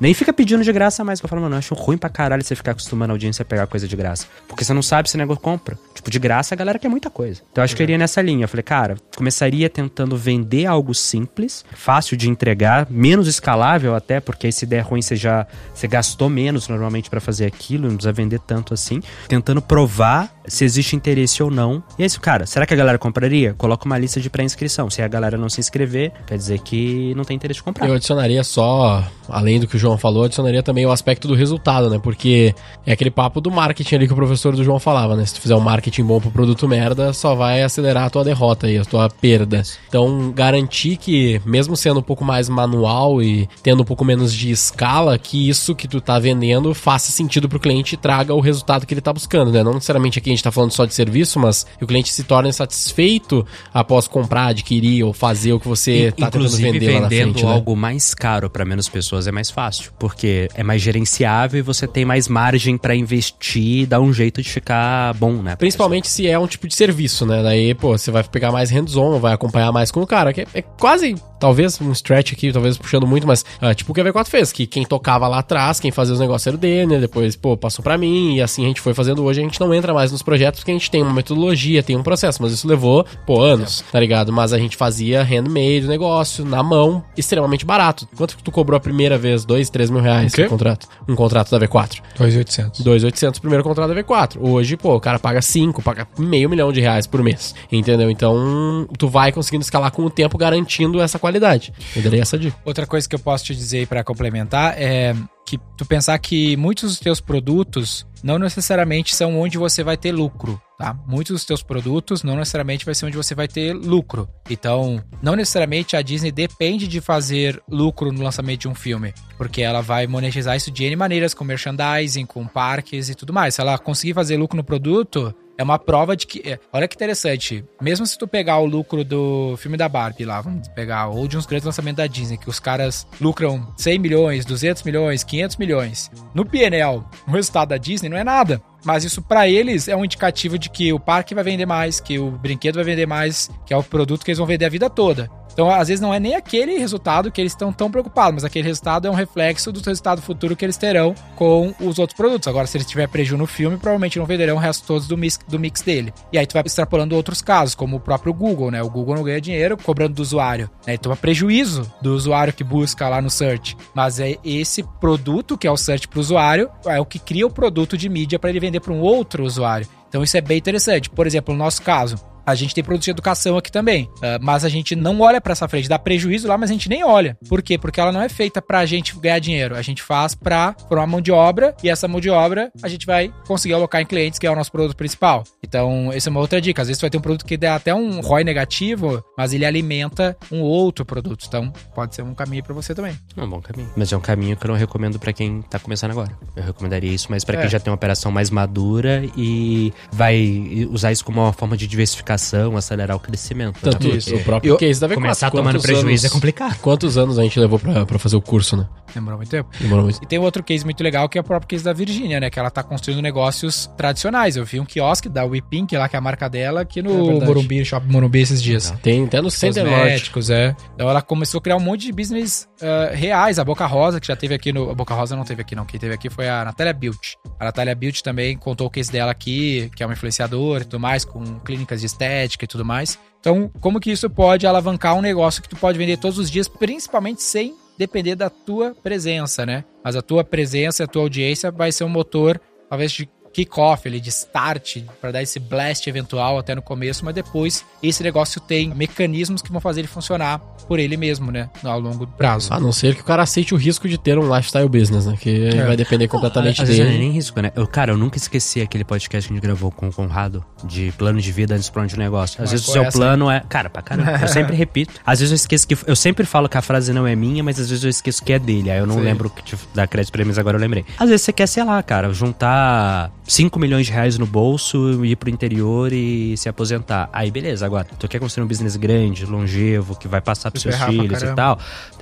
Nem 0.00 0.14
fica 0.14 0.32
pedindo 0.32 0.64
de 0.64 0.72
graça 0.72 1.04
mais, 1.04 1.20
eu 1.20 1.28
falo, 1.28 1.42
mano, 1.42 1.54
eu 1.54 1.58
acho 1.58 1.74
ruim 1.74 1.98
pra 1.98 2.08
caralho 2.08 2.42
você 2.42 2.56
ficar 2.56 2.72
acostumando 2.72 3.12
a 3.12 3.14
audiência 3.14 3.42
a 3.42 3.44
pegar 3.44 3.66
coisa 3.66 3.86
de 3.86 3.94
graça. 3.94 4.26
Porque 4.48 4.64
você 4.64 4.72
não 4.72 4.82
sabe 4.82 5.10
se 5.10 5.14
o 5.14 5.18
negócio 5.18 5.42
compra. 5.42 5.78
Tipo, 5.94 6.10
de 6.10 6.18
graça 6.18 6.54
a 6.54 6.56
galera 6.56 6.78
quer 6.78 6.88
muita 6.88 7.10
coisa. 7.10 7.42
Então 7.52 7.60
eu 7.60 7.64
acho 7.64 7.76
que 7.76 7.82
eu 7.82 7.84
iria 7.84 7.98
nessa 7.98 8.22
linha. 8.22 8.44
Eu 8.44 8.48
falei, 8.48 8.62
cara, 8.62 8.96
começaria 9.14 9.68
tentando 9.68 10.16
vender 10.16 10.64
algo 10.64 10.94
simples, 10.94 11.64
fácil 11.74 12.16
de 12.16 12.30
entregar, 12.30 12.86
menos 12.90 13.28
escalável 13.28 13.94
até, 13.94 14.20
porque 14.20 14.46
aí 14.46 14.52
se 14.52 14.64
der 14.64 14.80
ruim 14.80 15.02
você 15.02 15.16
já 15.16 15.46
você 15.74 15.86
gastou 15.86 16.30
menos 16.30 16.66
normalmente 16.68 17.10
para 17.10 17.20
fazer 17.20 17.44
aquilo, 17.44 17.88
não 17.88 17.96
precisa 17.96 18.12
vender 18.12 18.40
tanto 18.40 18.72
assim. 18.72 19.02
Tentando 19.28 19.60
provar 19.60 20.39
se 20.50 20.64
existe 20.64 20.96
interesse 20.96 21.42
ou 21.42 21.50
não. 21.50 21.82
E 21.98 22.02
é 22.02 22.06
isso, 22.06 22.20
cara, 22.20 22.44
será 22.44 22.66
que 22.66 22.74
a 22.74 22.76
galera 22.76 22.98
compraria? 22.98 23.54
Coloca 23.54 23.86
uma 23.86 23.96
lista 23.96 24.20
de 24.20 24.28
pré-inscrição. 24.28 24.90
Se 24.90 25.00
a 25.00 25.08
galera 25.08 25.38
não 25.38 25.48
se 25.48 25.60
inscrever, 25.60 26.12
quer 26.26 26.36
dizer 26.36 26.58
que 26.58 27.14
não 27.14 27.24
tem 27.24 27.36
interesse 27.36 27.58
de 27.58 27.64
comprar. 27.64 27.88
Eu 27.88 27.94
adicionaria 27.94 28.42
só, 28.44 29.04
além 29.28 29.60
do 29.60 29.66
que 29.66 29.76
o 29.76 29.78
João 29.78 29.96
falou, 29.96 30.24
adicionaria 30.24 30.62
também 30.62 30.84
o 30.84 30.90
aspecto 30.90 31.28
do 31.28 31.34
resultado, 31.34 31.88
né? 31.88 31.98
Porque 32.02 32.54
é 32.84 32.92
aquele 32.92 33.10
papo 33.10 33.40
do 33.40 33.50
marketing 33.50 33.94
ali 33.94 34.06
que 34.06 34.12
o 34.12 34.16
professor 34.16 34.54
do 34.54 34.64
João 34.64 34.78
falava, 34.78 35.16
né? 35.16 35.24
Se 35.24 35.34
tu 35.34 35.40
fizer 35.40 35.54
um 35.54 35.60
marketing 35.60 36.04
bom 36.04 36.20
pro 36.20 36.30
produto 36.30 36.68
merda, 36.68 37.12
só 37.12 37.34
vai 37.34 37.62
acelerar 37.62 38.04
a 38.04 38.10
tua 38.10 38.24
derrota 38.24 38.66
aí, 38.66 38.76
a 38.76 38.84
tua 38.84 39.08
perda. 39.08 39.62
Então, 39.88 40.32
garantir 40.32 40.96
que, 40.96 41.40
mesmo 41.44 41.76
sendo 41.76 42.00
um 42.00 42.02
pouco 42.02 42.24
mais 42.24 42.48
manual 42.48 43.22
e 43.22 43.48
tendo 43.62 43.82
um 43.82 43.84
pouco 43.84 44.04
menos 44.04 44.34
de 44.34 44.50
escala, 44.50 45.18
que 45.18 45.48
isso 45.48 45.74
que 45.74 45.86
tu 45.86 46.00
tá 46.00 46.18
vendendo 46.18 46.74
faça 46.74 47.12
sentido 47.12 47.48
pro 47.48 47.60
cliente 47.60 47.94
e 47.94 47.98
traga 47.98 48.34
o 48.34 48.40
resultado 48.40 48.86
que 48.86 48.94
ele 48.94 49.00
tá 49.00 49.12
buscando, 49.12 49.52
né? 49.52 49.62
Não 49.62 49.74
necessariamente 49.74 50.18
aqui 50.18 50.30
a 50.30 50.32
gente 50.32 50.39
tá 50.42 50.50
falando 50.50 50.72
só 50.72 50.84
de 50.84 50.94
serviço, 50.94 51.38
mas 51.38 51.66
o 51.80 51.86
cliente 51.86 52.12
se 52.12 52.24
torne 52.24 52.52
satisfeito 52.52 53.46
após 53.72 54.06
comprar, 54.06 54.48
adquirir 54.48 55.04
ou 55.04 55.12
fazer 55.12 55.52
o 55.52 55.60
que 55.60 55.68
você 55.68 56.08
e, 56.08 56.12
tá 56.12 56.30
tentando 56.30 56.48
vender 56.56 56.80
vendendo 56.80 56.94
lá 56.94 57.00
na 57.00 57.08
frente, 57.08 57.44
né? 57.44 57.52
algo 57.52 57.76
mais 57.76 58.14
caro 58.14 58.50
para 58.50 58.64
menos 58.64 58.88
pessoas 58.88 59.26
é 59.26 59.32
mais 59.32 59.50
fácil, 59.50 59.92
porque 59.98 60.48
é 60.54 60.62
mais 60.62 60.82
gerenciável 60.82 61.58
e 61.58 61.62
você 61.62 61.86
tem 61.86 62.04
mais 62.04 62.28
margem 62.28 62.76
para 62.76 62.94
investir 62.94 63.82
e 63.82 63.86
dar 63.86 64.00
um 64.00 64.12
jeito 64.12 64.42
de 64.42 64.50
ficar 64.50 65.14
bom, 65.14 65.34
né? 65.34 65.56
Principalmente 65.56 66.08
se 66.08 66.26
é 66.26 66.38
um 66.38 66.46
tipo 66.46 66.66
de 66.66 66.74
serviço, 66.74 67.26
né? 67.26 67.42
Daí, 67.42 67.74
pô, 67.74 67.96
você 67.96 68.10
vai 68.10 68.22
pegar 68.24 68.52
mais 68.52 68.70
hands-on, 68.70 69.18
vai 69.18 69.32
acompanhar 69.32 69.72
mais 69.72 69.90
com 69.90 70.00
o 70.00 70.06
cara, 70.06 70.32
que 70.32 70.42
é, 70.42 70.46
é 70.54 70.62
quase 70.62 71.14
talvez 71.40 71.80
um 71.80 71.90
stretch 71.92 72.32
aqui, 72.32 72.52
talvez 72.52 72.76
puxando 72.78 73.06
muito, 73.06 73.26
mas 73.26 73.44
uh, 73.60 73.74
tipo 73.74 73.90
o 73.90 73.94
que 73.94 74.00
a 74.00 74.04
V4 74.04 74.26
fez, 74.28 74.52
que 74.52 74.66
quem 74.66 74.84
tocava 74.84 75.26
lá 75.26 75.38
atrás, 75.38 75.80
quem 75.80 75.90
fazia 75.90 76.14
os 76.14 76.20
negócios 76.20 76.46
era 76.46 76.56
o 76.56 76.58
Denner, 76.58 77.00
depois, 77.00 77.34
pô, 77.34 77.56
passou 77.56 77.82
para 77.82 77.96
mim, 77.96 78.36
e 78.36 78.42
assim 78.42 78.64
a 78.64 78.68
gente 78.68 78.80
foi 78.80 78.94
fazendo 78.94 79.24
hoje, 79.24 79.40
a 79.40 79.42
gente 79.42 79.58
não 79.58 79.74
entra 79.74 79.94
mais 79.94 80.12
nos 80.12 80.22
projetos 80.22 80.60
porque 80.60 80.70
a 80.70 80.74
gente 80.74 80.90
tem 80.90 81.02
uma 81.02 81.12
metodologia, 81.12 81.82
tem 81.82 81.96
um 81.96 82.02
processo, 82.02 82.42
mas 82.42 82.52
isso 82.52 82.68
levou, 82.68 83.04
pô, 83.26 83.40
anos, 83.40 83.82
tá 83.90 83.98
ligado? 83.98 84.32
Mas 84.32 84.52
a 84.52 84.58
gente 84.58 84.76
fazia 84.76 85.22
handmade 85.22 85.86
o 85.86 85.88
negócio, 85.88 86.44
na 86.44 86.62
mão, 86.62 87.02
extremamente 87.16 87.64
barato. 87.64 88.06
Quanto 88.16 88.36
que 88.36 88.42
tu 88.42 88.50
cobrou 88.50 88.76
a 88.76 88.80
primeira 88.80 89.16
vez? 89.16 89.44
Dois, 89.44 89.70
três 89.70 89.88
mil 89.88 90.00
reais 90.00 90.32
um 90.38 90.48
contrato? 90.48 90.88
Um 91.08 91.16
contrato 91.16 91.50
da 91.50 91.58
V4? 91.66 92.00
2.800. 92.18 92.82
2.800 92.82 93.40
primeiro 93.40 93.64
contrato 93.64 93.92
da 93.92 94.02
V4. 94.02 94.36
Hoje, 94.40 94.76
pô, 94.76 94.96
o 94.96 95.00
cara 95.00 95.18
paga 95.18 95.40
cinco, 95.40 95.82
paga 95.82 96.06
meio 96.18 96.48
milhão 96.50 96.72
de 96.72 96.80
reais 96.80 97.06
por 97.06 97.22
mês, 97.22 97.54
entendeu? 97.70 98.10
Então, 98.10 98.86
tu 98.98 99.08
vai 99.08 99.32
conseguindo 99.32 99.62
escalar 99.62 99.90
com 99.90 100.04
o 100.04 100.10
tempo, 100.10 100.36
garantindo 100.36 101.00
essa 101.00 101.18
qualidade 101.18 101.29
qualidade. 101.30 101.72
Eu 101.94 102.02
daria 102.02 102.22
essa 102.22 102.38
dica. 102.38 102.56
Outra 102.64 102.86
coisa 102.86 103.08
que 103.08 103.14
eu 103.14 103.18
posso 103.18 103.44
te 103.44 103.54
dizer 103.54 103.86
para 103.86 104.04
complementar 104.04 104.74
é 104.76 105.14
que 105.46 105.58
tu 105.76 105.84
pensar 105.84 106.18
que 106.18 106.56
muitos 106.56 106.90
dos 106.90 107.00
teus 107.00 107.20
produtos 107.20 108.06
não 108.22 108.38
necessariamente 108.38 109.14
são 109.14 109.40
onde 109.40 109.58
você 109.58 109.82
vai 109.82 109.96
ter 109.96 110.12
lucro, 110.12 110.60
tá? 110.78 110.96
Muitos 111.06 111.32
dos 111.32 111.44
teus 111.44 111.62
produtos 111.62 112.22
não 112.22 112.36
necessariamente 112.36 112.84
vai 112.84 112.94
ser 112.94 113.06
onde 113.06 113.16
você 113.16 113.34
vai 113.34 113.48
ter 113.48 113.72
lucro. 113.72 114.28
Então, 114.48 115.02
não 115.22 115.34
necessariamente 115.34 115.96
a 115.96 116.02
Disney 116.02 116.30
depende 116.30 116.86
de 116.86 117.00
fazer 117.00 117.60
lucro 117.68 118.12
no 118.12 118.22
lançamento 118.22 118.60
de 118.60 118.68
um 118.68 118.74
filme, 118.74 119.12
porque 119.36 119.62
ela 119.62 119.80
vai 119.80 120.06
monetizar 120.06 120.56
isso 120.56 120.70
de 120.70 120.84
N 120.84 120.96
maneiras, 120.96 121.34
com 121.34 121.42
merchandising, 121.44 122.26
com 122.26 122.46
parques 122.46 123.08
e 123.08 123.14
tudo 123.14 123.32
mais. 123.32 123.54
Se 123.54 123.60
ela 123.60 123.76
conseguir 123.78 124.14
fazer 124.14 124.36
lucro 124.36 124.56
no 124.56 124.62
produto, 124.62 125.34
é 125.60 125.62
uma 125.62 125.78
prova 125.78 126.16
de 126.16 126.26
que. 126.26 126.40
É, 126.48 126.58
olha 126.72 126.88
que 126.88 126.94
interessante. 126.94 127.62
Mesmo 127.82 128.06
se 128.06 128.16
tu 128.16 128.26
pegar 128.26 128.56
o 128.60 128.64
lucro 128.64 129.04
do 129.04 129.58
filme 129.58 129.76
da 129.76 129.90
Barbie 129.90 130.24
lá, 130.24 130.40
vamos 130.40 130.66
pegar, 130.68 131.08
ou 131.08 131.28
de 131.28 131.36
uns 131.36 131.44
grandes 131.44 131.66
lançamentos 131.66 131.98
da 131.98 132.06
Disney, 132.06 132.38
que 132.38 132.48
os 132.48 132.58
caras 132.58 133.06
lucram 133.20 133.70
100 133.76 133.98
milhões, 133.98 134.46
200 134.46 134.82
milhões, 134.84 135.22
500 135.22 135.56
milhões. 135.58 136.10
No 136.32 136.46
PNL, 136.46 137.04
o 137.28 137.30
resultado 137.30 137.68
da 137.68 137.76
Disney 137.76 138.08
não 138.08 138.16
é 138.16 138.24
nada. 138.24 138.62
Mas 138.82 139.04
isso 139.04 139.20
para 139.20 139.46
eles 139.46 139.86
é 139.86 139.94
um 139.94 140.02
indicativo 140.02 140.58
de 140.58 140.70
que 140.70 140.94
o 140.94 140.98
parque 140.98 141.34
vai 141.34 141.44
vender 141.44 141.66
mais, 141.66 142.00
que 142.00 142.18
o 142.18 142.30
brinquedo 142.30 142.76
vai 142.76 142.84
vender 142.84 143.04
mais, 143.04 143.50
que 143.66 143.74
é 143.74 143.76
o 143.76 143.82
produto 143.82 144.24
que 144.24 144.30
eles 144.30 144.38
vão 144.38 144.46
vender 144.46 144.64
a 144.64 144.70
vida 144.70 144.88
toda. 144.88 145.30
Então, 145.52 145.70
às 145.70 145.88
vezes, 145.88 146.00
não 146.00 146.12
é 146.12 146.20
nem 146.20 146.34
aquele 146.34 146.78
resultado 146.78 147.30
que 147.30 147.40
eles 147.40 147.52
estão 147.52 147.72
tão 147.72 147.90
preocupados, 147.90 148.34
mas 148.34 148.44
aquele 148.44 148.66
resultado 148.66 149.06
é 149.06 149.10
um 149.10 149.14
reflexo 149.14 149.72
do 149.72 149.80
resultado 149.80 150.22
futuro 150.22 150.56
que 150.56 150.64
eles 150.64 150.76
terão 150.76 151.14
com 151.36 151.74
os 151.80 151.98
outros 151.98 152.16
produtos. 152.16 152.48
Agora, 152.48 152.66
se 152.66 152.76
eles 152.76 152.86
tiver 152.86 153.08
prejuízo 153.08 153.36
no 153.36 153.46
filme, 153.46 153.76
provavelmente 153.76 154.18
não 154.18 154.26
venderão 154.26 154.56
o 154.56 154.58
resto 154.58 154.86
todos 154.86 155.06
do 155.06 155.16
mix, 155.16 155.38
do 155.48 155.58
mix 155.58 155.82
dele. 155.82 156.12
E 156.32 156.38
aí 156.38 156.46
tu 156.46 156.52
vai 156.54 156.62
extrapolando 156.64 157.14
outros 157.14 157.42
casos, 157.42 157.74
como 157.74 157.96
o 157.96 158.00
próprio 158.00 158.32
Google, 158.32 158.70
né? 158.70 158.82
O 158.82 158.90
Google 158.90 159.16
não 159.16 159.22
ganha 159.22 159.40
dinheiro 159.40 159.76
cobrando 159.76 160.14
do 160.14 160.22
usuário. 160.22 160.70
Né? 160.86 160.92
Ele 160.92 160.98
toma 160.98 161.16
prejuízo 161.16 161.90
do 162.00 162.14
usuário 162.14 162.52
que 162.52 162.64
busca 162.64 163.08
lá 163.08 163.20
no 163.20 163.30
search. 163.30 163.76
Mas 163.94 164.20
é 164.20 164.36
esse 164.44 164.82
produto, 165.00 165.56
que 165.56 165.66
é 165.66 165.70
o 165.70 165.76
search 165.76 166.08
para 166.08 166.18
o 166.18 166.20
usuário, 166.20 166.70
é 166.86 167.00
o 167.00 167.06
que 167.06 167.18
cria 167.18 167.46
o 167.46 167.50
produto 167.50 167.96
de 167.96 168.08
mídia 168.08 168.38
para 168.38 168.50
ele 168.50 168.60
vender 168.60 168.80
para 168.80 168.92
um 168.92 169.00
outro 169.00 169.44
usuário. 169.44 169.86
Então 170.08 170.24
isso 170.24 170.36
é 170.36 170.40
bem 170.40 170.58
interessante. 170.58 171.08
Por 171.08 171.26
exemplo, 171.26 171.54
no 171.54 171.58
nosso 171.58 171.82
caso, 171.82 172.16
A 172.50 172.54
gente 172.54 172.74
tem 172.74 172.82
produto 172.82 173.04
de 173.04 173.10
educação 173.10 173.56
aqui 173.56 173.70
também, 173.70 174.04
uh, 174.16 174.38
mas 174.40 174.64
a 174.64 174.68
gente 174.68 174.96
não 174.96 175.20
olha 175.20 175.40
para 175.40 175.52
essa 175.52 175.68
frente. 175.68 175.88
Dá 175.88 175.98
prejuízo 175.98 176.48
lá, 176.48 176.58
mas 176.58 176.68
a 176.70 176.72
gente 176.72 176.88
nem 176.88 177.04
olha. 177.04 177.36
Por 177.48 177.62
quê? 177.62 177.78
Porque 177.78 178.00
ela 178.00 178.10
não 178.12 178.20
é 178.20 178.28
feita 178.28 178.60
pra 178.60 178.84
gente 178.86 179.16
ganhar 179.18 179.38
dinheiro. 179.38 179.76
A 179.76 179.82
gente 179.82 180.02
faz 180.02 180.34
pra 180.34 180.74
formar 180.88 181.06
mão 181.06 181.20
de 181.20 181.30
obra 181.30 181.74
e 181.82 181.88
essa 181.88 182.08
mão 182.08 182.20
de 182.20 182.28
obra 182.30 182.70
a 182.82 182.88
gente 182.88 183.06
vai 183.06 183.32
conseguir 183.46 183.74
alocar 183.74 184.00
em 184.00 184.06
clientes, 184.06 184.38
que 184.38 184.46
é 184.46 184.50
o 184.50 184.54
nosso 184.56 184.72
produto 184.72 184.96
principal. 184.96 185.44
Então, 185.62 186.10
essa 186.12 186.28
é 186.28 186.30
uma 186.30 186.40
outra 186.40 186.60
dica. 186.60 186.82
Às 186.82 186.88
vezes 186.88 186.98
você 186.98 187.04
vai 187.04 187.10
ter 187.10 187.18
um 187.18 187.20
produto 187.20 187.44
que 187.46 187.56
dá 187.56 187.76
até 187.76 187.94
um 187.94 188.20
ROI 188.20 188.42
negativo, 188.42 189.22
mas 189.38 189.52
ele 189.52 189.64
alimenta 189.64 190.36
um 190.50 190.60
outro 190.60 191.04
produto. 191.04 191.44
Então, 191.46 191.72
pode 191.94 192.14
ser 192.14 192.22
um 192.22 192.34
caminho 192.34 192.62
para 192.64 192.74
você 192.74 192.94
também. 192.94 193.16
É 193.36 193.42
um 193.42 193.48
bom 193.48 193.60
caminho. 193.60 193.90
Mas 193.96 194.12
é 194.12 194.16
um 194.16 194.20
caminho 194.20 194.56
que 194.56 194.66
eu 194.66 194.68
não 194.70 194.76
recomendo 194.76 195.18
para 195.18 195.32
quem 195.32 195.62
tá 195.62 195.78
começando 195.78 196.10
agora. 196.10 196.30
Eu 196.56 196.64
recomendaria 196.64 197.12
isso, 197.12 197.28
mas 197.30 197.44
para 197.44 197.58
É. 197.58 197.60
quem 197.62 197.70
já 197.70 197.78
tem 197.78 197.90
uma 197.90 197.96
operação 197.96 198.32
mais 198.32 198.50
madura 198.50 199.22
e 199.36 199.92
vai 200.12 200.86
usar 200.90 201.12
isso 201.12 201.24
como 201.24 201.40
uma 201.40 201.52
forma 201.52 201.76
de 201.76 201.86
diversificação, 201.86 202.30
acelerar 202.76 203.16
o 203.16 203.20
crescimento. 203.20 203.74
né? 203.84 203.92
Tanto 203.92 204.08
Isso. 204.08 204.34
o 204.34 204.42
próprio 204.44 204.72
Eu- 204.72 204.76
case 204.76 205.00
da 205.00 205.08
V4. 205.08 205.14
Começar 205.14 205.50
tomando 205.50 205.80
prejuízo 205.80 206.06
anos- 206.08 206.24
é 206.24 206.28
complicado. 206.28 206.78
Quantos 206.80 207.16
anos 207.18 207.38
a 207.38 207.42
gente 207.42 207.58
levou 207.60 207.78
pra, 207.78 208.04
pra 208.06 208.18
fazer 208.18 208.36
o 208.36 208.40
curso, 208.42 208.76
né? 208.76 208.86
Demorou 209.14 209.38
muito 209.38 209.50
tempo. 209.50 209.68
Demorou 209.80 210.04
muito. 210.04 210.22
E 210.22 210.26
tem 210.26 210.38
outro 210.38 210.62
case 210.62 210.84
muito 210.84 211.02
legal 211.02 211.28
que 211.28 211.38
é 211.38 211.40
o 211.40 211.44
próprio 211.44 211.68
case 211.68 211.84
da 211.84 211.92
Virgínia, 211.92 212.40
né? 212.40 212.50
Que 212.50 212.58
ela 212.58 212.70
tá 212.70 212.82
construindo 212.82 213.22
negócios 213.22 213.86
tradicionais. 213.96 214.56
Eu 214.56 214.64
vi 214.64 214.80
um 214.80 214.84
quiosque 214.84 215.28
da 215.28 215.44
WePink 215.44 215.96
lá, 215.96 216.08
que 216.08 216.16
é 216.16 216.18
a 216.18 216.22
marca 216.22 216.48
dela, 216.48 216.82
aqui 216.82 217.00
É 217.00 217.02
no 217.02 217.26
verdade. 217.26 217.46
Morumbi, 217.46 217.84
Shopping 217.84 218.12
Morumbi 218.12 218.40
esses 218.40 218.62
dias. 218.62 218.90
Tem 219.02 219.24
até 219.24 219.40
no 219.40 219.50
Center. 219.50 219.84
Cosméticos, 219.84 220.50
é. 220.50 220.74
Então 220.94 221.08
ela 221.08 221.22
começou 221.22 221.58
a 221.58 221.62
criar 221.62 221.76
um 221.76 221.80
monte 221.80 222.06
de 222.06 222.12
business 222.12 222.68
ah, 222.82 223.10
reais. 223.12 223.58
A 223.58 223.64
Boca 223.64 223.86
Rosa, 223.86 224.20
que 224.20 224.26
já 224.26 224.36
teve 224.36 224.54
aqui 224.54 224.72
no. 224.72 224.90
A 224.90 224.94
Boca 224.94 225.14
Rosa 225.14 225.36
não 225.36 225.44
teve 225.44 225.62
aqui, 225.62 225.74
não. 225.74 225.84
Quem 225.84 225.98
teve 225.98 226.14
aqui 226.14 226.30
foi 226.30 226.48
a 226.48 226.64
Natália 226.64 226.92
Built. 226.92 227.34
A 227.58 227.64
Natália 227.64 227.94
Built 227.94 228.20
também 228.22 228.56
contou 228.56 228.86
o 228.86 228.90
case 228.90 229.10
dela 229.10 229.30
aqui, 229.30 229.90
que 229.94 230.02
é 230.02 230.06
uma 230.06 230.12
influenciadora 230.12 230.82
e 230.82 230.86
tudo 230.86 231.00
mais, 231.00 231.24
com 231.24 231.58
clínicas 231.60 232.00
de 232.00 232.06
estética 232.06 232.64
e 232.64 232.68
tudo 232.68 232.84
mais. 232.84 233.18
Então, 233.40 233.70
como 233.80 233.98
que 233.98 234.10
isso 234.10 234.28
pode 234.28 234.66
alavancar 234.66 235.14
um 235.14 235.22
negócio 235.22 235.62
que 235.62 235.68
tu 235.68 235.76
pode 235.76 235.96
vender 235.96 236.18
todos 236.18 236.38
os 236.38 236.50
dias, 236.50 236.68
principalmente 236.68 237.42
sem 237.42 237.74
depender 238.00 238.34
da 238.34 238.48
tua 238.48 238.94
presença, 239.02 239.66
né? 239.66 239.84
Mas 240.02 240.16
a 240.16 240.22
tua 240.22 240.42
presença, 240.42 241.04
a 241.04 241.06
tua 241.06 241.20
audiência 241.20 241.70
vai 241.70 241.92
ser 241.92 242.04
um 242.04 242.08
motor, 242.08 242.58
talvez, 242.88 243.12
de 243.12 243.28
kick-off, 243.52 244.06
ali, 244.06 244.20
de 244.20 244.28
start, 244.28 244.98
para 245.20 245.32
dar 245.32 245.42
esse 245.42 245.58
blast 245.58 246.06
eventual 246.08 246.58
até 246.58 246.74
no 246.74 246.82
começo, 246.82 247.24
mas 247.24 247.34
depois 247.34 247.84
esse 248.02 248.22
negócio 248.22 248.60
tem 248.60 248.92
mecanismos 248.94 249.60
que 249.62 249.70
vão 249.72 249.80
fazer 249.80 250.00
ele 250.00 250.08
funcionar 250.08 250.58
por 250.86 250.98
ele 250.98 251.16
mesmo, 251.16 251.50
né? 251.52 251.68
Ao 251.84 252.00
longo 252.00 252.26
prazo. 252.26 252.72
A 252.72 252.80
não 252.80 252.90
ser 252.92 253.14
que 253.14 253.20
o 253.20 253.24
cara 253.24 253.42
aceite 253.42 253.74
o 253.74 253.76
risco 253.76 254.08
de 254.08 254.18
ter 254.18 254.38
um 254.38 254.54
lifestyle 254.54 254.88
business, 254.88 255.26
né? 255.26 255.36
Que 255.38 255.66
É. 255.68 255.84
vai 255.86 255.96
depender 255.96 256.26
completamente 256.28 256.78
vezes 256.80 256.98
não 256.98 257.04
é 257.04 257.08
dele. 257.08 257.18
nem 257.20 257.32
risco, 257.32 257.60
né? 257.60 257.72
Eu, 257.76 257.86
cara, 257.86 258.12
eu 258.12 258.16
nunca 258.16 258.36
esqueci 258.38 258.80
aquele 258.80 259.04
podcast 259.04 259.48
que 259.48 259.52
a 259.54 259.54
gente 259.56 259.62
gravou 259.62 259.90
com 259.90 260.08
o 260.08 260.12
Conrado 260.12 260.64
de 260.84 261.12
plano 261.16 261.40
de 261.40 261.52
vida 261.52 261.74
antes 261.74 261.88
do 261.88 261.92
plano 261.92 262.08
de 262.08 262.18
negócio. 262.18 262.54
Às 262.62 262.70
Marcou 262.70 262.72
vezes 262.72 262.88
o 262.88 262.92
seu 262.92 263.02
essa, 263.04 263.18
plano 263.18 263.50
é. 263.50 263.60
Cara, 263.68 263.88
pra 263.90 264.02
caramba. 264.02 264.38
Eu 264.40 264.48
sempre 264.48 264.74
repito. 264.74 265.14
Às 265.24 265.38
vezes 265.40 265.52
eu 265.52 265.56
esqueço 265.56 265.86
que. 265.86 265.96
Eu 266.06 266.16
sempre 266.16 266.44
falo 266.44 266.68
que 266.68 266.76
a 266.78 266.82
frase 266.82 267.12
não 267.12 267.26
é 267.26 267.36
minha, 267.36 267.62
mas 267.62 267.78
às 267.78 267.88
vezes 267.88 268.02
eu 268.04 268.10
esqueço 268.10 268.42
que 268.44 268.52
é 268.52 268.58
dele. 268.58 268.90
Aí 268.90 268.98
eu 268.98 269.06
não 269.06 269.16
Sim. 269.16 269.20
lembro 269.22 269.48
que 269.50 269.62
te 269.62 269.76
crédito 270.08 270.32
pra 270.32 270.40
ele, 270.42 270.48
mas 270.48 270.58
agora 270.58 270.76
eu 270.76 270.80
lembrei. 270.80 271.04
Às 271.18 271.28
vezes 271.28 271.42
você 271.44 271.52
quer, 271.52 271.66
sei 271.66 271.84
lá, 271.84 272.02
cara, 272.02 272.32
juntar 272.32 273.30
5 273.50 273.80
milhões 273.80 274.06
de 274.06 274.12
reais 274.12 274.38
no 274.38 274.46
bolso, 274.46 275.24
ir 275.24 275.34
pro 275.34 275.50
interior 275.50 276.12
e 276.12 276.56
se 276.56 276.68
aposentar. 276.68 277.28
Aí 277.32 277.50
beleza, 277.50 277.84
agora, 277.84 278.06
tu 278.16 278.28
quer 278.28 278.38
construir 278.38 278.64
um 278.64 278.68
business 278.68 278.94
grande, 278.94 279.44
longevo, 279.44 280.16
que 280.16 280.28
vai 280.28 280.40
passar 280.40 280.70
pros 280.70 280.84
Se 280.84 280.92
seus 280.92 281.02
filhos 281.02 281.42
e 281.42 281.52
tal. 281.54 281.76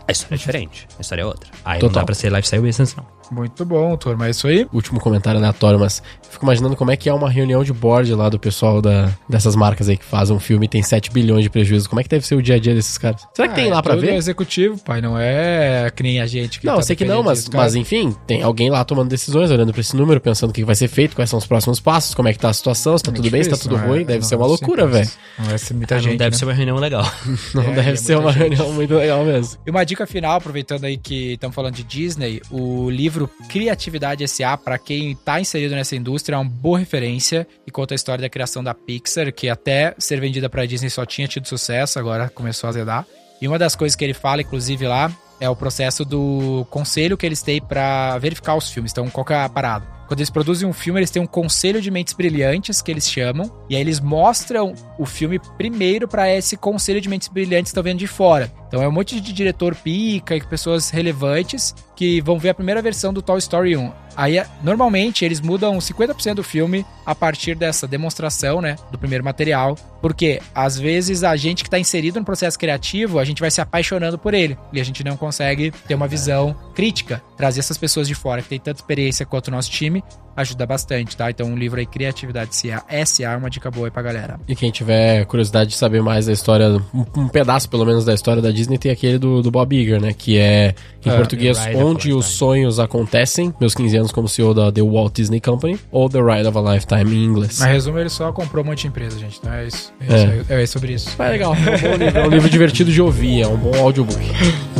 A 0.06 0.10
história 0.10 0.36
é 0.36 0.38
diferente. 0.38 0.88
A 0.98 1.02
história 1.02 1.20
é 1.20 1.26
outra. 1.26 1.50
Aí 1.62 1.80
Total. 1.80 1.88
não 1.90 2.00
dá 2.00 2.06
pra 2.06 2.14
ser 2.14 2.32
lifestyle 2.32 2.62
business, 2.62 2.96
não. 2.96 3.17
Muito 3.30 3.64
bom, 3.64 3.96
turma. 3.96 4.26
É 4.26 4.30
isso 4.30 4.46
aí. 4.46 4.66
Último 4.72 5.00
comentário 5.00 5.38
aleatório, 5.38 5.78
mas 5.78 6.02
eu 6.24 6.30
fico 6.30 6.44
imaginando 6.44 6.74
como 6.76 6.90
é 6.90 6.96
que 6.96 7.08
é 7.08 7.12
uma 7.14 7.28
reunião 7.30 7.62
de 7.62 7.72
board 7.72 8.12
lá 8.14 8.28
do 8.28 8.38
pessoal 8.38 8.80
da, 8.80 9.10
dessas 9.28 9.54
marcas 9.54 9.88
aí 9.88 9.96
que 9.96 10.04
fazem 10.04 10.34
um 10.34 10.40
filme 10.40 10.66
e 10.66 10.68
tem 10.68 10.82
7 10.82 11.10
bilhões 11.10 11.42
de 11.42 11.50
prejuízo. 11.50 11.88
Como 11.88 12.00
é 12.00 12.02
que 12.02 12.08
deve 12.08 12.26
ser 12.26 12.34
o 12.34 12.42
dia 12.42 12.56
a 12.56 12.58
dia 12.58 12.74
desses 12.74 12.96
caras? 12.98 13.26
Será 13.34 13.48
que 13.48 13.54
tem 13.54 13.70
Ah, 13.70 13.74
lá 13.74 13.78
é 13.78 13.82
pra 13.82 13.96
ver? 13.96 14.14
executivo, 14.14 14.78
pai. 14.82 15.00
Não 15.00 15.18
é 15.18 15.90
que 15.94 16.02
nem 16.02 16.20
a 16.20 16.26
gente 16.26 16.60
que 16.60 16.66
Não, 16.66 16.74
tá 16.74 16.78
eu 16.80 16.82
sei 16.84 16.96
que 16.96 17.04
não, 17.04 17.22
mas, 17.22 17.38
disso, 17.44 17.50
mas 17.54 17.74
enfim, 17.74 18.14
tem 18.26 18.42
alguém 18.42 18.70
lá 18.70 18.84
tomando 18.84 19.08
decisões, 19.08 19.50
olhando 19.50 19.72
pra 19.72 19.80
esse 19.80 19.94
número, 19.96 20.20
pensando 20.20 20.50
o 20.50 20.52
que 20.52 20.64
vai 20.64 20.74
ser 20.74 20.88
feito, 20.88 21.14
quais 21.14 21.28
são 21.30 21.38
os 21.38 21.46
próximos 21.46 21.80
passos, 21.80 22.14
como 22.14 22.28
é 22.28 22.32
que 22.32 22.38
tá 22.38 22.48
a 22.48 22.52
situação, 22.52 22.96
se 22.96 23.04
tá 23.04 23.10
É 23.10 23.14
tudo 23.14 23.30
bem, 23.30 23.42
se 23.42 23.48
tá 23.50 23.56
difícil, 23.56 23.70
tudo 23.70 23.78
não 23.80 23.84
é- 23.86 23.88
ruim. 23.96 24.04
Deve 24.04 24.20
não 24.20 24.28
ser 24.28 24.34
é 24.34 24.38
uma 24.38 24.46
loucura, 24.46 24.86
velho. 24.86 25.08
Não 25.38 25.58
ser 25.58 25.74
muita 25.74 25.94
Não 25.96 26.02
gente. 26.02 26.18
deve 26.18 26.30
né? 26.30 26.36
ser 26.36 26.44
uma 26.44 26.54
reunião 26.54 26.76
legal. 26.76 27.04
Não 27.54 27.62
É, 27.62 27.72
deve 27.74 27.90
é 27.92 27.96
ser 27.96 28.16
uma 28.18 28.32
gente. 28.32 28.40
reunião 28.40 28.72
muito 28.72 28.94
legal 28.94 29.24
mesmo. 29.24 29.58
E 29.66 29.70
uma 29.70 29.84
dica 29.84 30.06
final, 30.06 30.36
aproveitando 30.36 30.84
aí 30.84 30.96
que 30.96 31.32
estamos 31.34 31.54
falando 31.54 31.74
de 31.74 31.82
Disney, 31.82 32.40
o 32.50 32.88
livro 32.90 33.17
Criatividade 33.26 34.22
S.A., 34.22 34.56
para 34.56 34.78
quem 34.78 35.12
está 35.12 35.40
inserido 35.40 35.74
nessa 35.74 35.96
indústria, 35.96 36.36
é 36.36 36.38
uma 36.38 36.48
boa 36.48 36.78
referência 36.78 37.48
e 37.66 37.70
conta 37.70 37.94
a 37.94 37.96
história 37.96 38.22
da 38.22 38.28
criação 38.28 38.62
da 38.62 38.74
Pixar, 38.74 39.32
que 39.32 39.48
até 39.48 39.94
ser 39.98 40.20
vendida 40.20 40.48
para 40.48 40.66
Disney 40.66 40.90
só 40.90 41.04
tinha 41.04 41.26
tido 41.26 41.48
sucesso, 41.48 41.98
agora 41.98 42.28
começou 42.28 42.68
a 42.68 42.70
azedar. 42.70 43.06
E 43.40 43.48
uma 43.48 43.58
das 43.58 43.74
coisas 43.74 43.96
que 43.96 44.04
ele 44.04 44.14
fala, 44.14 44.42
inclusive, 44.42 44.86
lá, 44.86 45.10
é 45.40 45.48
o 45.48 45.56
processo 45.56 46.04
do 46.04 46.66
conselho 46.70 47.16
que 47.16 47.24
eles 47.24 47.42
têm 47.42 47.60
para 47.60 48.18
verificar 48.18 48.54
os 48.54 48.70
filmes. 48.70 48.92
Então, 48.92 49.08
qual 49.08 49.24
que 49.24 49.32
é 49.32 49.42
a 49.42 49.48
parada? 49.48 49.97
Quando 50.08 50.20
eles 50.20 50.30
produzem 50.30 50.66
um 50.66 50.72
filme, 50.72 50.98
eles 50.98 51.10
têm 51.10 51.20
um 51.20 51.26
conselho 51.26 51.82
de 51.82 51.90
mentes 51.90 52.14
brilhantes, 52.14 52.80
que 52.80 52.90
eles 52.90 53.08
chamam, 53.08 53.52
e 53.68 53.76
aí 53.76 53.80
eles 53.82 54.00
mostram 54.00 54.74
o 54.98 55.04
filme 55.04 55.38
primeiro 55.58 56.08
para 56.08 56.34
esse 56.34 56.56
conselho 56.56 56.98
de 56.98 57.10
mentes 57.10 57.28
brilhantes 57.28 57.64
que 57.64 57.68
estão 57.68 57.82
vendo 57.82 57.98
de 57.98 58.06
fora. 58.06 58.50
Então 58.66 58.82
é 58.82 58.88
um 58.88 58.92
monte 58.92 59.20
de 59.20 59.32
diretor 59.32 59.74
pica 59.74 60.34
e 60.34 60.40
pessoas 60.40 60.88
relevantes 60.88 61.74
que 61.94 62.22
vão 62.22 62.38
ver 62.38 62.50
a 62.50 62.54
primeira 62.54 62.80
versão 62.80 63.12
do 63.12 63.20
Toy 63.20 63.38
Story 63.38 63.76
1. 63.76 63.92
Aí, 64.16 64.42
normalmente, 64.62 65.24
eles 65.24 65.40
mudam 65.40 65.78
50% 65.78 66.34
do 66.34 66.42
filme 66.42 66.84
a 67.04 67.14
partir 67.14 67.54
dessa 67.54 67.86
demonstração, 67.86 68.60
né, 68.60 68.76
do 68.90 68.98
primeiro 68.98 69.24
material, 69.24 69.76
porque 70.00 70.40
às 70.54 70.78
vezes 70.78 71.24
a 71.24 71.36
gente 71.36 71.64
que 71.64 71.70
tá 71.70 71.78
inserido 71.78 72.18
no 72.18 72.24
processo 72.24 72.58
criativo, 72.58 73.18
a 73.18 73.24
gente 73.24 73.40
vai 73.40 73.50
se 73.50 73.60
apaixonando 73.60 74.18
por 74.18 74.34
ele 74.34 74.56
e 74.72 74.80
a 74.80 74.84
gente 74.84 75.02
não 75.04 75.16
consegue 75.16 75.70
ter 75.86 75.94
uma 75.94 76.08
visão 76.08 76.54
crítica. 76.74 77.22
Trazer 77.36 77.60
essas 77.60 77.78
pessoas 77.78 78.08
de 78.08 78.14
fora 78.14 78.42
que 78.42 78.48
tem 78.48 78.58
tanta 78.58 78.80
experiência 78.80 79.26
quanto 79.26 79.48
o 79.48 79.50
nosso 79.50 79.70
time 79.70 80.02
ajuda 80.40 80.64
bastante, 80.66 81.16
tá? 81.16 81.30
Então, 81.30 81.46
um 81.48 81.56
livro 81.56 81.78
aí, 81.78 81.86
Criatividade 81.86 82.54
SA, 82.54 82.84
SA 83.04 83.22
é 83.32 83.36
uma 83.36 83.50
dica 83.50 83.70
boa 83.70 83.86
aí 83.88 83.90
pra 83.90 84.02
galera. 84.02 84.38
E 84.48 84.54
quem 84.54 84.70
tiver 84.70 85.24
curiosidade 85.26 85.70
de 85.70 85.76
saber 85.76 86.00
mais 86.02 86.26
da 86.26 86.32
história, 86.32 86.68
um, 86.94 87.04
um 87.16 87.28
pedaço 87.28 87.68
pelo 87.68 87.84
menos 87.84 88.04
da 88.04 88.14
história 88.14 88.40
da 88.40 88.50
Disney, 88.50 88.78
tem 88.78 88.92
aquele 88.92 89.18
do, 89.18 89.42
do 89.42 89.50
Bob 89.50 89.74
Iger, 89.76 90.00
né? 90.00 90.14
Que 90.16 90.38
é, 90.38 90.74
em 91.04 91.10
É, 91.10 91.16
português, 91.16 91.58
Onde 91.74 92.12
os. 92.12 92.26
Sonhos 92.26 92.78
Acontecem, 92.78 93.52
meus 93.60 93.74
15 93.74 93.96
anos 93.96 94.12
como 94.12 94.28
CEO 94.28 94.54
da 94.54 94.70
The 94.70 94.82
Walt 94.82 95.12
Disney 95.14 95.40
Company, 95.40 95.78
ou 95.90 96.08
The 96.08 96.20
Ride 96.20 96.46
of 96.46 96.56
a 96.56 96.74
Lifetime 96.74 97.14
em 97.16 97.24
inglês. 97.24 97.58
Mas 97.58 97.72
resumo, 97.72 97.98
ele 97.98 98.08
só 98.08 98.30
comprou 98.32 98.62
um 98.62 98.66
monte 98.68 98.82
de 98.82 98.86
empresa, 98.88 99.18
gente. 99.18 99.38
Então 99.38 99.52
é 99.52 99.66
isso. 99.66 99.92
É, 100.08 100.14
É. 100.14 100.16
isso, 100.40 100.52
é, 100.52 100.62
é 100.62 100.66
sobre 100.66 100.92
isso. 100.92 101.20
É 101.20 101.28
legal, 101.28 101.54
é 101.54 101.58
um 101.58 101.64
bom 101.90 101.96
livro, 101.96 102.18
é 102.18 102.26
um 102.26 102.30
livro 102.30 102.48
divertido 102.50 102.92
de 102.92 103.02
ouvir, 103.02 103.42
é 103.42 103.48
um 103.48 103.56
bom 103.56 103.74
audiobook. 103.76 104.18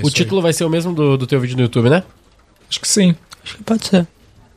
Isso 0.00 0.06
O 0.06 0.08
aí. 0.08 0.14
título 0.14 0.42
vai 0.42 0.52
ser 0.52 0.64
o 0.64 0.70
mesmo 0.70 0.92
do, 0.92 1.16
do 1.16 1.26
teu 1.26 1.40
vídeo 1.40 1.56
no 1.56 1.62
YouTube, 1.62 1.88
né? 1.90 2.02
Acho 2.68 2.80
que 2.80 2.88
sim. 2.88 3.14
Acho 3.44 3.56
que 3.56 3.62
pode 3.64 3.86
ser. 3.86 4.06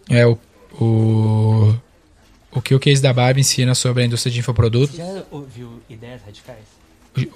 É 0.09 0.25
o, 0.25 0.37
o. 0.79 1.73
O 2.51 2.61
que 2.61 2.75
o 2.75 2.79
case 2.79 3.01
da 3.01 3.11
Barbie 3.11 3.41
ensina 3.41 3.73
sobre 3.73 4.03
a 4.03 4.05
indústria 4.05 4.31
de 4.31 4.39
infoproduto. 4.39 4.95
Já 4.95 5.23
ouviu 5.31 5.81
Ideias 5.89 6.21
Radicais? 6.23 6.59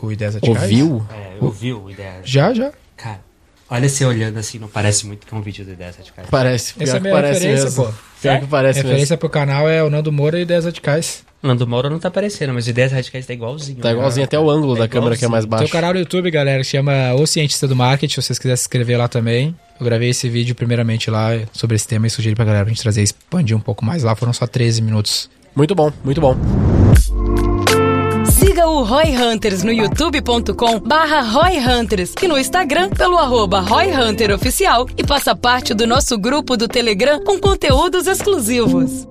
O, 0.02 0.08
o 0.08 0.12
Ideias 0.12 0.36
Radicais? 0.36 0.62
Ouviu? 0.64 1.06
É, 1.12 1.38
ouviu 1.44 1.90
Ideias 1.90 2.30
Já, 2.30 2.54
já. 2.54 2.72
Cara, 2.96 3.20
olha 3.68 3.90
você 3.90 4.06
olhando 4.06 4.38
assim, 4.38 4.60
não 4.60 4.68
parece 4.68 5.08
muito 5.08 5.26
que 5.26 5.34
é 5.34 5.38
um 5.38 5.42
vídeo 5.42 5.66
do 5.66 5.72
Ideias 5.74 5.96
Radicais. 5.98 6.28
Parece, 6.30 6.74
pior 6.76 6.84
Essa 6.84 6.92
é 6.94 6.96
a 6.98 7.00
que 7.00 7.02
minha 7.04 7.14
parece 7.16 7.34
referência, 7.40 7.64
mesmo. 7.66 7.86
pô. 7.86 7.94
Pior 8.22 8.40
que 8.40 8.48
parece 8.48 8.82
Referência 8.84 9.18
pro 9.18 9.30
canal 9.30 9.68
é 9.68 9.84
o 9.84 9.90
Nando 9.90 10.12
Moura 10.12 10.38
e 10.38 10.44
Ideias 10.44 10.66
Radicais. 10.66 11.24
Nando 11.42 11.68
Moura 11.68 11.90
não 11.90 12.00
tá 12.00 12.08
aparecendo, 12.08 12.54
mas 12.54 12.68
Ideias 12.68 12.92
Radicais 12.92 13.26
tá 13.26 13.34
igualzinho. 13.34 13.78
Tá 13.80 13.90
né? 13.90 13.94
igualzinho 13.94 14.26
até 14.26 14.40
o 14.40 14.50
ângulo 14.50 14.74
Tá 14.74 14.82
da 14.82 14.88
câmera 14.88 15.16
que 15.16 15.24
é 15.24 15.28
mais 15.28 15.46
Tem 15.46 15.50
baixo. 15.52 15.66
um 15.66 15.70
canal 15.70 15.94
no 15.94 16.00
YouTube, 16.00 16.32
galera, 16.32 16.60
que 16.64 16.68
chama 16.68 17.14
O 17.14 17.28
Cientista 17.28 17.68
do 17.68 17.76
Marketing, 17.76 18.14
se 18.14 18.22
vocês 18.22 18.40
quiserem 18.40 18.58
se 18.58 18.64
inscrever 18.64 18.98
lá 18.98 19.08
também. 19.08 19.56
Eu 19.80 19.86
gravei 19.86 20.10
esse 20.10 20.28
vídeo 20.28 20.56
primeiramente 20.56 21.12
lá 21.12 21.30
sobre 21.54 21.76
esse 21.76 21.88
tema 21.88 22.08
e 22.08 22.10
sugeri 22.10 22.36
pra 22.36 22.44
galera 22.44 22.66
pra 22.66 22.74
gente 22.74 22.82
trazer 22.82 23.02
e 23.02 23.04
expandir 23.04 23.56
um 23.56 23.60
pouco 23.60 23.86
mais 23.86 24.02
lá. 24.04 24.16
Foram 24.16 24.34
só 24.34 24.48
13 24.48 24.82
minutos. 24.82 25.30
Muito 25.56 25.76
bom, 25.76 25.92
muito 26.04 26.20
bom. 26.20 26.36
Siga 28.26 28.68
o 28.68 28.84
Roy 28.84 29.16
Hunters 29.16 29.64
no 29.64 29.72
youtube.com 29.72 30.80
barra 30.80 31.22
Roy 31.22 31.60
Hunters 31.60 32.14
e 32.22 32.28
no 32.28 32.38
Instagram 32.38 32.90
pelo 32.90 33.18
arroba 33.18 33.60
Roy 33.60 33.92
Hunter 33.92 34.32
Oficial 34.32 34.88
e 34.98 35.06
faça 35.06 35.36
parte 35.36 35.74
do 35.74 35.86
nosso 35.88 36.18
grupo 36.18 36.58
do 36.58 36.68
Telegram 36.68 37.24
com 37.24 37.40
conteúdos 37.40 38.08
exclusivos. 38.08 39.08